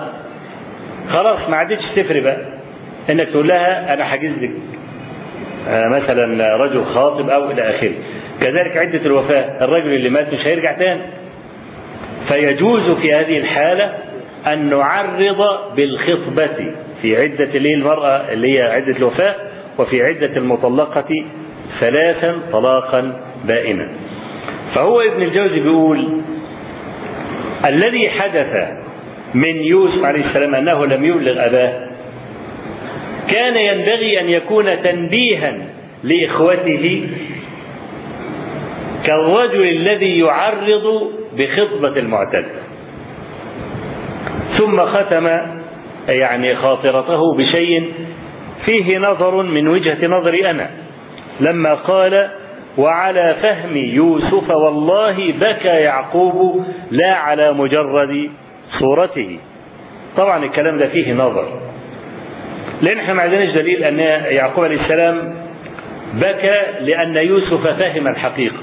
خلاص 1.10 1.48
ما 1.48 1.56
عادتش 1.56 1.84
تفرق 1.96 2.22
بقى. 2.22 2.57
إنك 3.11 3.28
تقول 3.28 3.48
لها 3.48 3.94
أنا 3.94 4.04
حاجز 4.04 4.30
لك 4.40 4.50
مثلا 5.68 6.56
رجل 6.56 6.84
خاطب 6.84 7.28
أو 7.30 7.50
إلى 7.50 7.62
آخره. 7.70 7.92
كذلك 8.40 8.76
عدة 8.76 9.00
الوفاة 9.06 9.64
الرجل 9.64 9.94
اللي 9.94 10.09
مات 10.11 10.34
مش 10.34 10.46
هيرجع 10.46 10.72
تاني. 10.72 11.00
فيجوز 12.28 12.90
في 12.90 13.14
هذه 13.14 13.38
الحالة 13.38 13.92
أن 14.46 14.70
نعرض 14.70 15.42
بالخطبة 15.76 16.72
في 17.02 17.16
عدة 17.16 17.44
اللي 17.44 17.74
المرأة 17.74 18.32
اللي 18.32 18.59
هي 18.59 18.62
عدة 18.62 18.96
الوفاة 18.96 19.34
وفي 19.78 20.02
عدة 20.02 20.36
المطلقة 20.36 21.24
ثلاثا 21.80 22.36
طلاقا 22.52 23.12
بائنا 23.44 23.88
فهو 24.74 25.00
ابن 25.00 25.22
الجوزي 25.22 25.61
بيقول 25.61 26.22
الذي 27.66 28.11
حدث 28.11 28.68
من 29.34 29.56
يوسف 29.56 30.04
عليه 30.04 30.24
السلام 30.24 30.54
أنه 30.54 30.86
لم 30.86 31.04
يبلغ 31.04 31.46
أباه 31.46 31.88
كان 33.31 33.57
ينبغي 33.57 34.20
أن 34.20 34.29
يكون 34.29 34.83
تنبيها 34.83 35.55
لإخوته 36.05 37.07
كالرجل 39.05 39.68
الذي 39.68 40.18
يعرض 40.18 41.12
بخطبة 41.37 41.99
المعتد 42.01 42.47
ثم 44.59 44.87
ختم 44.87 45.29
يعني 46.09 46.57
خاطرته 46.57 47.37
بشيء 47.37 47.93
فيه 48.64 48.99
نظر 48.99 49.43
من 49.43 49.68
وجهة 49.68 50.07
نظري 50.07 50.51
أنا 50.51 50.70
لما 51.41 51.74
قال 51.74 52.29
وعلى 52.79 53.37
فهم 53.43 53.76
يوسف 53.76 54.51
والله 54.51 55.33
بكى 55.41 55.68
يعقوب 55.68 56.64
لا 56.91 57.14
على 57.14 57.53
مجرد 57.53 58.31
صورته. 58.79 59.39
طبعا 60.16 60.45
الكلام 60.45 60.79
ده 60.79 60.89
فيه 60.89 61.12
نظر. 61.12 61.67
لأن 62.83 62.99
إحنا 62.99 63.14
ما 63.14 63.22
عندناش 63.22 63.49
دليل 63.51 63.85
أن 63.85 63.99
يعقوب 64.35 64.64
عليه 64.64 64.81
السلام 64.81 65.35
بكى 66.14 66.61
لأن 66.81 67.16
يوسف 67.16 67.66
فهم 67.66 68.09
الحقيقة. 68.09 68.57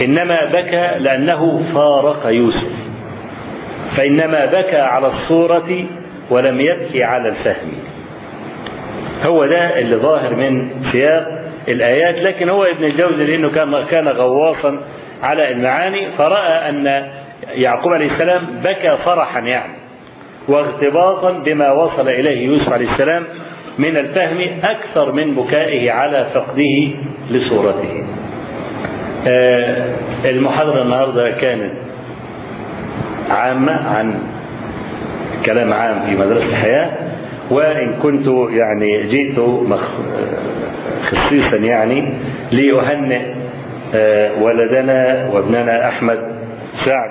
إنما 0.00 0.44
بكى 0.52 0.90
لأنه 0.98 1.64
فارق 1.74 2.26
يوسف. 2.26 2.68
فإنما 3.96 4.44
بكى 4.46 4.76
على 4.80 5.06
الصورة 5.06 5.84
ولم 6.30 6.60
يبكي 6.60 7.04
على 7.04 7.28
الفهم. 7.28 7.72
هو 9.28 9.46
ده 9.46 9.78
اللي 9.78 9.96
ظاهر 9.96 10.34
من 10.34 10.70
سياق 10.92 11.26
الآيات 11.68 12.14
لكن 12.14 12.48
هو 12.48 12.64
ابن 12.64 12.84
الجوزي 12.84 13.24
لأنه 13.24 13.50
كان 13.50 13.84
كان 13.90 14.08
غواصا 14.08 14.78
على 15.22 15.50
المعاني 15.52 16.06
فرأى 16.18 16.68
أن 16.68 17.08
يعقوب 17.54 17.92
عليه 17.92 18.10
السلام 18.12 18.42
بكى 18.64 18.96
فرحا 19.04 19.40
يعني. 19.40 19.83
واغتباطا 20.48 21.32
بما 21.32 21.72
وصل 21.72 22.08
إليه 22.08 22.46
يوسف 22.46 22.72
عليه 22.72 22.92
السلام 22.92 23.24
من 23.78 23.96
الفهم 23.96 24.40
أكثر 24.64 25.12
من 25.12 25.34
بكائه 25.34 25.90
على 25.90 26.26
فقده 26.34 26.88
لصورته. 27.30 28.04
المحاضرة 30.24 30.82
النهاردة 30.82 31.30
كانت 31.30 31.72
عامة 33.30 33.72
عن 33.88 34.14
كلام 35.46 35.72
عام 35.72 36.00
في 36.06 36.16
مدرسة 36.16 36.46
الحياة 36.46 36.90
وإن 37.50 37.94
كنت 38.02 38.26
يعني 38.50 39.02
جئت 39.06 39.38
خصيصا 41.10 41.56
يعني 41.56 42.14
لأهنئ 42.50 43.20
ولدنا 44.40 45.28
وابننا 45.32 45.88
أحمد 45.88 46.18
سعد 46.84 47.10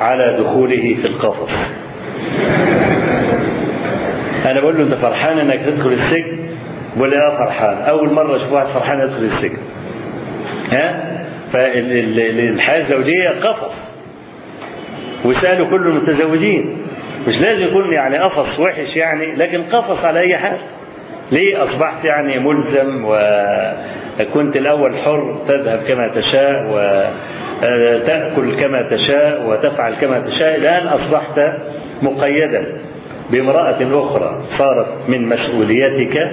على 0.00 0.36
دخوله 0.40 0.96
في 1.02 1.06
القفص 1.06 1.50
أنا 4.46 4.60
بقول 4.60 4.76
له 4.78 4.82
أنت 4.84 4.94
فرحان 4.94 5.38
إنك 5.38 5.60
تدخل 5.66 5.92
السجن؟ 5.92 6.38
بقول 6.96 7.10
لي 7.10 7.16
آه 7.16 7.44
فرحان 7.44 7.76
أول 7.88 8.12
مرة 8.12 8.36
أشوف 8.36 8.52
واحد 8.52 8.66
فرحان 8.66 9.00
يدخل 9.00 9.24
السجن. 9.36 9.58
ها؟ 10.72 11.16
فالحياة 11.52 12.80
الزوجية 12.82 13.28
قفص. 13.28 13.72
وسألوا 15.24 15.66
كل 15.70 15.86
المتزوجين. 15.86 16.76
مش 17.28 17.34
لازم 17.36 17.62
يكون 17.62 17.92
يعني 17.92 18.18
قفص 18.18 18.58
وحش 18.60 18.96
يعني 18.96 19.34
لكن 19.34 19.62
قفص 19.62 20.04
على 20.04 20.20
أي 20.20 20.36
حال. 20.36 20.56
ليه؟ 21.32 21.64
أصبحت 21.64 22.04
يعني 22.04 22.38
ملزم 22.38 23.04
وكنت 23.04 24.56
الأول 24.56 24.98
حر 24.98 25.36
تذهب 25.48 25.80
كما 25.88 26.08
تشاء 26.08 26.66
وتأكل 27.62 28.60
كما 28.60 28.82
تشاء 28.90 29.46
وتفعل 29.46 29.94
كما 30.00 30.20
تشاء. 30.20 30.56
الآن 30.56 30.86
أصبحت 30.86 31.40
مقيدا 32.02 32.66
بامرأة 33.30 33.78
أخرى 34.06 34.42
صارت 34.58 34.86
من 35.08 35.28
مسؤوليتك 35.28 36.30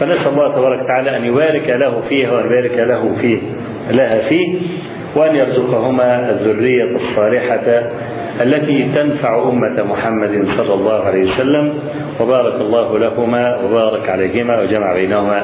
فنسأل 0.00 0.28
الله 0.28 0.54
تبارك 0.56 0.82
وتعالى 0.82 1.16
أن 1.16 1.24
يبارك 1.24 1.68
له 1.68 2.02
فيها 2.08 2.32
وأن 2.32 2.46
يبارك 2.46 2.78
له 2.78 3.16
فيه 3.20 3.38
لها 3.90 4.28
فيه 4.28 4.58
وأن 5.16 5.36
يرزقهما 5.36 6.30
الذرية 6.30 6.96
الصالحة 6.96 7.90
التي 8.40 8.88
تنفع 8.94 9.48
أمة 9.48 9.82
محمد 9.84 10.48
صلى 10.56 10.74
الله 10.74 11.02
عليه 11.04 11.32
وسلم. 11.32 11.74
وبارك 12.20 12.54
الله 12.54 12.98
لهما 12.98 13.60
وبارك 13.64 14.08
عليهما 14.08 14.60
وجمع 14.60 14.94
بينهما 14.94 15.42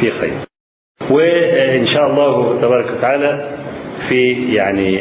في 0.00 0.10
خير. 0.10 0.32
وإن 1.10 1.86
شاء 1.86 2.06
الله 2.10 2.58
تبارك 2.62 2.86
وتعالى 2.98 3.48
في 4.08 4.54
يعني 4.54 5.00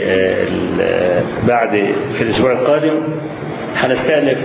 بعد 1.48 1.70
في 2.18 2.24
الأسبوع 2.24 2.52
القادم 2.52 2.96
هنستأنف 3.76 4.38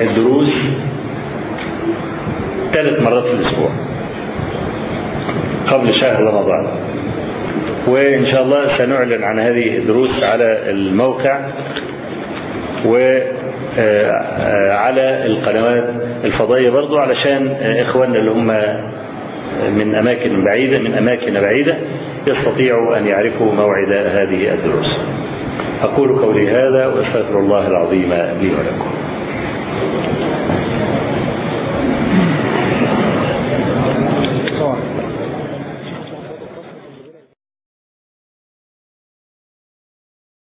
الدروس 0.00 0.52
ثلاث 2.72 3.00
مرات 3.00 3.24
في 3.24 3.32
الأسبوع 3.32 3.70
قبل 5.66 5.94
شهر 5.94 6.22
رمضان. 6.22 6.66
وإن 7.86 8.26
شاء 8.26 8.42
الله 8.42 8.78
سنعلن 8.78 9.24
عن 9.24 9.38
هذه 9.38 9.78
الدروس 9.78 10.22
على 10.22 10.70
الموقع 10.70 11.40
وعلى 12.86 13.26
القنوات 15.26 15.84
الفضائية 16.24 16.70
برضو 16.70 16.98
علشان 16.98 17.48
إخواننا 17.80 18.18
اللي 18.18 18.30
هم 18.30 18.46
من 19.76 19.94
أماكن 19.94 20.44
بعيدة 20.44 20.78
من 20.78 20.94
أماكن 20.94 21.40
بعيدة 21.40 21.74
يستطيعوا 22.26 22.98
أن 22.98 23.06
يعرفوا 23.06 23.52
موعد 23.52 23.92
هذه 23.92 24.54
الدروس. 24.54 24.98
أقول 25.82 26.18
قولي 26.18 26.50
هذا 26.50 26.86
وأستغفر 26.86 27.38
الله 27.38 27.66
العظيم 27.66 28.12
لي 28.12 28.50
ولكم. 28.54 28.90